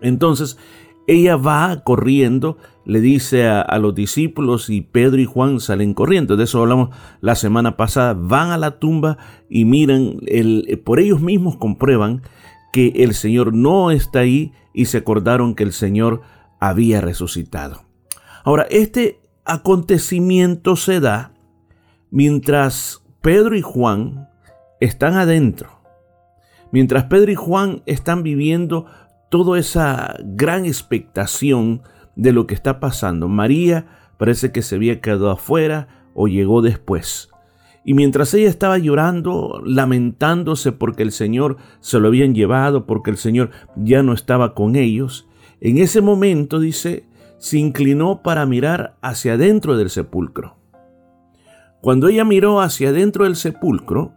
Entonces 0.00 0.58
ella 1.06 1.36
va 1.36 1.82
corriendo, 1.84 2.58
le 2.88 3.02
dice 3.02 3.46
a, 3.46 3.78
los 3.78 3.94
discípulos 3.94 4.70
y 4.70 4.80
Pedro 4.80 5.20
y 5.20 5.26
Juan 5.26 5.60
salen 5.60 5.92
corriendo. 5.92 6.38
De 6.38 6.44
eso 6.44 6.62
hablamos 6.62 6.88
la 7.20 7.34
semana 7.34 7.76
pasada. 7.76 8.14
Van 8.14 8.50
a 8.50 8.56
la 8.56 8.78
tumba 8.78 9.18
y 9.50 9.66
miran, 9.66 10.20
el, 10.26 10.80
por 10.86 10.98
ellos 10.98 11.20
mismos 11.20 11.58
comprueban 11.58 12.22
que 12.72 12.88
el 12.96 13.12
Señor 13.12 13.52
no 13.52 13.90
está 13.90 14.20
ahí 14.20 14.52
y 14.72 14.86
se 14.86 14.96
acordaron 14.96 15.54
que 15.54 15.64
el 15.64 15.74
Señor 15.74 16.22
había 16.60 17.02
resucitado. 17.02 17.82
Ahora, 18.42 18.66
este 18.70 19.20
acontecimiento 19.44 20.74
se 20.74 21.00
da 21.00 21.34
mientras 22.10 23.02
Pedro 23.20 23.54
y 23.54 23.60
Juan 23.60 24.30
están 24.80 25.18
adentro. 25.18 25.82
Mientras 26.72 27.04
Pedro 27.04 27.32
y 27.32 27.34
Juan 27.34 27.82
están 27.84 28.22
viviendo 28.22 28.86
toda 29.28 29.58
esa 29.58 30.16
gran 30.24 30.64
expectación 30.64 31.82
de 32.18 32.32
lo 32.32 32.46
que 32.46 32.52
está 32.54 32.80
pasando. 32.80 33.28
María 33.28 33.86
parece 34.18 34.52
que 34.52 34.60
se 34.60 34.74
había 34.74 35.00
quedado 35.00 35.30
afuera 35.30 35.88
o 36.12 36.28
llegó 36.28 36.60
después. 36.60 37.30
Y 37.84 37.94
mientras 37.94 38.34
ella 38.34 38.50
estaba 38.50 38.76
llorando, 38.76 39.62
lamentándose 39.64 40.72
porque 40.72 41.02
el 41.02 41.12
Señor 41.12 41.56
se 41.80 41.98
lo 41.98 42.08
habían 42.08 42.34
llevado, 42.34 42.84
porque 42.84 43.10
el 43.10 43.16
Señor 43.16 43.50
ya 43.76 44.02
no 44.02 44.12
estaba 44.12 44.54
con 44.54 44.76
ellos, 44.76 45.26
en 45.60 45.78
ese 45.78 46.02
momento, 46.02 46.60
dice, 46.60 47.06
se 47.38 47.58
inclinó 47.58 48.22
para 48.22 48.44
mirar 48.44 48.96
hacia 49.00 49.32
adentro 49.32 49.76
del 49.78 49.88
sepulcro. 49.88 50.56
Cuando 51.80 52.08
ella 52.08 52.24
miró 52.24 52.60
hacia 52.60 52.90
adentro 52.90 53.24
del 53.24 53.36
sepulcro, 53.36 54.12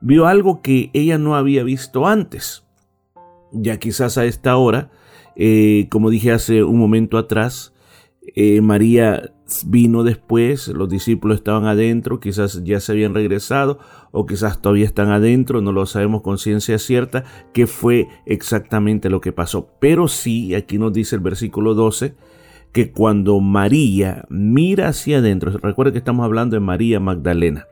vio 0.00 0.26
algo 0.26 0.62
que 0.62 0.90
ella 0.92 1.16
no 1.16 1.36
había 1.36 1.62
visto 1.62 2.08
antes 2.08 2.64
ya 3.52 3.78
quizás 3.78 4.18
a 4.18 4.24
esta 4.24 4.56
hora, 4.56 4.90
eh, 5.36 5.86
como 5.90 6.10
dije 6.10 6.32
hace 6.32 6.62
un 6.62 6.78
momento 6.78 7.18
atrás, 7.18 7.72
eh, 8.34 8.60
María 8.60 9.32
vino 9.66 10.04
después, 10.04 10.68
los 10.68 10.88
discípulos 10.88 11.38
estaban 11.38 11.66
adentro, 11.66 12.20
quizás 12.20 12.62
ya 12.64 12.80
se 12.80 12.92
habían 12.92 13.14
regresado 13.14 13.78
o 14.12 14.26
quizás 14.26 14.62
todavía 14.62 14.86
están 14.86 15.10
adentro, 15.10 15.60
no 15.60 15.72
lo 15.72 15.84
sabemos 15.86 16.22
con 16.22 16.38
ciencia 16.38 16.78
cierta 16.78 17.24
qué 17.52 17.66
fue 17.66 18.08
exactamente 18.24 19.10
lo 19.10 19.20
que 19.20 19.32
pasó. 19.32 19.68
Pero 19.80 20.08
sí, 20.08 20.54
aquí 20.54 20.78
nos 20.78 20.92
dice 20.92 21.16
el 21.16 21.20
versículo 21.20 21.74
12, 21.74 22.14
que 22.72 22.90
cuando 22.90 23.38
María 23.40 24.24
mira 24.30 24.88
hacia 24.88 25.18
adentro, 25.18 25.50
recuerda 25.58 25.92
que 25.92 25.98
estamos 25.98 26.24
hablando 26.24 26.56
de 26.56 26.60
María 26.60 27.00
Magdalena, 27.00 27.66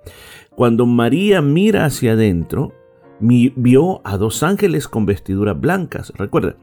cuando 0.54 0.84
María 0.84 1.40
mira 1.40 1.86
hacia 1.86 2.12
adentro, 2.12 2.74
vio 3.20 4.00
a 4.04 4.16
dos 4.16 4.42
ángeles 4.42 4.88
con 4.88 5.06
vestiduras 5.06 5.58
blancas. 5.58 6.12
Recuerda, 6.16 6.56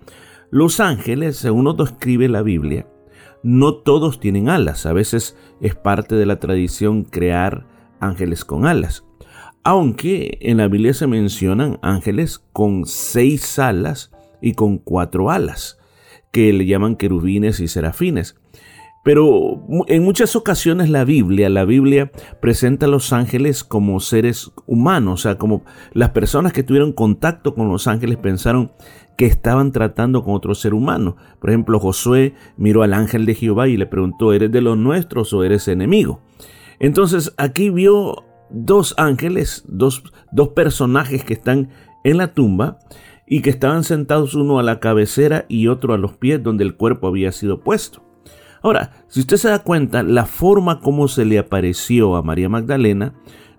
los 0.50 0.80
ángeles, 0.80 1.38
según 1.38 1.66
nos 1.66 1.78
describe 1.78 2.30
la 2.30 2.41
Biblia, 2.41 2.88
no 3.43 3.76
todos 3.76 4.20
tienen 4.20 4.50
alas. 4.50 4.86
A 4.86 4.93
veces 4.93 5.38
es 5.62 5.76
parte 5.76 6.16
de 6.16 6.26
la 6.26 6.39
tradición 6.39 7.04
crear 7.04 7.66
ángeles 8.00 8.45
con 8.45 8.66
alas. 8.66 9.04
Aunque 9.64 10.38
en 10.41 10.58
la 10.58 10.68
Biblia 10.68 10.93
se 10.93 11.08
mencionan 11.08 11.80
ángeles 11.82 12.39
con 12.54 12.86
seis 12.86 13.60
alas 13.60 14.12
y 14.41 14.54
con 14.54 14.78
cuatro 14.78 15.30
alas, 15.30 15.78
que 16.32 16.54
le 16.54 16.66
llaman 16.66 16.95
querubines 16.95 17.60
y 17.60 17.68
serafines. 17.68 18.38
Pero 19.08 19.64
en 19.88 20.03
muchas 20.03 20.36
ocasiones 20.36 20.89
la 20.89 21.05
Biblia, 21.05 21.49
la 21.49 21.64
Biblia 21.64 22.12
presenta 22.41 22.88
a 22.88 22.89
los 22.89 23.14
ángeles 23.14 23.64
como 23.64 24.01
seres 24.01 24.51
humanos, 24.66 25.22
o 25.22 25.24
sea, 25.24 25.38
como 25.38 25.64
las 25.93 26.10
personas 26.10 26.51
que 26.51 26.62
tuvieron 26.62 26.91
contacto 26.91 27.55
con 27.55 27.70
los 27.70 27.88
ángeles 27.88 28.18
pensaron 28.18 28.74
que 29.18 29.26
estaban 29.26 29.72
tratando 29.72 30.26
con 30.26 30.36
otro 30.36 30.53
ser 30.55 30.74
humano. 30.74 31.16
Por 31.39 31.51
ejemplo, 31.51 31.80
Josué 31.80 32.34
miró 32.58 32.84
al 32.84 32.93
ángel 32.93 33.26
de 33.26 33.36
Jehová 33.36 33.70
y 33.70 33.78
le 33.78 33.86
preguntó, 33.86 34.34
¿eres 34.34 34.51
de 34.51 34.60
los 34.60 34.78
nuestros 34.78 35.32
o 35.32 35.41
eres 35.45 35.70
enemigo? 35.70 36.20
Entonces 36.82 37.34
aquí 37.38 37.70
vio 37.70 38.26
dos 38.49 38.93
ángeles, 38.97 39.64
dos, 39.70 40.03
dos 40.34 40.49
personajes 40.49 41.24
que 41.24 41.32
están 41.32 41.70
en 42.03 42.18
la 42.18 42.34
tumba 42.34 42.80
y 43.26 43.41
que 43.41 43.51
estaban 43.51 43.86
sentados 43.86 44.36
uno 44.36 44.60
a 44.60 44.64
la 44.64 44.82
cabecera 44.82 45.45
y 45.47 45.70
otro 45.70 45.93
a 45.93 45.97
los 45.97 46.18
pies 46.18 46.43
donde 46.43 46.66
el 46.66 46.76
cuerpo 46.76 47.08
había 47.08 47.32
sido 47.32 47.62
puesto. 47.62 48.07
Ahora, 48.68 48.91
si 49.07 49.22
usted 49.22 49.38
se 49.38 49.47
da 49.47 49.59
cuenta, 49.59 50.03
la 50.03 50.26
forma 50.26 50.82
como 50.82 51.07
se 51.07 51.24
le 51.24 51.39
apareció 51.39 52.18
a 52.18 52.22
María 52.22 52.49
Magdalena 52.49 53.13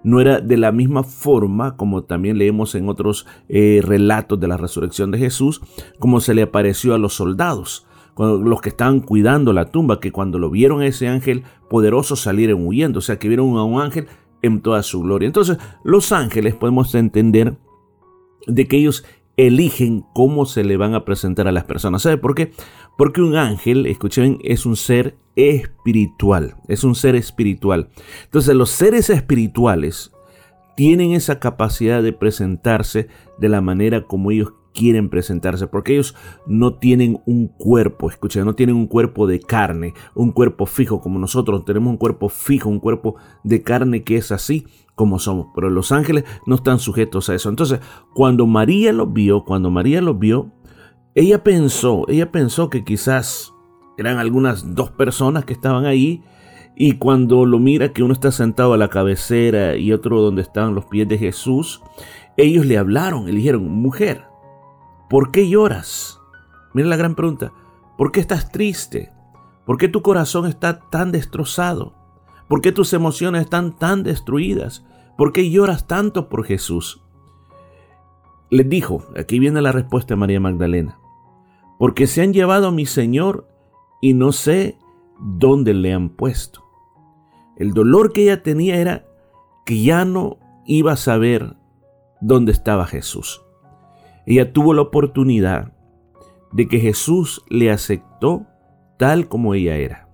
no 0.05 0.21
era 0.21 0.39
de 0.43 0.59
la 0.59 0.71
misma 0.71 1.03
forma 1.03 1.79
como 1.79 2.05
también 2.05 2.37
leemos 2.37 2.75
en 2.75 2.91
otros 2.91 3.27
eh, 3.49 3.81
relatos 3.83 4.39
de 4.39 4.49
la 4.49 4.59
resurrección 4.59 5.11
de 5.11 5.17
Jesús, 5.17 5.63
como 5.99 6.21
se 6.21 6.35
le 6.35 6.43
apareció 6.43 6.95
a 6.95 6.99
los 6.99 7.15
soldados, 7.15 7.87
los 8.19 8.61
que 8.61 8.69
estaban 8.69 9.01
cuidando 9.01 9.55
la 9.55 9.71
tumba, 9.71 9.99
que 9.99 10.13
cuando 10.13 10.39
lo 10.39 10.51
vieron 10.51 10.83
a 10.83 10.87
ese 10.87 11.09
ángel 11.09 11.45
poderoso 11.71 12.15
salieron 12.15 12.67
huyendo, 12.67 12.99
o 12.99 13.03
sea 13.03 13.19
que 13.19 13.29
vieron 13.29 13.57
a 13.57 13.65
un 13.65 13.81
ángel 13.81 14.09
en 14.43 14.61
toda 14.61 14.83
su 14.83 15.01
gloria. 15.01 15.27
Entonces, 15.27 15.57
los 15.85 16.13
ángeles 16.13 16.55
podemos 16.55 16.95
entender 16.95 17.57
de 18.47 18.69
que 18.69 18.77
ellos 18.77 19.07
eligen 19.39 20.05
cómo 20.13 20.45
se 20.45 20.65
le 20.65 20.77
van 20.77 20.95
a 20.95 21.05
presentar 21.05 21.49
a 21.49 21.53
las 21.53 21.65
personas. 21.65 22.03
¿Sabe 22.03 22.19
por 22.19 22.35
qué? 22.35 22.53
Porque 22.99 23.23
un 23.23 23.37
ángel, 23.37 23.87
escuchen, 23.87 24.39
es 24.43 24.67
un 24.67 24.77
ser 24.77 25.17
espiritual, 25.37 26.57
es 26.67 26.85
un 26.85 26.97
ser 26.97 27.15
espiritual. 27.15 27.89
Entonces 28.25 28.55
los 28.55 28.71
seres 28.71 29.09
espirituales 29.09 30.13
tienen 30.77 31.13
esa 31.13 31.39
capacidad 31.39 32.03
de 32.03 32.13
presentarse 32.13 33.09
de 33.39 33.49
la 33.49 33.61
manera 33.61 34.03
como 34.03 34.33
ellos 34.33 34.53
quieren 34.75 35.09
presentarse, 35.09 35.67
porque 35.67 35.95
ellos 35.95 36.15
no 36.47 36.75
tienen 36.75 37.21
un 37.27 37.49
cuerpo, 37.49 38.11
escuchen, 38.11 38.45
no 38.45 38.55
tienen 38.55 38.77
un 38.77 38.87
cuerpo 38.87 39.27
de 39.27 39.41
carne, 39.41 39.95
un 40.15 40.33
cuerpo 40.33 40.67
fijo 40.67 41.01
como 41.01 41.19
nosotros, 41.19 41.65
tenemos 41.65 41.91
un 41.91 41.97
cuerpo 41.97 42.29
fijo, 42.29 42.69
un 42.69 42.81
cuerpo 42.81 43.17
de 43.45 43.63
carne 43.63 44.05
que 44.05 44.17
es 44.17 44.33
así 44.33 44.67
como 44.95 45.19
somos, 45.19 45.47
pero 45.55 45.71
los 45.71 45.93
ángeles 45.93 46.25
no 46.47 46.57
están 46.57 46.81
sujetos 46.81 47.29
a 47.29 47.35
eso. 47.35 47.49
Entonces, 47.49 47.81
cuando 48.15 48.47
María 48.47 48.93
los 48.93 49.13
vio, 49.13 49.45
cuando 49.45 49.71
María 49.71 50.03
los 50.03 50.19
vio, 50.19 50.53
ella 51.15 51.43
pensó, 51.43 52.05
ella 52.09 52.31
pensó 52.31 52.69
que 52.69 52.85
quizás 52.85 53.55
eran 53.97 54.19
algunas 54.19 54.75
dos 54.75 54.91
personas 54.91 55.45
que 55.45 55.53
estaban 55.53 55.87
ahí 55.87 56.23
y 56.77 56.93
cuando 56.93 57.45
lo 57.45 57.59
mira 57.59 57.93
que 57.93 58.05
uno 58.05 58.13
está 58.13 58.31
sentado 58.31 58.73
a 58.73 58.77
la 58.77 58.89
cabecera 58.89 59.77
y 59.77 59.93
otro 59.93 60.21
donde 60.21 60.43
estaban 60.43 60.77
los 60.77 60.85
pies 60.85 61.09
de 61.09 61.19
Jesús, 61.19 61.83
ellos 62.37 62.67
le 62.67 62.79
hablaron 62.79 63.25
y 63.25 63.33
le 63.33 63.39
dijeron, 63.39 63.69
mujer, 63.69 64.28
¿por 65.09 65.31
qué 65.31 65.49
lloras? 65.49 66.21
Mira 66.75 66.89
la 66.89 66.97
gran 66.97 67.15
pregunta, 67.15 67.53
¿por 67.97 68.13
qué 68.13 68.21
estás 68.21 68.53
triste? 68.53 69.13
¿Por 69.65 69.77
qué 69.77 69.89
tu 69.89 70.03
corazón 70.03 70.47
está 70.47 70.81
tan 70.89 71.13
destrozado? 71.13 71.95
¿Por 72.49 72.63
qué 72.63 72.73
tus 72.73 72.93
emociones 72.93 73.43
están 73.43 73.77
tan 73.77 74.03
destruidas? 74.03 74.85
¿Por 75.17 75.33
qué 75.33 75.51
lloras 75.51 75.87
tanto 75.87 76.29
por 76.29 76.45
Jesús? 76.45 77.03
Les 78.51 78.69
dijo, 78.69 79.05
aquí 79.17 79.39
viene 79.39 79.61
la 79.61 79.73
respuesta 79.73 80.15
de 80.15 80.21
María 80.21 80.41
Magdalena, 80.41 80.99
porque 81.79 82.07
se 82.07 82.23
han 82.23 82.33
llevado 82.33 82.69
a 82.69 82.73
mi 82.73 82.87
Señor 82.87 83.47
y 84.01 84.15
no 84.15 84.33
sé 84.33 84.79
dónde 85.21 85.75
le 85.75 85.93
han 85.93 86.09
puesto. 86.09 86.65
El 87.57 87.75
dolor 87.75 88.13
que 88.13 88.23
ella 88.23 88.43
tenía 88.43 88.77
era 88.77 89.05
que 89.67 89.83
ya 89.83 90.05
no 90.07 90.39
iba 90.65 90.93
a 90.93 90.97
saber 90.97 91.57
dónde 92.21 92.53
estaba 92.53 92.87
Jesús. 92.87 93.43
Ella 94.29 94.53
tuvo 94.53 94.75
la 94.75 94.83
oportunidad 94.83 95.73
de 96.53 96.69
que 96.69 96.81
Jesús 96.81 97.43
le 97.49 97.71
aceptó 97.71 98.47
tal 98.99 99.27
como 99.27 99.55
ella 99.55 99.77
era. 99.77 100.07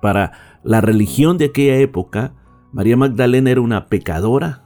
Para 0.00 0.32
la 0.64 0.80
religión 0.80 1.38
de 1.38 1.44
aquella 1.44 1.76
época, 1.76 2.34
María 2.72 2.96
Magdalena 2.96 3.52
era 3.52 3.60
una 3.60 3.86
pecadora, 3.86 4.64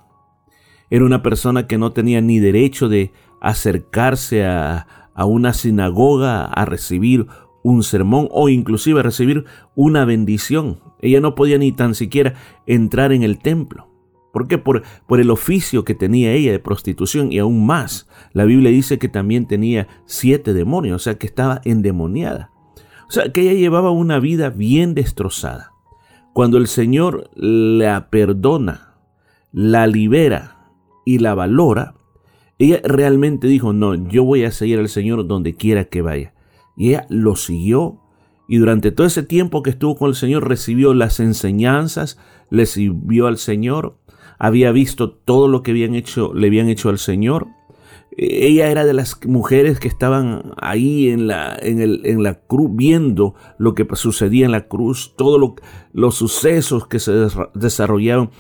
era 0.89 1.05
una 1.05 1.23
persona 1.23 1.67
que 1.67 1.77
no 1.77 1.93
tenía 1.93 2.23
ni 2.23 2.39
derecho 2.39 2.89
de 2.89 3.13
acercarse 3.43 4.47
a, 4.47 4.87
a 5.13 5.27
una 5.27 5.53
sinagoga 5.53 6.47
a 6.47 6.65
recibir 6.65 7.27
un 7.63 7.83
sermón 7.83 8.27
o 8.31 8.49
inclusive 8.49 9.01
a 9.01 9.03
recibir 9.03 9.45
una 9.75 10.07
bendición. 10.07 10.81
Ella 11.03 11.21
no 11.21 11.35
podía 11.35 11.59
ni 11.59 11.73
tan 11.73 11.95
siquiera 11.95 12.33
entrar 12.65 13.13
en 13.13 13.23
el 13.23 13.39
templo. 13.39 13.96
¿Por 14.37 14.49
qué? 14.49 14.59
Por, 14.59 14.82
por 15.07 15.18
el 15.18 15.30
oficio 15.30 15.82
que 15.82 15.95
tenía 15.95 16.34
ella 16.34 16.53
de 16.53 16.59
prostitución 16.59 17.32
y 17.32 17.39
aún 17.39 17.64
más. 17.64 18.07
La 18.34 18.45
Biblia 18.45 18.70
dice 18.70 18.99
que 18.99 19.09
también 19.09 19.47
tenía 19.47 19.89
siete 20.05 20.53
demonios, 20.53 20.97
o 20.97 20.99
sea 20.99 21.14
que 21.14 21.26
estaba 21.26 21.62
endemoniada. 21.64 22.51
O 23.09 23.12
sea 23.12 23.32
que 23.32 23.41
ella 23.41 23.55
llevaba 23.55 23.91
una 23.93 24.18
vida 24.18 24.51
bien 24.51 24.93
destrozada. 24.93 25.72
Cuando 26.34 26.59
el 26.59 26.66
Señor 26.66 27.30
la 27.34 28.11
perdona, 28.11 28.99
la 29.53 29.87
libera 29.87 30.68
y 31.07 31.16
la 31.16 31.34
valora, 31.34 31.95
ella 32.59 32.82
realmente 32.84 33.47
dijo, 33.47 33.72
no, 33.72 33.95
yo 33.95 34.22
voy 34.22 34.45
a 34.45 34.51
seguir 34.51 34.80
al 34.80 34.91
Señor 34.91 35.26
donde 35.26 35.55
quiera 35.55 35.87
que 35.87 36.03
vaya. 36.03 36.34
Y 36.76 36.91
ella 36.91 37.07
lo 37.09 37.37
siguió 37.37 38.03
y 38.49 38.59
durante 38.59 38.93
todo 38.93 39.07
ese 39.07 39.22
tiempo 39.22 39.62
que 39.62 39.70
estuvo 39.70 39.97
con 39.97 40.11
el 40.11 40.14
Señor 40.14 40.49
recibió 40.49 40.95
las 40.95 41.18
enseñanzas, 41.20 42.18
le 42.51 42.66
sirvió 42.66 43.26
al 43.26 43.39
Señor, 43.39 43.99
había 44.39 44.72
visto 44.72 45.11
todo 45.11 45.49
lo 45.49 45.62
que 45.62 45.72
habían 45.72 45.95
hecho, 45.95 46.32
le 46.34 46.47
habían 46.47 46.68
hecho 46.68 46.89
al 46.89 46.99
Señor. 46.99 47.49
Ella 48.18 48.70
era 48.70 48.87
de 48.87 48.95
las 48.95 49.20
mujeres 49.26 49.78
que 49.78 49.89
estaban 49.89 50.55
ahí 50.57 51.11
en 51.11 51.26
la, 51.26 51.55
en 51.61 51.80
el, 51.82 52.01
en 52.05 52.22
la 52.22 52.34
cruz, 52.34 52.70
viendo 52.72 53.34
lo 53.59 53.74
que 53.74 53.87
sucedía 53.95 54.47
en 54.47 54.53
la 54.53 54.68
cruz, 54.68 55.14
todos 55.16 55.55
los 55.93 56.14
sucesos 56.14 56.87
que 56.87 56.99
se 56.99 57.12
desarrollaron. 57.55 58.30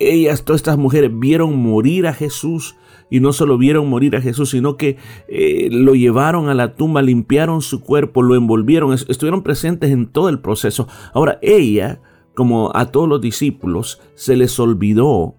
Ellas, 0.00 0.44
todas 0.44 0.60
estas 0.60 0.76
mujeres, 0.76 1.10
vieron 1.14 1.56
morir 1.56 2.06
a 2.08 2.12
Jesús 2.12 2.76
y 3.08 3.20
no 3.20 3.32
solo 3.32 3.56
vieron 3.56 3.88
morir 3.88 4.16
a 4.16 4.20
Jesús, 4.20 4.50
sino 4.50 4.76
que 4.76 4.96
eh, 5.28 5.68
lo 5.70 5.94
llevaron 5.94 6.48
a 6.48 6.54
la 6.54 6.74
tumba, 6.74 7.02
limpiaron 7.02 7.62
su 7.62 7.80
cuerpo, 7.80 8.22
lo 8.22 8.34
envolvieron, 8.34 8.92
estuvieron 8.92 9.42
presentes 9.42 9.90
en 9.90 10.06
todo 10.06 10.28
el 10.28 10.40
proceso. 10.40 10.88
Ahora 11.14 11.38
ella, 11.40 12.00
como 12.36 12.70
a 12.74 12.92
todos 12.92 13.08
los 13.08 13.20
discípulos, 13.20 14.00
se 14.14 14.36
les 14.36 14.60
olvidó 14.60 15.34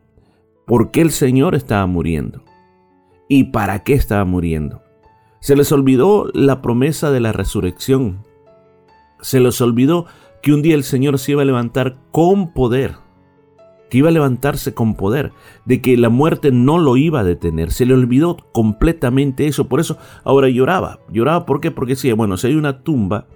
por 0.65 0.91
qué 0.91 1.01
el 1.01 1.11
Señor 1.11 1.55
estaba 1.55 1.85
muriendo 1.85 2.43
y 3.29 3.45
para 3.45 3.83
qué 3.83 3.93
estaba 3.93 4.25
muriendo. 4.25 4.81
Se 5.39 5.55
les 5.55 5.71
olvidó 5.71 6.29
la 6.33 6.61
promesa 6.61 7.11
de 7.11 7.21
la 7.21 7.31
resurrección. 7.31 8.25
Se 9.21 9.39
les 9.39 9.61
olvidó 9.61 10.07
que 10.41 10.53
un 10.53 10.61
día 10.61 10.75
el 10.75 10.83
Señor 10.83 11.19
se 11.19 11.33
iba 11.33 11.43
a 11.43 11.45
levantar 11.45 11.97
con 12.11 12.51
poder 12.51 12.95
que 13.89 13.99
iba 13.99 14.09
a 14.09 14.11
levantarse 14.11 14.73
con 14.73 14.95
poder, 14.95 15.31
de 15.65 15.81
que 15.81 15.97
la 15.97 16.09
muerte 16.09 16.51
no 16.51 16.77
lo 16.77 16.97
iba 16.97 17.21
a 17.21 17.23
detener. 17.23 17.71
Se 17.71 17.85
le 17.85 17.93
olvidó 17.93 18.37
completamente 18.51 19.47
eso, 19.47 19.67
por 19.67 19.79
eso 19.79 19.97
ahora 20.23 20.49
lloraba. 20.49 20.99
Lloraba 21.09 21.45
¿por 21.45 21.61
qué? 21.61 21.71
Porque 21.71 21.93
decía, 21.93 22.15
bueno, 22.15 22.37
si 22.37 22.47
hay 22.47 22.55
una 22.55 22.83
tumba, 22.83 23.27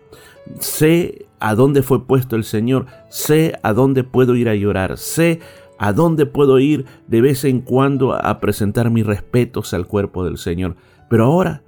sé 0.60 1.26
a 1.42 1.56
dónde 1.56 1.82
fue 1.82 2.06
puesto 2.06 2.36
el 2.36 2.44
Señor, 2.44 2.86
sé 3.10 3.54
a 3.64 3.74
dónde 3.74 4.04
puedo 4.04 4.36
ir 4.36 4.48
a 4.48 4.56
llorar, 4.56 4.98
sé 4.98 5.40
a 5.78 5.92
dónde 5.92 6.28
puedo 6.28 6.60
ir 6.60 6.86
de 7.08 7.22
vez 7.22 7.44
en 7.44 7.60
cuando 7.60 8.14
a 8.14 8.40
presentar 8.40 8.92
mis 8.92 9.06
respetos 9.06 9.74
al 9.74 9.88
cuerpo 9.88 10.24
del 10.24 10.38
Señor. 10.38 10.76
Pero 11.10 11.26
ahora 11.26 11.64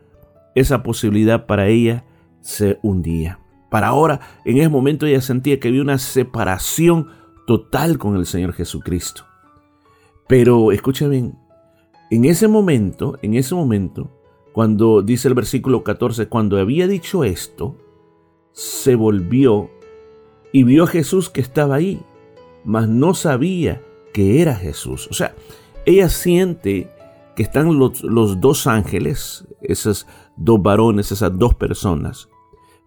esa 0.55 0.83
posibilidad 0.83 1.47
para 1.47 1.67
ella 1.67 2.05
se 2.41 2.79
hundía. 2.83 3.39
Para 3.71 3.87
ahora, 3.87 4.19
en 4.45 4.57
ese 4.57 4.69
momento 4.69 5.07
ella 5.07 5.21
sentía 5.21 5.59
que 5.59 5.69
había 5.69 5.81
una 5.81 5.97
separación 5.97 7.07
total 7.47 7.97
con 7.97 8.15
el 8.15 8.27
Señor 8.27 8.53
Jesucristo. 8.53 9.25
Pero 10.27 10.71
escucha 10.71 11.07
bien, 11.07 11.35
en 12.11 12.25
ese 12.25 12.47
momento, 12.47 13.17
en 13.23 13.33
ese 13.33 13.55
momento, 13.55 14.11
cuando 14.53 15.01
dice 15.01 15.27
el 15.27 15.33
versículo 15.33 15.83
14, 15.83 16.27
cuando 16.27 16.59
había 16.59 16.87
dicho 16.87 17.23
esto, 17.23 17.75
se 18.53 18.95
volvió 18.95 19.69
y 20.51 20.63
vio 20.63 20.85
a 20.85 20.87
Jesús 20.87 21.29
que 21.29 21.41
estaba 21.41 21.75
ahí, 21.75 22.01
mas 22.63 22.87
no 22.87 23.13
sabía 23.13 23.81
que 24.13 24.41
era 24.41 24.55
Jesús. 24.55 25.07
O 25.09 25.13
sea, 25.13 25.35
ella 25.85 26.07
siente 26.09 26.89
que 27.35 27.43
están 27.43 27.77
los, 27.77 28.03
los 28.03 28.39
dos 28.39 28.67
ángeles, 28.67 29.45
esos 29.61 30.07
dos 30.37 30.61
varones, 30.61 31.11
esas 31.11 31.37
dos 31.37 31.55
personas, 31.55 32.29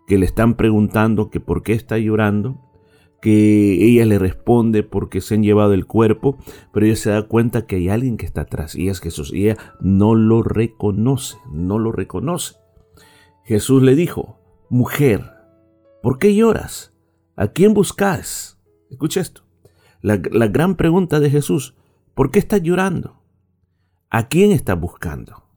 que 0.07 0.19
le 0.19 0.27
están 0.27 0.55
preguntando 0.55 1.31
que 1.31 1.41
por 1.41 1.63
qué 1.63 1.73
está 1.73 1.99
llorando, 1.99 2.63
que 3.21 3.85
ella 3.85 4.07
le 4.07 4.21
responde 4.21 4.85
porque 4.85 5.21
se 5.21 5.35
han 5.35 5.43
llevado 5.43 5.73
el 5.73 5.87
cuerpo, 5.87 6.39
pero 6.73 6.87
ella 6.87 6.95
se 6.95 7.11
da 7.11 7.23
cuenta 7.23 7.67
que 7.67 7.77
hay 7.77 7.89
alguien 7.89 8.17
que 8.17 8.27
está 8.27 8.43
atrás 8.43 8.77
y 8.77 8.89
es 8.89 9.01
Jesús 9.01 9.33
y 9.33 9.49
ella 9.49 9.57
no 9.81 10.15
lo 10.15 10.43
reconoce, 10.43 11.37
no 11.51 11.81
lo 11.81 11.91
reconoce. 11.91 12.55
Jesús 13.43 13.83
le 13.83 13.97
dijo, 13.97 14.39
mujer, 14.69 15.36
¿por 16.07 16.21
qué 16.21 16.37
lloras? 16.37 16.95
¿A 17.35 17.49
quién 17.49 17.75
buscas? 17.75 18.61
Escucha 18.91 19.21
esto. 19.21 19.43
La, 20.03 20.23
la 20.31 20.47
gran 20.47 20.77
pregunta 20.77 21.19
de 21.19 21.31
Jesús, 21.31 21.75
¿por 22.15 22.31
qué 22.31 22.39
estás 22.39 22.63
llorando? 22.63 23.25
¿A 24.09 24.29
quién 24.29 24.53
estás 24.53 24.79
buscando? 24.79 25.49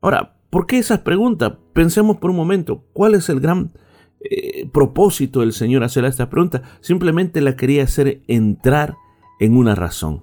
Ahora, 0.00 0.36
¿por 0.48 0.68
qué 0.68 0.78
esas 0.78 1.00
preguntas? 1.00 1.54
Pensemos 1.72 2.18
por 2.18 2.30
un 2.30 2.36
momento, 2.36 2.84
¿cuál 2.92 3.16
es 3.16 3.28
el 3.30 3.40
gran 3.40 3.72
eh, 4.20 4.68
propósito 4.72 5.40
del 5.40 5.52
Señor 5.52 5.82
hacer 5.82 6.04
esta 6.04 6.30
pregunta, 6.30 6.62
simplemente 6.80 7.40
la 7.40 7.56
quería 7.56 7.82
hacer 7.82 8.22
entrar 8.28 8.94
en 9.40 9.56
una 9.56 9.74
razón. 9.74 10.22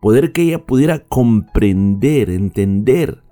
Poder 0.00 0.32
que 0.32 0.44
ella 0.44 0.64
pudiera 0.64 1.00
comprender, 1.00 2.30
entender 2.30 3.22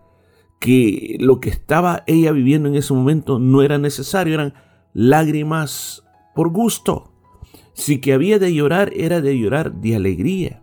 que 0.58 1.16
lo 1.18 1.40
que 1.40 1.48
estaba 1.48 2.04
ella 2.06 2.30
viviendo 2.30 2.68
en 2.68 2.74
ese 2.74 2.92
momento 2.92 3.38
no 3.38 3.62
era 3.62 3.78
necesario, 3.78 4.34
eran 4.34 4.52
lágrimas 4.92 6.04
por 6.34 6.50
gusto. 6.50 7.12
Si 7.72 8.00
que 8.00 8.12
había 8.12 8.38
de 8.38 8.54
llorar 8.54 8.92
era 8.94 9.20
de 9.20 9.38
llorar 9.38 9.72
de 9.72 9.96
alegría. 9.96 10.62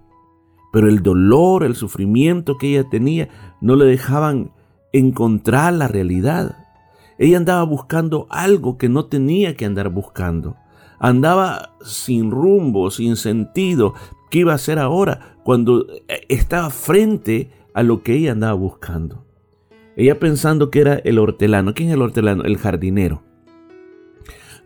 Pero 0.71 0.89
el 0.89 1.01
dolor, 1.01 1.63
el 1.63 1.75
sufrimiento 1.75 2.57
que 2.57 2.69
ella 2.69 2.89
tenía 2.89 3.29
no 3.61 3.75
le 3.75 3.85
dejaban 3.85 4.51
encontrar 4.93 5.73
la 5.73 5.87
realidad. 5.87 6.65
Ella 7.17 7.37
andaba 7.37 7.63
buscando 7.63 8.27
algo 8.29 8.77
que 8.77 8.89
no 8.89 9.05
tenía 9.05 9.55
que 9.55 9.65
andar 9.65 9.89
buscando. 9.89 10.55
Andaba 10.99 11.75
sin 11.81 12.31
rumbo, 12.31 12.91
sin 12.91 13.15
sentido. 13.15 13.93
¿Qué 14.29 14.39
iba 14.39 14.51
a 14.51 14.55
hacer 14.55 14.77
ahora 14.79 15.37
cuando 15.43 15.87
eh, 16.07 16.21
estaba 16.29 16.69
frente 16.69 17.51
a 17.73 17.83
lo 17.83 18.03
que 18.03 18.13
ella 18.13 18.33
andaba 18.33 18.53
buscando? 18.53 19.25
Ella 19.95 20.19
pensando 20.19 20.69
que 20.69 20.81
era 20.81 20.95
el 20.95 21.17
hortelano. 21.17 21.73
¿Quién 21.73 21.89
es 21.89 21.95
el 21.95 22.01
hortelano? 22.01 22.43
El 22.43 22.57
jardinero. 22.57 23.23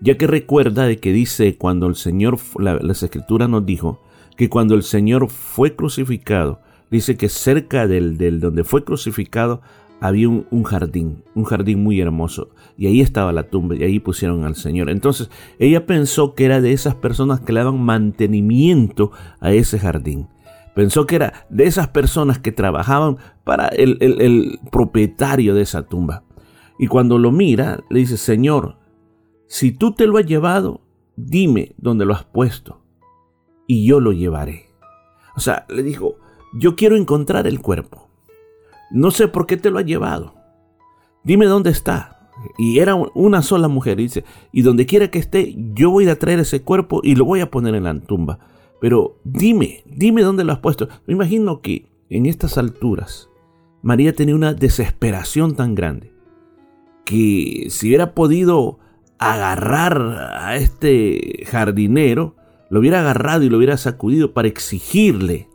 Ya 0.02 0.18
que 0.18 0.26
recuerda 0.26 0.86
de 0.86 0.98
que 0.98 1.14
dice 1.14 1.58
cuando 1.58 1.88
el 1.88 1.96
Señor, 1.96 2.40
la, 2.58 2.76
las 2.82 3.04
escrituras 3.04 3.48
nos 3.48 3.66
dijo 3.66 4.02
que 4.36 4.50
cuando 4.50 4.74
el 4.74 4.82
Señor 4.82 5.30
fue 5.30 5.76
crucificado, 5.76 6.60
dice 6.90 7.18
que 7.18 7.30
cerca 7.30 7.88
del, 7.88 8.18
del 8.18 8.40
donde 8.40 8.64
fue 8.64 8.84
crucificado 8.84 9.62
había 10.02 10.28
un, 10.28 10.64
jardín, 10.64 11.24
un 11.36 11.44
jardín 11.44 11.84
muy 11.84 12.02
hermoso, 12.02 12.50
y 12.76 12.88
ahí 12.88 13.02
estaba 13.02 13.32
la 13.32 13.44
tumba, 13.44 13.76
y 13.76 13.84
ahí 13.84 14.00
pusieron 14.00 14.44
al 14.46 14.56
Señor. 14.56 14.90
Entonces 14.90 15.30
ella 15.60 15.86
pensó 15.86 16.34
que 16.34 16.46
era 16.46 16.60
de 16.60 16.74
esas 16.74 16.96
personas 16.96 17.40
que 17.40 17.54
le 17.54 17.60
daban 17.60 17.80
mantenimiento 17.80 19.12
a 19.40 19.52
ese 19.52 19.78
jardín. 19.78 20.28
Pensó 20.74 21.06
que 21.06 21.18
era 21.18 21.46
de 21.50 21.66
esas 21.66 21.90
personas 21.90 22.40
que 22.40 22.52
trabajaban 22.52 23.18
para 23.44 23.68
el, 23.68 23.98
el 24.02 24.60
propietario 24.72 25.54
de 25.54 25.62
esa 25.62 25.84
tumba. 25.84 26.24
Y 26.80 26.88
cuando 26.88 27.20
lo 27.20 27.32
mira, 27.32 27.82
le 27.92 28.00
dice, 28.00 28.18
Señor, 28.18 28.78
si 29.52 29.74
tú 29.74 29.92
te 29.92 30.08
lo 30.08 30.18
has 30.18 30.26
llevado, 30.26 30.80
dime 31.18 31.76
dónde 31.78 32.06
lo 32.06 32.14
has 32.14 32.24
puesto, 32.24 32.80
y 33.68 33.86
yo 33.86 34.00
lo 34.00 34.14
llevaré. 34.14 34.70
O 35.36 35.42
sea, 35.42 35.66
le 35.68 35.84
dijo, 35.84 36.16
yo 36.54 36.78
quiero 36.78 36.96
encontrar 36.96 37.46
el 37.48 37.60
cuerpo. 37.60 38.08
No 38.92 39.12
sé 39.12 39.28
por 39.28 39.48
qué 39.48 39.58
te 39.58 39.70
lo 39.70 39.80
has 39.80 39.86
llevado. 39.86 40.36
Dime 41.26 41.48
dónde 41.48 41.70
está. 41.70 42.32
Y 42.58 42.80
era 42.80 42.96
una 42.96 43.42
sola 43.42 43.68
mujer. 43.68 43.98
dice, 43.98 44.24
y 44.54 44.62
donde 44.62 44.86
quiera 44.86 45.12
que 45.12 45.20
esté, 45.20 45.54
yo 45.74 45.92
voy 45.92 46.08
a 46.08 46.18
traer 46.18 46.40
ese 46.40 46.62
cuerpo 46.62 47.02
y 47.04 47.16
lo 47.16 47.26
voy 47.26 47.42
a 47.42 47.52
poner 47.52 47.76
en 47.76 47.84
la 47.84 48.00
tumba. 48.00 48.40
Pero 48.80 49.20
dime, 49.26 49.84
dime 49.86 50.22
dónde 50.22 50.46
lo 50.46 50.54
has 50.54 50.60
puesto. 50.60 50.88
Me 51.08 51.14
imagino 51.14 51.60
que 51.60 51.92
en 52.10 52.26
estas 52.26 52.58
alturas, 52.58 53.30
María 53.82 54.14
tenía 54.14 54.34
una 54.34 54.54
desesperación 54.54 55.58
tan 55.58 55.76
grande 55.76 56.14
que 57.04 57.68
si 57.70 57.88
hubiera 57.88 58.16
podido 58.16 58.80
agarrar 59.22 60.02
a 60.34 60.56
este 60.56 61.46
jardinero, 61.46 62.36
lo 62.72 62.80
hubiera 62.80 63.02
agarrado 63.02 63.44
y 63.44 63.50
lo 63.50 63.58
hubiera 63.58 63.78
sacudido 63.78 64.34
para 64.34 64.48
exigirle, 64.48 65.48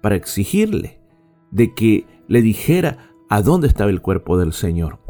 para 0.00 0.14
exigirle 0.14 1.00
de 1.50 1.74
que 1.74 2.06
le 2.28 2.42
dijera 2.42 3.10
a 3.28 3.42
dónde 3.42 3.66
estaba 3.66 3.90
el 3.90 4.00
cuerpo 4.00 4.38
del 4.38 4.52
Señor. 4.52 5.00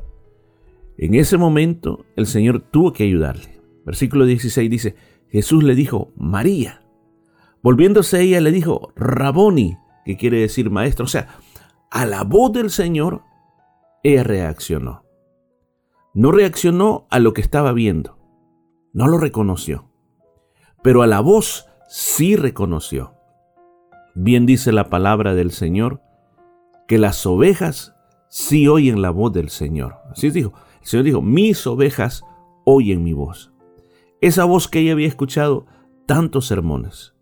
En 0.97 1.15
ese 1.15 1.37
momento 1.37 2.07
el 2.17 2.27
Señor 2.27 2.61
tuvo 2.61 2.95
que 2.95 3.05
ayudarle. 3.05 3.61
Versículo 3.85 4.25
16 4.25 4.71
dice, 4.71 4.97
Jesús 5.29 5.63
le 5.63 5.75
dijo, 5.75 6.13
María. 6.17 6.83
Volviéndose 7.63 8.23
ella 8.23 8.41
le 8.41 8.53
dijo, 8.53 8.93
Raboni, 8.97 9.77
que 10.07 10.17
quiere 10.17 10.41
decir 10.41 10.71
maestro. 10.71 11.05
O 11.05 11.09
sea, 11.09 11.29
a 11.91 12.07
la 12.07 12.25
voz 12.25 12.53
del 12.53 12.71
Señor, 12.71 13.23
ella 14.03 14.23
reaccionó. 14.25 15.08
No 16.19 16.33
reaccionó 16.33 17.07
a 17.11 17.21
lo 17.21 17.33
que 17.33 17.41
estaba 17.41 17.73
viendo. 17.73 18.19
No 18.93 19.07
lo 19.07 19.19
reconoció. 19.19 19.89
Pero 20.83 21.03
a 21.03 21.07
la 21.07 21.21
voz 21.21 21.67
sí 21.89 22.35
reconoció. 22.35 23.15
Bien 24.17 24.45
dice 24.45 24.73
la 24.73 24.91
palabra 24.91 25.37
del 25.37 25.53
Señor, 25.53 26.03
que 26.89 26.99
las 26.99 27.25
ovejas 27.25 27.95
sí 28.29 28.67
oyen 28.67 29.01
la 29.01 29.11
voz 29.11 29.33
del 29.33 29.49
Señor. 29.49 29.99
Así 30.11 30.31
dijo. 30.31 30.55
El 30.81 30.89
Señor 30.89 31.05
dijo, 31.05 31.23
mis 31.23 31.65
ovejas 31.69 32.25
oyen 32.65 33.05
mi 33.05 33.13
voz. 33.13 33.53
Esa 34.21 34.43
voz 34.43 34.67
que 34.67 34.81
ella 34.81 34.95
había 34.95 35.07
escuchado 35.07 35.67
tantos 36.05 36.49
sermones, 36.49 37.15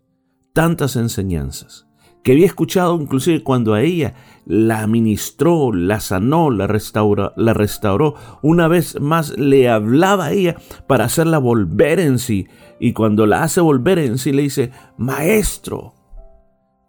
tantas 0.53 0.95
enseñanzas, 0.95 1.86
que 2.23 2.33
había 2.33 2.45
escuchado 2.45 2.99
inclusive 2.99 3.43
cuando 3.43 3.73
a 3.73 3.81
ella 3.81 4.13
la 4.45 4.87
ministró, 4.87 5.73
la 5.73 5.99
sanó, 5.99 6.51
la, 6.51 6.67
restauró, 6.67 7.33
la 7.35 7.53
restauró. 7.53 8.15
Una 8.41 8.67
vez 8.67 8.99
más 8.99 9.37
le 9.37 9.69
hablaba 9.69 10.25
a 10.25 10.31
ella 10.31 10.55
para 10.87 11.05
hacerla 11.05 11.37
volver 11.37 11.99
en 11.99 12.19
sí. 12.19 12.47
Y 12.79 12.93
cuando 12.93 13.25
la 13.25 13.43
hace 13.43 13.61
volver 13.61 13.99
en 13.99 14.17
sí 14.17 14.31
le 14.31 14.43
dice, 14.43 14.71
maestro, 14.97 15.93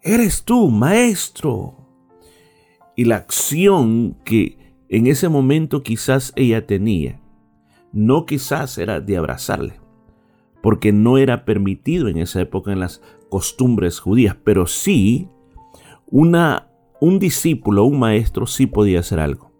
eres 0.01 0.43
tú, 0.43 0.69
maestro. 0.69 1.75
Y 2.95 3.05
la 3.05 3.17
acción 3.17 4.17
que 4.23 4.57
en 4.89 5.07
ese 5.07 5.29
momento 5.29 5.83
quizás 5.83 6.33
ella 6.35 6.65
tenía, 6.65 7.21
no 7.91 8.25
quizás 8.25 8.77
era 8.77 8.99
de 8.99 9.17
abrazarle, 9.17 9.79
porque 10.61 10.91
no 10.91 11.17
era 11.17 11.45
permitido 11.45 12.07
en 12.07 12.17
esa 12.17 12.41
época 12.41 12.71
en 12.71 12.79
las 12.79 13.01
costumbres 13.29 13.99
judías, 13.99 14.35
pero 14.43 14.67
sí 14.67 15.29
una, 16.07 16.71
un 16.99 17.19
discípulo, 17.19 17.85
un 17.85 17.99
maestro 17.99 18.47
sí 18.47 18.65
podía 18.65 18.99
hacer 18.99 19.19
algo. 19.19 19.51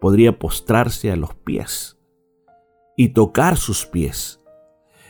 Podría 0.00 0.38
postrarse 0.38 1.10
a 1.10 1.16
los 1.16 1.34
pies 1.34 1.98
y 2.96 3.10
tocar 3.10 3.56
sus 3.56 3.86
pies. 3.86 4.40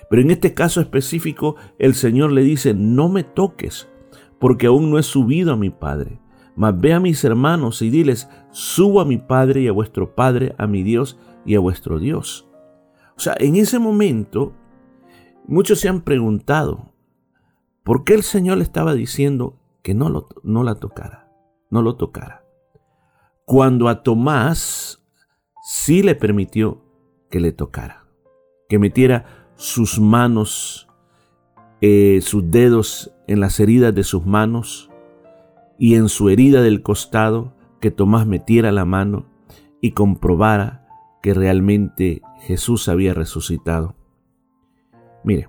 Pero 0.09 0.23
en 0.23 0.31
este 0.31 0.55
caso 0.55 0.81
específico 0.81 1.57
el 1.79 1.95
Señor 1.95 2.33
le 2.33 2.43
dice, 2.43 2.75
no 2.75 3.09
me 3.09 3.25
toques, 3.25 3.89
porque 4.39 4.67
aún 4.67 4.91
no 4.91 4.99
he 4.99 5.03
subido 5.03 5.53
a 5.53 5.57
mi 5.57 5.71
Padre. 5.71 6.21
Mas 6.55 6.79
ve 6.81 6.95
a 6.95 7.01
mis 7.01 7.23
hermanos 7.25 7.83
y 7.83 7.91
diles, 7.91 8.29
subo 8.51 9.01
a 9.01 9.05
mi 9.05 9.19
Padre 9.19 9.63
y 9.63 9.69
a 9.69 9.73
vuestro 9.73 10.15
Padre, 10.15 10.55
a 10.57 10.67
mi 10.67 10.83
Dios 10.83 11.19
y 11.45 11.55
a 11.55 11.61
vuestro 11.61 11.99
Dios. 11.99 12.49
O 13.17 13.21
sea, 13.21 13.35
en 13.39 13.57
ese 13.57 13.79
momento, 13.79 14.53
muchos 15.47 15.81
se 15.81 15.89
han 15.89 16.01
preguntado, 16.03 16.93
¿por 17.87 18.03
qué 18.03 18.15
el 18.15 18.25
Señor 18.25 18.59
le 18.59 18.65
estaba 18.65 18.95
diciendo 18.95 19.61
que 19.83 19.95
no, 19.95 20.09
lo, 20.09 20.29
no 20.43 20.65
la 20.65 20.75
tocara? 20.75 21.31
No 21.71 21.83
lo 21.83 21.95
tocara. 21.95 22.45
Cuando 23.45 23.89
a 23.89 24.03
Tomás 24.03 25.07
sí 25.63 26.03
le 26.03 26.17
permitió 26.17 26.83
que 27.31 27.39
le 27.39 27.53
tocara, 27.53 28.09
que 28.69 28.81
metiera 28.81 29.47
sus 29.55 30.01
manos, 30.01 30.89
eh, 31.81 32.19
sus 32.23 32.51
dedos 32.51 33.15
en 33.29 33.39
las 33.39 33.61
heridas 33.61 33.95
de 33.95 34.03
sus 34.03 34.27
manos, 34.27 34.91
y 35.79 35.95
en 35.95 36.09
su 36.09 36.29
herida 36.29 36.63
del 36.63 36.83
costado 36.83 37.53
que 37.81 37.93
Tomás 37.93 38.27
metiera 38.27 38.73
la 38.73 38.85
mano 38.85 39.27
y 39.81 39.93
comprobara 39.93 40.89
que 41.23 41.35
realmente 41.35 42.23
Jesús 42.41 42.89
había 42.89 43.15
resucitado. 43.15 43.95
Mire, 45.23 45.49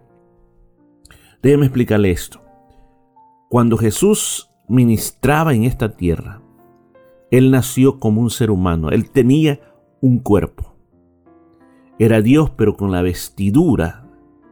déjeme 1.41 1.65
explicarle 1.65 2.11
esto. 2.11 2.41
Cuando 3.49 3.77
Jesús 3.77 4.49
ministraba 4.67 5.53
en 5.53 5.63
esta 5.63 5.95
tierra, 5.95 6.41
Él 7.31 7.51
nació 7.51 7.99
como 7.99 8.21
un 8.21 8.29
ser 8.29 8.51
humano, 8.51 8.89
Él 8.89 9.09
tenía 9.09 9.59
un 10.01 10.19
cuerpo. 10.19 10.75
Era 11.99 12.21
Dios 12.21 12.51
pero 12.51 12.75
con 12.75 12.91
la 12.91 13.01
vestidura 13.01 14.09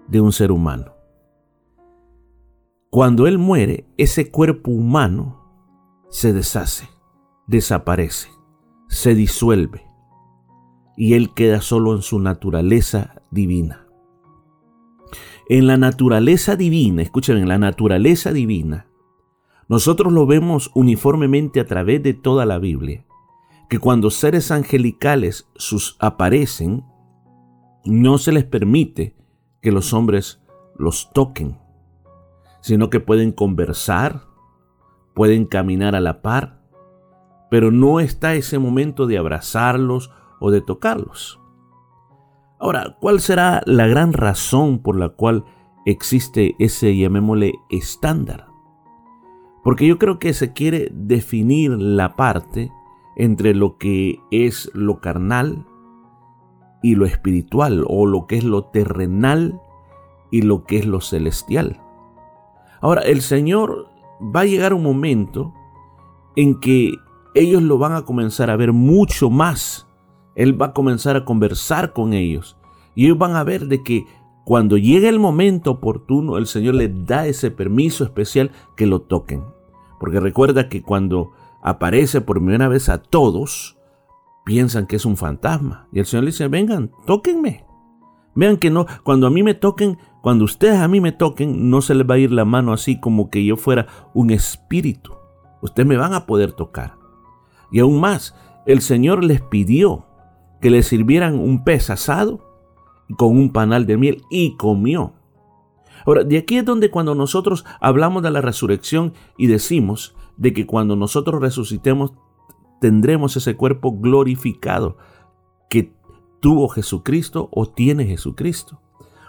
de 0.07 0.21
un 0.21 0.31
ser 0.31 0.51
humano. 0.51 0.93
Cuando 2.89 3.27
Él 3.27 3.37
muere, 3.37 3.85
ese 3.97 4.31
cuerpo 4.31 4.71
humano 4.71 5.43
se 6.09 6.31
deshace, 6.31 6.87
desaparece, 7.47 8.29
se 8.87 9.15
disuelve 9.15 9.85
y 10.95 11.13
Él 11.13 11.33
queda 11.33 11.61
solo 11.61 11.93
en 11.93 12.01
su 12.01 12.19
naturaleza 12.19 13.21
divina. 13.31 13.84
En 15.47 15.67
la 15.67 15.77
naturaleza 15.77 16.55
divina, 16.55 17.03
escuchen, 17.03 17.37
en 17.37 17.47
la 17.47 17.59
naturaleza 17.59 18.31
divina, 18.31 18.87
nosotros 19.67 20.11
lo 20.11 20.25
vemos 20.25 20.71
uniformemente 20.73 21.59
a 21.59 21.67
través 21.67 22.01
de 22.01 22.15
toda 22.15 22.47
la 22.47 22.57
Biblia, 22.57 23.05
que 23.69 23.77
cuando 23.77 24.09
seres 24.09 24.49
angelicales 24.49 25.47
sus 25.55 25.97
aparecen, 25.99 26.83
no 27.83 28.17
se 28.17 28.31
les 28.31 28.43
permite 28.43 29.15
que 29.61 29.71
los 29.71 29.93
hombres 29.93 30.41
los 30.79 31.11
toquen, 31.13 31.59
sino 32.61 32.89
que 32.89 32.99
pueden 32.99 33.31
conversar, 33.31 34.23
pueden 35.13 35.45
caminar 35.45 35.95
a 35.95 35.99
la 35.99 36.23
par, 36.23 36.63
pero 37.51 37.69
no 37.69 37.99
está 37.99 38.33
ese 38.33 38.57
momento 38.57 39.05
de 39.05 39.19
abrazarlos 39.19 40.09
o 40.39 40.49
de 40.49 40.61
tocarlos. 40.61 41.39
Ahora, 42.65 42.97
¿cuál 42.99 43.19
será 43.19 43.61
la 43.67 43.85
gran 43.85 44.11
razón 44.11 44.79
por 44.79 44.97
la 44.97 45.09
cual 45.09 45.45
existe 45.85 46.55
ese, 46.57 46.97
llamémosle, 46.97 47.53
estándar? 47.69 48.47
Porque 49.63 49.85
yo 49.85 49.99
creo 49.99 50.17
que 50.17 50.33
se 50.33 50.51
quiere 50.51 50.89
definir 50.91 51.69
la 51.69 52.15
parte 52.15 52.71
entre 53.17 53.53
lo 53.53 53.77
que 53.77 54.19
es 54.31 54.71
lo 54.73 54.99
carnal 54.99 55.67
y 56.81 56.95
lo 56.95 57.05
espiritual, 57.05 57.85
o 57.87 58.07
lo 58.07 58.25
que 58.25 58.37
es 58.37 58.43
lo 58.43 58.63
terrenal 58.63 59.61
y 60.31 60.41
lo 60.41 60.63
que 60.63 60.79
es 60.79 60.87
lo 60.87 61.01
celestial. 61.01 61.79
Ahora, 62.81 63.03
el 63.03 63.21
Señor 63.21 63.91
va 64.35 64.39
a 64.39 64.45
llegar 64.45 64.73
un 64.73 64.81
momento 64.81 65.53
en 66.35 66.59
que 66.59 66.95
ellos 67.35 67.61
lo 67.61 67.77
van 67.77 67.93
a 67.93 68.05
comenzar 68.05 68.49
a 68.49 68.55
ver 68.55 68.73
mucho 68.73 69.29
más. 69.29 69.84
Él 70.35 70.61
va 70.61 70.67
a 70.67 70.73
comenzar 70.73 71.15
a 71.15 71.25
conversar 71.25 71.93
con 71.93 72.13
ellos. 72.13 72.57
Y 72.93 73.05
ellos 73.05 73.17
van 73.17 73.35
a 73.35 73.43
ver 73.43 73.67
de 73.67 73.83
que 73.83 74.05
cuando 74.43 74.77
llegue 74.77 75.09
el 75.09 75.19
momento 75.19 75.71
oportuno, 75.71 76.37
el 76.37 76.45
Señor 76.45 76.75
les 76.75 77.05
da 77.05 77.25
ese 77.25 77.49
permiso 77.51 78.03
especial 78.03 78.51
que 78.75 78.85
lo 78.85 79.01
toquen. 79.01 79.43
Porque 79.99 80.19
recuerda 80.19 80.69
que 80.69 80.83
cuando 80.83 81.31
aparece 81.63 82.21
por 82.21 82.37
primera 82.37 82.67
vez 82.67 82.89
a 82.89 83.01
todos, 83.01 83.77
piensan 84.45 84.85
que 84.85 84.97
es 84.97 85.05
un 85.05 85.17
fantasma. 85.17 85.87
Y 85.91 85.99
el 85.99 86.05
Señor 86.05 86.25
le 86.25 86.31
dice, 86.31 86.47
vengan, 86.47 86.91
tóquenme. 87.07 87.65
Vean 88.35 88.57
que 88.57 88.69
no, 88.69 88.85
cuando 89.03 89.27
a 89.27 89.29
mí 89.31 89.41
me 89.41 89.53
toquen, 89.53 89.97
cuando 90.21 90.43
ustedes 90.43 90.79
a 90.79 90.87
mí 90.87 90.99
me 90.99 91.13
toquen, 91.13 91.69
no 91.69 91.81
se 91.81 91.95
les 91.95 92.07
va 92.07 92.15
a 92.15 92.19
ir 92.19 92.31
la 92.31 92.45
mano 92.45 92.73
así 92.73 92.99
como 92.99 93.29
que 93.29 93.43
yo 93.43 93.55
fuera 93.55 93.87
un 94.13 94.29
espíritu. 94.29 95.13
Ustedes 95.61 95.87
me 95.87 95.97
van 95.97 96.13
a 96.13 96.25
poder 96.25 96.51
tocar. 96.51 96.97
Y 97.71 97.79
aún 97.79 97.99
más, 97.99 98.35
el 98.65 98.81
Señor 98.81 99.23
les 99.23 99.41
pidió 99.41 100.05
que 100.65 100.71
le 100.71 100.81
sirvieran 100.81 101.37
un 101.37 101.63
pez 101.63 101.91
asado 101.91 102.39
con 103.19 103.37
un 103.37 103.51
panal 103.51 103.85
de 103.85 103.97
miel 103.97 104.23
y 104.31 104.55
comió. 104.55 105.13
Ahora, 106.07 106.23
de 106.23 106.39
aquí 106.39 106.57
es 106.57 106.65
donde 106.65 106.89
cuando 106.89 107.13
nosotros 107.13 107.65
hablamos 107.79 108.23
de 108.23 108.31
la 108.31 108.41
resurrección 108.41 109.13
y 109.37 109.45
decimos 109.45 110.15
de 110.37 110.53
que 110.53 110.65
cuando 110.65 110.95
nosotros 110.95 111.39
resucitemos 111.39 112.13
tendremos 112.81 113.37
ese 113.37 113.55
cuerpo 113.55 113.95
glorificado 113.99 114.97
que 115.69 115.93
tuvo 116.39 116.67
Jesucristo 116.67 117.47
o 117.51 117.67
tiene 117.67 118.07
Jesucristo. 118.07 118.81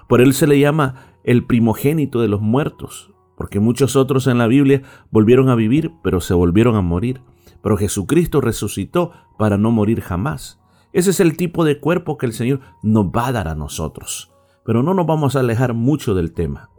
Por 0.09 0.23
él 0.23 0.33
se 0.33 0.47
le 0.47 0.59
llama 0.59 1.13
el 1.23 1.45
primogénito 1.45 2.23
de 2.23 2.29
los 2.29 2.41
muertos, 2.41 3.13
porque 3.37 3.61
muchos 3.61 3.95
otros 3.95 4.27
en 4.27 4.39
la 4.39 4.47
Biblia 4.47 4.85
volvieron 5.11 5.51
a 5.51 5.55
vivir, 5.55 5.93
pero 6.03 6.23
se 6.23 6.33
volvieron 6.33 6.77
a 6.77 6.81
morir. 6.81 7.21
Pero 7.63 7.77
Jesucristo 7.77 8.41
resucitó 8.41 9.13
para 9.37 9.59
no 9.59 9.71
morir 9.71 10.01
jamás. 10.01 10.63
Ese 10.97 11.11
es 11.11 11.21
el 11.21 11.37
tipo 11.37 11.67
de 11.67 11.79
cuerpo 11.79 12.17
que 12.17 12.25
el 12.25 12.33
Señor 12.33 12.61
nos 12.83 13.09
va 13.09 13.27
a 13.27 13.33
dar 13.33 13.49
a 13.49 13.55
nosotros. 13.55 14.33
Pero 14.65 14.83
no 14.83 14.95
nos 14.95 15.07
vamos 15.07 15.37
a 15.37 15.41
alejar 15.41 15.75
mucho 15.75 16.15
del 16.15 16.33
tema. 16.33 16.71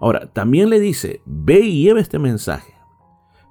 Ahora, 0.00 0.32
también 0.32 0.70
le 0.70 0.80
dice, 0.80 1.20
ve 1.26 1.60
y 1.60 1.82
lleva 1.82 2.00
este 2.00 2.18
mensaje. 2.18 2.72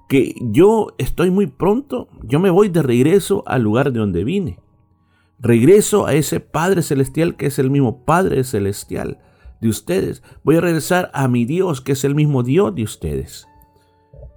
Que 0.08 0.34
yo 0.40 0.88
estoy 0.98 1.30
muy 1.30 1.46
pronto, 1.46 2.08
yo 2.24 2.40
me 2.40 2.50
voy 2.50 2.68
de 2.68 2.82
regreso 2.82 3.44
al 3.46 3.62
lugar 3.62 3.92
de 3.92 4.00
donde 4.00 4.24
vine. 4.24 4.58
Regreso 5.38 6.06
a 6.06 6.14
ese 6.14 6.40
Padre 6.40 6.82
Celestial 6.82 7.36
que 7.36 7.46
es 7.46 7.60
el 7.60 7.70
mismo 7.70 8.04
Padre 8.04 8.42
Celestial 8.42 9.18
de 9.60 9.68
ustedes. 9.68 10.24
Voy 10.42 10.56
a 10.56 10.60
regresar 10.60 11.12
a 11.14 11.28
mi 11.28 11.44
Dios 11.44 11.80
que 11.80 11.92
es 11.92 12.02
el 12.02 12.16
mismo 12.16 12.42
Dios 12.42 12.74
de 12.74 12.82
ustedes. 12.82 13.46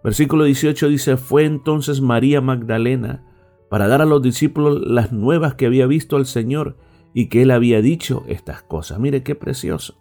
Versículo 0.04 0.44
18 0.44 0.90
dice, 0.90 1.18
fue 1.18 1.46
entonces 1.46 2.02
María 2.02 2.40
Magdalena 2.40 3.31
para 3.72 3.88
dar 3.88 4.02
a 4.02 4.06
los 4.06 4.22
discípulos 4.22 4.82
las 4.86 5.14
nuevas 5.14 5.56
que 5.56 5.66
había 5.66 5.88
visto 5.88 6.18
al 6.18 6.26
Señor 6.26 6.76
y 7.14 7.30
que 7.30 7.44
él 7.44 7.52
había 7.52 7.82
dicho 7.82 8.26
estas 8.28 8.62
cosas. 8.64 9.00
Mire 9.00 9.24
qué 9.24 9.34
precioso. 9.34 9.96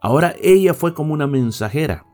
Ahora 0.00 0.34
ella 0.42 0.72
fue 0.72 0.94
como 0.94 1.12
una 1.12 1.26
mensajera, 1.26 2.06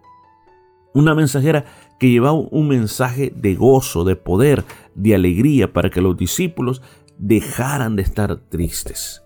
una 0.93 1.15
mensajera 1.15 1.65
que 2.01 2.11
llevaba 2.11 2.41
un 2.41 2.67
mensaje 2.67 3.33
de 3.37 3.55
gozo, 3.55 4.03
de 4.03 4.17
poder, 4.17 4.65
de 4.97 5.15
alegría 5.15 5.73
para 5.73 5.91
que 5.91 6.01
los 6.01 6.17
discípulos 6.17 6.83
dejaran 7.19 7.95
de 7.95 8.03
estar 8.03 8.35
tristes. 8.49 9.23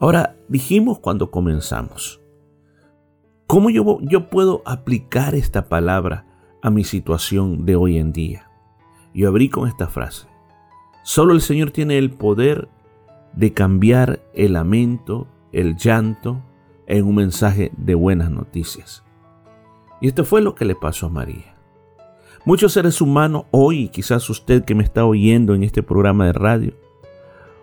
Ahora, 0.00 0.36
dijimos 0.48 0.98
cuando 0.98 1.30
comenzamos, 1.30 2.20
¿cómo 3.46 3.70
yo, 3.70 4.00
yo 4.02 4.28
puedo 4.28 4.60
aplicar 4.66 5.34
esta 5.34 5.66
palabra 5.66 6.26
a 6.60 6.68
mi 6.68 6.84
situación 6.84 7.64
de 7.64 7.76
hoy 7.76 7.96
en 7.96 8.12
día? 8.12 8.50
Yo 9.14 9.28
abrí 9.28 9.48
con 9.48 9.66
esta 9.66 9.86
frase. 9.86 10.29
Solo 11.02 11.32
el 11.32 11.40
Señor 11.40 11.70
tiene 11.70 11.98
el 11.98 12.10
poder 12.10 12.68
de 13.32 13.52
cambiar 13.52 14.20
el 14.34 14.54
lamento, 14.54 15.26
el 15.52 15.76
llanto, 15.76 16.42
en 16.86 17.04
un 17.04 17.14
mensaje 17.14 17.72
de 17.76 17.94
buenas 17.94 18.30
noticias. 18.30 19.04
Y 20.00 20.08
esto 20.08 20.24
fue 20.24 20.40
lo 20.40 20.54
que 20.54 20.64
le 20.64 20.74
pasó 20.74 21.06
a 21.06 21.10
María. 21.10 21.56
Muchos 22.44 22.72
seres 22.72 23.00
humanos 23.00 23.44
hoy, 23.50 23.88
quizás 23.90 24.28
usted 24.30 24.64
que 24.64 24.74
me 24.74 24.82
está 24.82 25.04
oyendo 25.04 25.54
en 25.54 25.62
este 25.62 25.82
programa 25.82 26.26
de 26.26 26.32
radio, 26.32 26.74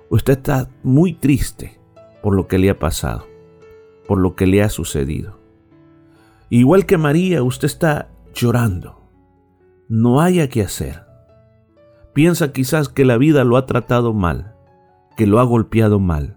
usted 0.10 0.34
está 0.34 0.70
muy 0.84 1.14
triste 1.14 1.80
por 2.22 2.36
lo 2.36 2.48
que 2.48 2.60
le 2.60 2.70
ha 2.70 2.78
pasado, 2.78 3.26
por 4.08 4.20
lo 4.20 4.36
que 4.36 4.46
le 4.46 4.62
ha 4.62 4.70
sucedido. 4.70 5.40
Igual 6.50 6.86
que 6.86 6.98
María, 6.98 7.44
usted 7.44 7.66
está 7.66 8.10
llorando. 8.34 9.02
No 9.90 10.22
haya 10.22 10.48
que 10.48 10.62
hacer. 10.62 11.07
Piensa 12.18 12.52
quizás 12.52 12.90
que 12.90 13.06
la 13.06 13.20
vida 13.20 13.44
lo 13.44 13.58
ha 13.58 13.68
tratado 13.68 14.12
mal, 14.12 14.56
que 15.16 15.28
lo 15.28 15.40
ha 15.40 15.44
golpeado 15.44 16.00
mal, 16.00 16.36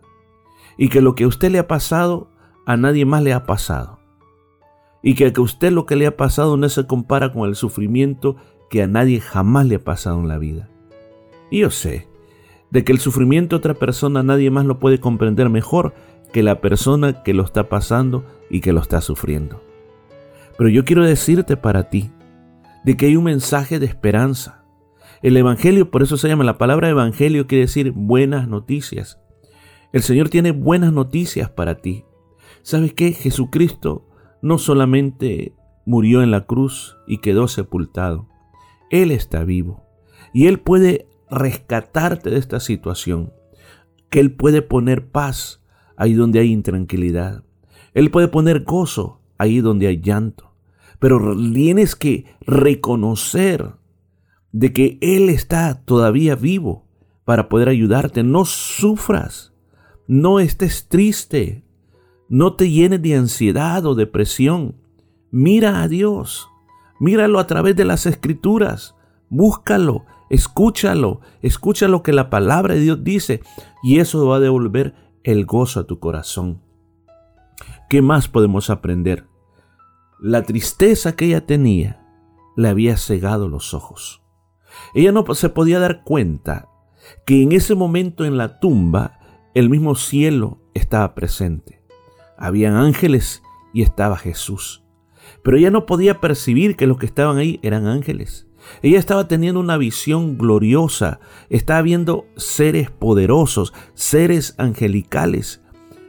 y 0.76 0.90
que 0.90 1.00
lo 1.00 1.14
que 1.14 1.24
a 1.24 1.26
usted 1.26 1.50
le 1.50 1.58
ha 1.58 1.68
pasado 1.68 2.28
a 2.66 2.76
nadie 2.76 3.06
más 3.06 3.22
le 3.22 3.32
ha 3.32 3.46
pasado. 3.46 3.98
Y 5.02 5.14
que 5.14 5.32
a 5.34 5.40
usted 5.40 5.72
lo 5.72 5.86
que 5.86 5.96
le 5.96 6.06
ha 6.06 6.18
pasado 6.18 6.58
no 6.58 6.68
se 6.68 6.86
compara 6.86 7.32
con 7.32 7.48
el 7.48 7.56
sufrimiento 7.56 8.36
que 8.68 8.82
a 8.82 8.86
nadie 8.88 9.20
jamás 9.20 9.64
le 9.64 9.76
ha 9.76 9.82
pasado 9.82 10.18
en 10.20 10.28
la 10.28 10.36
vida. 10.36 10.68
Y 11.50 11.60
yo 11.60 11.70
sé 11.70 12.08
de 12.70 12.84
que 12.84 12.92
el 12.92 12.98
sufrimiento 12.98 13.56
de 13.56 13.60
otra 13.60 13.72
persona 13.72 14.22
nadie 14.22 14.50
más 14.50 14.66
lo 14.66 14.80
puede 14.80 15.00
comprender 15.00 15.48
mejor 15.48 15.94
que 16.30 16.42
la 16.42 16.60
persona 16.60 17.22
que 17.22 17.32
lo 17.32 17.42
está 17.42 17.70
pasando 17.70 18.26
y 18.50 18.60
que 18.60 18.74
lo 18.74 18.82
está 18.82 19.00
sufriendo. 19.00 19.62
Pero 20.58 20.68
yo 20.68 20.84
quiero 20.84 21.06
decirte 21.06 21.56
para 21.56 21.88
ti 21.88 22.10
de 22.84 22.98
que 22.98 23.06
hay 23.06 23.16
un 23.16 23.24
mensaje 23.24 23.78
de 23.78 23.86
esperanza. 23.86 24.59
El 25.22 25.36
Evangelio, 25.36 25.90
por 25.90 26.02
eso 26.02 26.16
se 26.16 26.28
llama 26.28 26.44
la 26.44 26.56
palabra 26.56 26.88
Evangelio, 26.88 27.46
quiere 27.46 27.66
decir 27.66 27.92
buenas 27.92 28.48
noticias. 28.48 29.20
El 29.92 30.02
Señor 30.02 30.30
tiene 30.30 30.52
buenas 30.52 30.94
noticias 30.94 31.50
para 31.50 31.82
ti. 31.82 32.04
¿Sabes 32.62 32.94
qué? 32.94 33.12
Jesucristo 33.12 34.08
no 34.40 34.56
solamente 34.56 35.54
murió 35.84 36.22
en 36.22 36.30
la 36.30 36.46
cruz 36.46 36.96
y 37.06 37.18
quedó 37.18 37.48
sepultado, 37.48 38.28
Él 38.90 39.10
está 39.10 39.44
vivo 39.44 39.84
y 40.32 40.46
Él 40.46 40.60
puede 40.60 41.08
rescatarte 41.30 42.30
de 42.30 42.38
esta 42.38 42.60
situación, 42.60 43.32
que 44.08 44.20
Él 44.20 44.32
puede 44.32 44.62
poner 44.62 45.10
paz 45.10 45.62
ahí 45.96 46.14
donde 46.14 46.38
hay 46.38 46.50
intranquilidad, 46.50 47.44
Él 47.92 48.10
puede 48.10 48.28
poner 48.28 48.64
gozo 48.64 49.20
ahí 49.36 49.60
donde 49.60 49.86
hay 49.86 50.00
llanto, 50.00 50.54
pero 50.98 51.36
tienes 51.52 51.96
que 51.96 52.26
reconocer 52.40 53.79
de 54.52 54.72
que 54.72 54.98
Él 55.00 55.28
está 55.28 55.82
todavía 55.84 56.34
vivo 56.34 56.86
para 57.24 57.48
poder 57.48 57.68
ayudarte. 57.68 58.22
No 58.22 58.44
sufras, 58.44 59.52
no 60.06 60.40
estés 60.40 60.88
triste, 60.88 61.64
no 62.28 62.54
te 62.54 62.70
llenes 62.70 63.02
de 63.02 63.16
ansiedad 63.16 63.84
o 63.86 63.94
depresión. 63.94 64.76
Mira 65.30 65.82
a 65.82 65.88
Dios. 65.88 66.48
Míralo 66.98 67.38
a 67.38 67.46
través 67.46 67.76
de 67.76 67.84
las 67.84 68.06
escrituras. 68.06 68.94
Búscalo, 69.28 70.04
escúchalo, 70.28 71.20
escucha 71.40 71.88
lo 71.88 72.02
que 72.02 72.12
la 72.12 72.30
palabra 72.30 72.74
de 72.74 72.80
Dios 72.80 73.04
dice 73.04 73.42
y 73.82 73.98
eso 74.00 74.26
va 74.26 74.36
a 74.36 74.40
devolver 74.40 74.94
el 75.24 75.46
gozo 75.46 75.80
a 75.80 75.84
tu 75.84 75.98
corazón. 75.98 76.60
¿Qué 77.88 78.02
más 78.02 78.28
podemos 78.28 78.70
aprender? 78.70 79.26
La 80.20 80.42
tristeza 80.42 81.16
que 81.16 81.26
ella 81.26 81.46
tenía 81.46 82.06
le 82.56 82.68
había 82.68 82.96
cegado 82.96 83.48
los 83.48 83.74
ojos. 83.74 84.19
Ella 84.94 85.12
no 85.12 85.24
se 85.34 85.48
podía 85.48 85.78
dar 85.78 86.02
cuenta 86.04 86.68
que 87.24 87.42
en 87.42 87.52
ese 87.52 87.74
momento 87.74 88.24
en 88.24 88.36
la 88.36 88.58
tumba 88.60 89.18
el 89.54 89.68
mismo 89.68 89.94
cielo 89.94 90.58
estaba 90.74 91.14
presente. 91.14 91.82
Habían 92.38 92.74
ángeles 92.74 93.42
y 93.72 93.82
estaba 93.82 94.16
Jesús. 94.16 94.82
Pero 95.42 95.56
ella 95.56 95.70
no 95.70 95.86
podía 95.86 96.20
percibir 96.20 96.76
que 96.76 96.86
los 96.86 96.98
que 96.98 97.06
estaban 97.06 97.38
ahí 97.38 97.60
eran 97.62 97.86
ángeles. 97.86 98.46
Ella 98.82 98.98
estaba 98.98 99.26
teniendo 99.26 99.60
una 99.60 99.76
visión 99.76 100.36
gloriosa, 100.36 101.20
estaba 101.48 101.82
viendo 101.82 102.26
seres 102.36 102.90
poderosos, 102.90 103.72
seres 103.94 104.54
angelicales, 104.58 105.62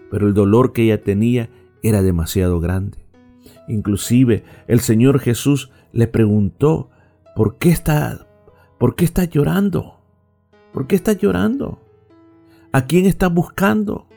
pero 0.10 0.28
el 0.28 0.34
dolor 0.34 0.74
que 0.74 0.84
ella 0.84 1.02
tenía 1.02 1.49
era 1.82 2.02
demasiado 2.02 2.60
grande. 2.60 3.06
Inclusive 3.68 4.44
el 4.68 4.82
Señor 4.82 5.20
Jesús 5.20 5.72
le 5.94 6.08
preguntó, 6.08 6.90
¿por 7.36 7.58
qué 7.58 7.70
está, 7.70 8.28
por 8.82 8.95
qué 8.95 9.06
está 9.06 9.26
llorando? 9.26 9.99
¿Por 10.74 10.88
qué 10.88 10.95
está 10.95 11.14
llorando? 11.14 11.84
¿A 12.72 12.88
quién 12.88 13.06
está 13.06 13.28
buscando? 13.30 14.08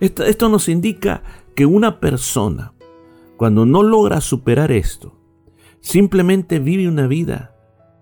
Esto, 0.00 0.24
esto 0.24 0.48
nos 0.48 0.70
indica 0.70 1.22
que 1.54 1.66
una 1.66 2.00
persona, 2.00 2.72
cuando 3.36 3.66
no 3.66 3.82
logra 3.82 4.22
superar 4.22 4.72
esto, 4.72 5.18
simplemente 5.80 6.60
vive 6.60 6.88
una 6.88 7.06
vida 7.08 7.54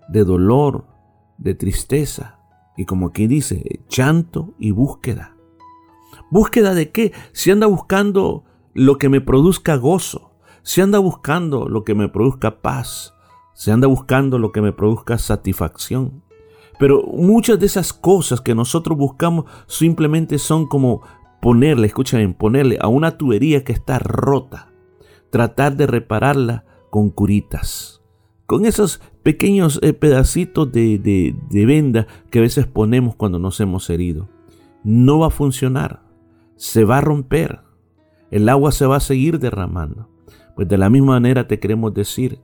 de 0.07 0.23
dolor, 0.23 0.85
de 1.37 1.53
tristeza 1.53 2.39
y 2.77 2.85
como 2.85 3.07
aquí 3.07 3.27
dice, 3.27 3.81
llanto 3.89 4.53
y 4.57 4.71
búsqueda. 4.71 5.35
¿Búsqueda 6.31 6.75
de 6.75 6.91
qué? 6.91 7.11
Si 7.33 7.51
anda 7.51 7.67
buscando 7.67 8.45
lo 8.73 8.97
que 8.97 9.09
me 9.09 9.19
produzca 9.19 9.75
gozo, 9.75 10.31
si 10.63 10.79
anda 10.79 10.99
buscando 10.99 11.67
lo 11.67 11.83
que 11.83 11.93
me 11.93 12.07
produzca 12.07 12.61
paz, 12.61 13.13
si 13.59 13.71
anda 13.71 13.87
buscando 13.87 14.39
lo 14.39 14.53
que 14.53 14.61
me 14.61 14.71
produzca 14.71 15.17
satisfacción. 15.17 16.23
Pero 16.79 17.03
muchas 17.03 17.59
de 17.59 17.65
esas 17.65 17.91
cosas 17.91 18.39
que 18.39 18.55
nosotros 18.55 18.97
buscamos 18.97 19.51
simplemente 19.67 20.37
son 20.39 20.65
como 20.65 21.01
ponerle, 21.41 21.87
escuchen, 21.87 22.33
ponerle 22.33 22.77
a 22.79 22.87
una 22.87 23.17
tubería 23.17 23.65
que 23.65 23.73
está 23.73 23.99
rota, 23.99 24.71
tratar 25.29 25.75
de 25.75 25.87
repararla 25.87 26.63
con 26.89 27.09
curitas, 27.09 28.01
con 28.45 28.65
esos 28.65 29.01
pequeños 29.23 29.81
eh, 29.83 29.91
pedacitos 29.91 30.71
de, 30.71 30.97
de, 30.97 31.35
de 31.49 31.65
venda 31.65 32.07
que 32.31 32.39
a 32.39 32.43
veces 32.43 32.65
ponemos 32.65 33.17
cuando 33.17 33.39
nos 33.39 33.59
hemos 33.59 33.89
herido. 33.89 34.29
No 34.85 35.19
va 35.19 35.27
a 35.27 35.31
funcionar, 35.31 36.03
se 36.55 36.85
va 36.85 36.99
a 36.99 37.01
romper, 37.01 37.59
el 38.31 38.47
agua 38.47 38.71
se 38.71 38.85
va 38.85 38.95
a 38.95 39.01
seguir 39.01 39.37
derramando. 39.37 40.07
Pues 40.55 40.69
de 40.69 40.77
la 40.77 40.89
misma 40.89 41.15
manera 41.15 41.45
te 41.45 41.59
queremos 41.59 41.93
decir 41.93 42.39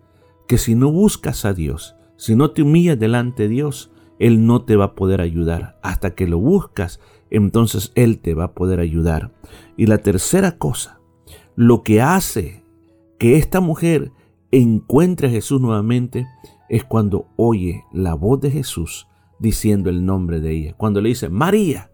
que 0.47 0.57
si 0.57 0.75
no 0.75 0.91
buscas 0.91 1.45
a 1.45 1.53
Dios, 1.53 1.95
si 2.17 2.35
no 2.35 2.51
te 2.51 2.61
humillas 2.61 2.99
delante 2.99 3.43
de 3.43 3.49
Dios, 3.49 3.91
Él 4.19 4.45
no 4.45 4.63
te 4.63 4.75
va 4.75 4.85
a 4.85 4.95
poder 4.95 5.21
ayudar. 5.21 5.79
Hasta 5.81 6.15
que 6.15 6.27
lo 6.27 6.37
buscas, 6.39 6.99
entonces 7.29 7.91
Él 7.95 8.19
te 8.19 8.33
va 8.33 8.45
a 8.45 8.53
poder 8.53 8.79
ayudar. 8.79 9.33
Y 9.77 9.87
la 9.87 9.97
tercera 9.97 10.57
cosa, 10.57 10.99
lo 11.55 11.83
que 11.83 12.01
hace 12.01 12.63
que 13.17 13.37
esta 13.37 13.59
mujer 13.59 14.11
encuentre 14.51 15.27
a 15.27 15.31
Jesús 15.31 15.61
nuevamente 15.61 16.27
es 16.69 16.83
cuando 16.83 17.27
oye 17.35 17.83
la 17.93 18.13
voz 18.13 18.41
de 18.41 18.51
Jesús 18.51 19.07
diciendo 19.39 19.89
el 19.89 20.05
nombre 20.05 20.39
de 20.39 20.51
ella. 20.51 20.73
Cuando 20.77 21.01
le 21.01 21.09
dice, 21.09 21.29
María, 21.29 21.91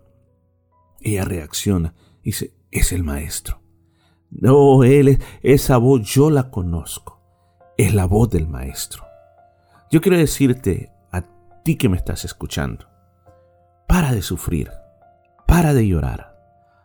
ella 0.99 1.25
reacciona 1.25 1.93
y 2.21 2.29
dice, 2.29 2.53
es 2.69 2.91
el 2.91 3.03
maestro. 3.03 3.61
No, 4.29 4.83
él 4.83 5.09
es, 5.09 5.19
esa 5.41 5.77
voz 5.77 6.01
yo 6.03 6.29
la 6.29 6.49
conozco. 6.51 7.20
Es 7.81 7.95
la 7.95 8.05
voz 8.05 8.29
del 8.29 8.47
maestro. 8.47 9.05
Yo 9.89 10.01
quiero 10.01 10.15
decirte 10.15 10.91
a 11.11 11.23
ti 11.63 11.77
que 11.77 11.89
me 11.89 11.97
estás 11.97 12.25
escuchando, 12.25 12.85
para 13.87 14.11
de 14.11 14.21
sufrir, 14.21 14.69
para 15.47 15.73
de 15.73 15.87
llorar, 15.87 16.37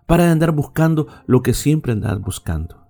para 0.06 0.24
de 0.24 0.31
andar 0.31 0.52
buscando 0.52 1.06
lo 1.27 1.43
que 1.43 1.52
siempre 1.52 1.93
andas 1.93 2.18
buscando. 2.18 2.86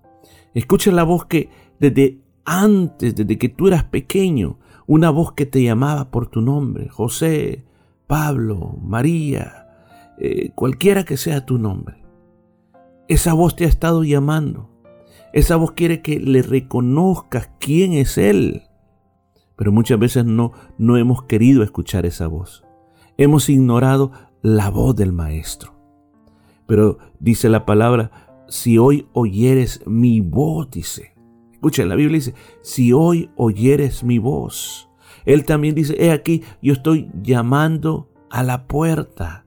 Escucha 0.55 0.93
la 0.93 1.03
voz 1.03 1.25
que 1.25 1.51
desde 1.81 2.21
antes, 2.45 3.17
desde 3.17 3.39
que 3.39 3.49
tú 3.49 3.67
eras 3.67 3.83
pequeño, 3.83 4.61
una 4.87 5.11
voz 5.11 5.33
que 5.33 5.45
te 5.45 5.65
llamaba 5.65 6.13
por 6.13 6.29
tu 6.29 6.43
nombre, 6.43 6.89
José, 6.89 7.65
Pablo, 8.07 8.79
María, 8.81 10.15
eh, 10.21 10.53
cualquiera 10.55 11.05
que 11.05 11.17
sea 11.17 11.45
tu 11.45 11.59
nombre. 11.59 12.05
Esa 13.09 13.33
voz 13.33 13.57
te 13.57 13.65
ha 13.65 13.69
estado 13.69 14.05
llamando. 14.05 14.71
Esa 15.37 15.57
voz 15.57 15.73
quiere 15.73 16.01
que 16.01 16.19
le 16.19 16.41
reconozcas 16.41 17.51
quién 17.61 17.93
es 17.93 18.17
Él. 18.17 18.63
Pero 19.55 19.71
muchas 19.71 19.99
veces 19.99 20.25
no, 20.25 20.53
no 20.79 20.97
hemos 20.97 21.25
querido 21.25 21.63
escuchar 21.63 22.07
esa 22.07 22.27
voz. 22.27 22.65
Hemos 23.19 23.51
ignorado 23.51 24.13
la 24.41 24.71
voz 24.71 24.97
del 24.97 25.13
Maestro. 25.13 25.75
Pero 26.67 26.97
dice 27.21 27.51
la 27.51 27.67
palabra, 27.67 28.47
si 28.49 28.79
hoy 28.79 29.09
oyeres 29.13 29.83
mi 29.87 30.23
voz, 30.23 30.71
dice. 30.71 31.13
Escucha, 31.53 31.85
la 31.85 31.97
Biblia 31.97 32.17
dice, 32.17 32.35
si 32.63 32.95
hoy 32.95 33.29
oyeres 33.37 34.05
mi 34.05 34.19
voz. 34.19 34.89
Él 35.27 35.45
también 35.45 35.75
dice, 35.75 36.03
he 36.03 36.13
aquí, 36.13 36.45
yo 36.63 36.73
estoy 36.73 37.11
llamando 37.23 38.09
a 38.31 38.43
la 38.43 38.67
puerta. 38.67 39.45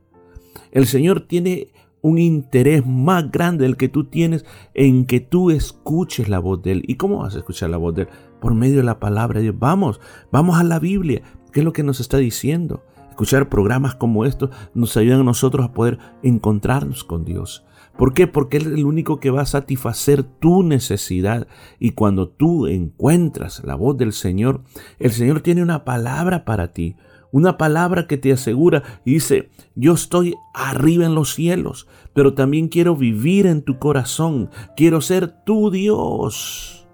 El 0.70 0.86
Señor 0.86 1.22
tiene 1.22 1.72
un 2.02 2.18
interés 2.18 2.86
más 2.86 3.32
grande 3.32 3.64
del 3.64 3.78
que 3.78 3.90
tú 3.90 4.06
tienes 4.06 4.46
en 4.74 5.06
que 5.06 5.20
tú 5.20 5.52
escuches 5.52 6.30
la 6.30 6.40
voz 6.40 6.62
de 6.62 6.74
Él. 6.74 6.84
¿Y 6.88 6.96
cómo 6.96 7.20
vas 7.20 7.36
a 7.36 7.40
escuchar 7.40 7.70
la 7.70 7.78
voz 7.78 7.96
de 7.96 8.04
Él? 8.04 8.10
Por 8.40 8.54
medio 8.54 8.78
de 8.78 8.84
la 8.84 9.00
palabra 9.00 9.40
de 9.40 9.44
Dios. 9.44 9.56
Vamos, 9.60 10.00
vamos 10.32 10.60
a 10.60 10.64
la 10.64 10.80
Biblia. 10.80 11.22
¿Qué 11.52 11.60
es 11.62 11.66
lo 11.66 11.74
que 11.74 11.84
nos 11.84 12.00
está 12.00 12.18
diciendo? 12.18 12.84
Escuchar 13.10 13.50
programas 13.50 13.96
como 13.96 14.26
estos 14.26 14.50
nos 14.74 14.96
ayudan 14.96 15.22
a 15.22 15.26
nosotros 15.26 15.66
a 15.66 15.74
poder 15.74 15.98
encontrarnos 16.24 17.04
con 17.04 17.26
Dios. 17.26 17.66
¿Por 17.98 18.14
qué? 18.14 18.28
Porque 18.28 18.56
Él 18.58 18.68
es 18.68 18.74
el 18.74 18.86
único 18.86 19.20
que 19.20 19.30
va 19.30 19.42
a 19.42 19.46
satisfacer 19.46 20.24
tu 20.24 20.64
necesidad. 20.64 21.48
Y 21.80 21.92
cuando 21.92 22.30
tú 22.30 22.68
encuentras 22.68 23.62
la 23.66 23.76
voz 23.76 23.98
del 23.98 24.14
Señor, 24.14 24.62
el 25.00 25.12
Señor 25.12 25.42
tiene 25.42 25.64
una 25.64 25.84
palabra 25.84 26.46
para 26.46 26.72
ti 26.72 26.96
una 27.32 27.58
palabra 27.58 28.08
que 28.08 28.18
te 28.18 28.32
asegura 28.32 28.84
y 29.06 29.14
dice, 29.14 29.50
yo 29.76 29.94
estoy 29.94 30.36
arriba 30.54 31.06
en 31.06 31.16
los 31.16 31.34
cielos, 31.34 31.88
pero 32.14 32.34
también 32.34 32.68
quiero 32.68 32.96
vivir 32.96 33.46
en 33.46 33.62
tu 33.62 33.80
corazón, 33.80 34.50
quiero 34.76 35.02
ser 35.02 35.44
tu 35.44 35.72
Dios. 35.72 36.88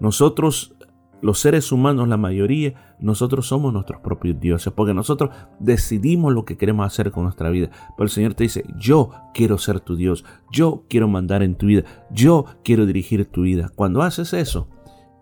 Nosotros, 0.00 0.74
los 1.20 1.38
seres 1.38 1.70
humanos, 1.70 2.08
la 2.08 2.16
mayoría, 2.16 2.96
nosotros 2.98 3.46
somos 3.46 3.72
nuestros 3.72 4.00
propios 4.00 4.38
dioses, 4.40 4.72
porque 4.72 4.94
nosotros 4.94 5.30
decidimos 5.58 6.32
lo 6.32 6.44
que 6.44 6.56
queremos 6.56 6.86
hacer 6.86 7.10
con 7.10 7.24
nuestra 7.24 7.50
vida. 7.50 7.70
Pero 7.96 8.04
el 8.04 8.10
Señor 8.10 8.34
te 8.34 8.44
dice, 8.44 8.64
yo 8.78 9.10
quiero 9.34 9.58
ser 9.58 9.80
tu 9.80 9.96
Dios, 9.96 10.24
yo 10.50 10.84
quiero 10.88 11.08
mandar 11.08 11.42
en 11.42 11.56
tu 11.56 11.66
vida, 11.66 11.84
yo 12.10 12.46
quiero 12.64 12.86
dirigir 12.86 13.26
tu 13.26 13.42
vida. 13.42 13.70
Cuando 13.74 14.02
haces 14.02 14.32
eso, 14.32 14.68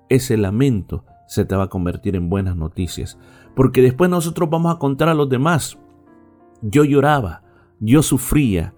ese 0.08 0.36
lamento 0.36 1.04
se 1.30 1.44
te 1.44 1.54
va 1.54 1.64
a 1.64 1.68
convertir 1.68 2.16
en 2.16 2.28
buenas 2.28 2.56
noticias. 2.56 3.16
Porque 3.54 3.82
después 3.82 4.10
nosotros 4.10 4.50
vamos 4.50 4.74
a 4.74 4.80
contar 4.80 5.08
a 5.08 5.14
los 5.14 5.28
demás. 5.28 5.78
Yo 6.60 6.82
lloraba, 6.82 7.44
yo 7.78 8.02
sufría, 8.02 8.74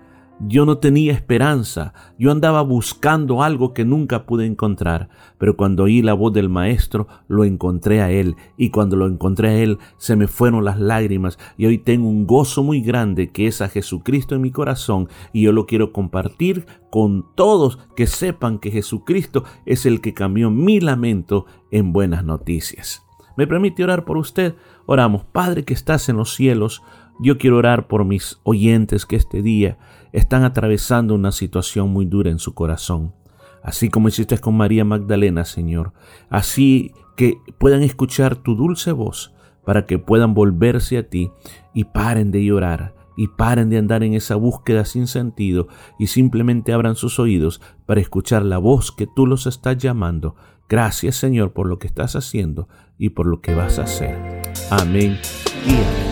yo 0.48 0.66
no 0.66 0.78
tenía 0.78 1.12
esperanza, 1.12 1.92
yo 2.18 2.32
andaba 2.32 2.62
buscando 2.62 3.42
algo 3.42 3.72
que 3.72 3.84
nunca 3.84 4.26
pude 4.26 4.44
encontrar, 4.44 5.08
pero 5.38 5.56
cuando 5.56 5.84
oí 5.84 6.02
la 6.02 6.14
voz 6.14 6.32
del 6.32 6.48
Maestro, 6.48 7.06
lo 7.28 7.44
encontré 7.44 8.02
a 8.02 8.10
Él, 8.10 8.36
y 8.56 8.70
cuando 8.70 8.96
lo 8.96 9.06
encontré 9.06 9.48
a 9.50 9.54
Él, 9.54 9.78
se 9.98 10.16
me 10.16 10.26
fueron 10.26 10.64
las 10.64 10.80
lágrimas, 10.80 11.38
y 11.56 11.66
hoy 11.66 11.78
tengo 11.78 12.08
un 12.08 12.26
gozo 12.26 12.64
muy 12.64 12.80
grande 12.80 13.30
que 13.30 13.46
es 13.46 13.62
a 13.62 13.68
Jesucristo 13.68 14.34
en 14.34 14.40
mi 14.40 14.50
corazón, 14.50 15.08
y 15.32 15.42
yo 15.42 15.52
lo 15.52 15.66
quiero 15.66 15.92
compartir 15.92 16.66
con 16.90 17.24
todos 17.36 17.78
que 17.94 18.08
sepan 18.08 18.58
que 18.58 18.72
Jesucristo 18.72 19.44
es 19.64 19.86
el 19.86 20.00
que 20.00 20.12
cambió 20.12 20.50
mi 20.50 20.80
lamento 20.80 21.46
en 21.70 21.92
buenas 21.92 22.24
noticias. 22.24 23.04
¿Me 23.36 23.46
permite 23.46 23.84
orar 23.84 24.04
por 24.04 24.18
usted? 24.18 24.54
Oramos, 24.86 25.24
Padre 25.24 25.64
que 25.64 25.72
estás 25.72 26.08
en 26.08 26.16
los 26.16 26.34
cielos, 26.34 26.82
yo 27.20 27.38
quiero 27.38 27.58
orar 27.58 27.86
por 27.86 28.04
mis 28.04 28.40
oyentes 28.42 29.06
que 29.06 29.16
este 29.16 29.42
día 29.42 29.78
están 30.12 30.44
atravesando 30.44 31.14
una 31.14 31.32
situación 31.32 31.90
muy 31.90 32.06
dura 32.06 32.30
en 32.30 32.38
su 32.38 32.54
corazón. 32.54 33.14
Así 33.62 33.88
como 33.88 34.08
hiciste 34.08 34.38
con 34.38 34.56
María 34.56 34.84
Magdalena, 34.84 35.44
Señor. 35.44 35.92
Así 36.28 36.92
que 37.16 37.38
puedan 37.58 37.82
escuchar 37.82 38.36
tu 38.36 38.54
dulce 38.56 38.92
voz 38.92 39.34
para 39.64 39.86
que 39.86 39.98
puedan 39.98 40.34
volverse 40.34 40.98
a 40.98 41.08
ti 41.08 41.30
y 41.72 41.84
paren 41.84 42.30
de 42.30 42.44
llorar 42.44 42.94
y 43.16 43.28
paren 43.28 43.70
de 43.70 43.78
andar 43.78 44.02
en 44.02 44.14
esa 44.14 44.34
búsqueda 44.34 44.84
sin 44.84 45.06
sentido 45.06 45.68
y 45.98 46.08
simplemente 46.08 46.72
abran 46.72 46.96
sus 46.96 47.18
oídos 47.18 47.60
para 47.86 48.00
escuchar 48.00 48.44
la 48.44 48.58
voz 48.58 48.90
que 48.90 49.06
tú 49.06 49.26
los 49.26 49.46
estás 49.46 49.78
llamando. 49.78 50.34
Gracias 50.68 51.16
Señor 51.16 51.52
por 51.52 51.68
lo 51.68 51.78
que 51.78 51.86
estás 51.86 52.16
haciendo 52.16 52.68
y 52.98 53.10
por 53.10 53.26
lo 53.26 53.40
que 53.40 53.54
vas 53.54 53.78
a 53.78 53.84
hacer. 53.84 54.42
Amén 54.70 55.18
y 55.66 55.70
amén. 55.70 56.11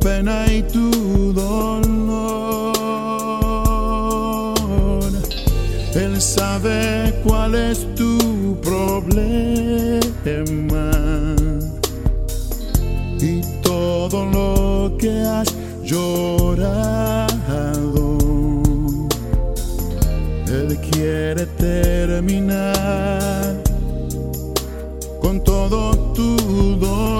Pena 0.00 0.52
y 0.52 0.62
tu 0.62 1.32
dolor. 1.32 2.72
Él 5.94 6.20
sabe 6.20 7.14
cuál 7.24 7.54
es 7.54 7.86
tu 7.94 8.56
problema 8.62 10.00
y 13.20 13.40
todo 13.62 14.26
lo 14.26 14.96
que 14.96 15.20
has 15.20 15.54
llorado. 15.84 17.28
Él 20.48 20.76
quiere 20.90 21.46
terminar 21.46 23.62
con 25.20 25.44
todo 25.44 25.96
tu 26.14 26.36
dolor. 26.76 27.19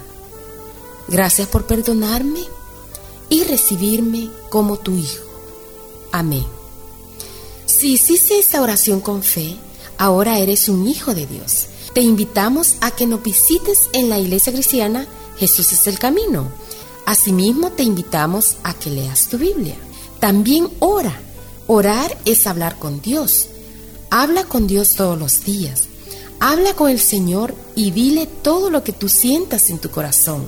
Gracias 1.11 1.47
por 1.47 1.67
perdonarme 1.67 2.39
y 3.29 3.43
recibirme 3.43 4.29
como 4.49 4.77
tu 4.77 4.95
Hijo. 4.95 5.25
Amén. 6.11 6.45
Si 7.65 7.93
hiciste 7.93 8.39
esta 8.39 8.61
oración 8.61 9.01
con 9.01 9.21
fe, 9.21 9.57
ahora 9.97 10.39
eres 10.39 10.69
un 10.69 10.87
hijo 10.87 11.13
de 11.13 11.27
Dios. 11.27 11.67
Te 11.93 12.01
invitamos 12.01 12.77
a 12.81 12.91
que 12.91 13.05
nos 13.05 13.21
visites 13.21 13.89
en 13.93 14.09
la 14.09 14.17
iglesia 14.19 14.53
cristiana 14.53 15.07
Jesús 15.37 15.71
es 15.71 15.87
el 15.87 15.97
camino. 15.97 16.51
Asimismo, 17.05 17.71
te 17.71 17.81
invitamos 17.81 18.57
a 18.63 18.75
que 18.75 18.91
leas 18.91 19.27
tu 19.27 19.39
Biblia. 19.39 19.75
También 20.19 20.69
ora. 20.79 21.19
Orar 21.65 22.15
es 22.25 22.45
hablar 22.45 22.77
con 22.77 23.01
Dios. 23.01 23.47
Habla 24.11 24.43
con 24.43 24.67
Dios 24.67 24.95
todos 24.95 25.17
los 25.17 25.43
días. 25.43 25.85
Habla 26.39 26.75
con 26.75 26.91
el 26.91 26.99
Señor 26.99 27.55
y 27.75 27.89
dile 27.89 28.27
todo 28.27 28.69
lo 28.69 28.83
que 28.83 28.93
tú 28.93 29.09
sientas 29.09 29.71
en 29.71 29.79
tu 29.79 29.89
corazón. 29.89 30.47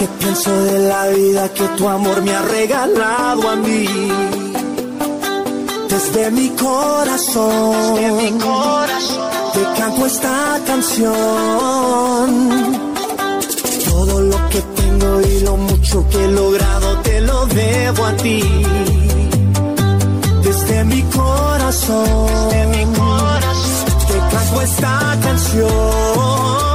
Que 0.00 0.06
pienso 0.06 0.50
de 0.62 0.78
la 0.78 1.08
vida 1.08 1.52
que 1.52 1.68
tu 1.76 1.86
amor 1.86 2.22
me 2.22 2.34
ha 2.34 2.40
regalado 2.40 3.50
a 3.50 3.56
mí. 3.56 3.86
Desde 5.90 6.30
mi 6.30 6.48
corazón, 6.50 7.96
Desde 7.96 8.12
mi 8.12 8.30
corazón 8.38 9.30
te 9.52 9.62
canto 9.78 10.06
esta 10.06 10.58
canción. 10.66 11.10
Todo 13.90 14.22
lo 14.22 14.48
que 14.48 14.62
tengo 14.80 15.20
y 15.20 15.40
lo 15.40 15.56
mucho 15.58 16.08
que 16.08 16.24
he 16.24 16.28
logrado 16.28 16.96
te 17.02 17.20
lo 17.20 17.44
debo 17.44 18.06
a 18.06 18.16
ti. 18.16 18.42
Desde 20.42 20.84
mi 20.84 21.02
corazón, 21.02 22.48
Desde 22.48 22.66
mi 22.68 22.84
corazón 22.96 23.98
te 24.08 24.16
canto 24.34 24.62
esta 24.62 25.18
canción. 25.22 26.69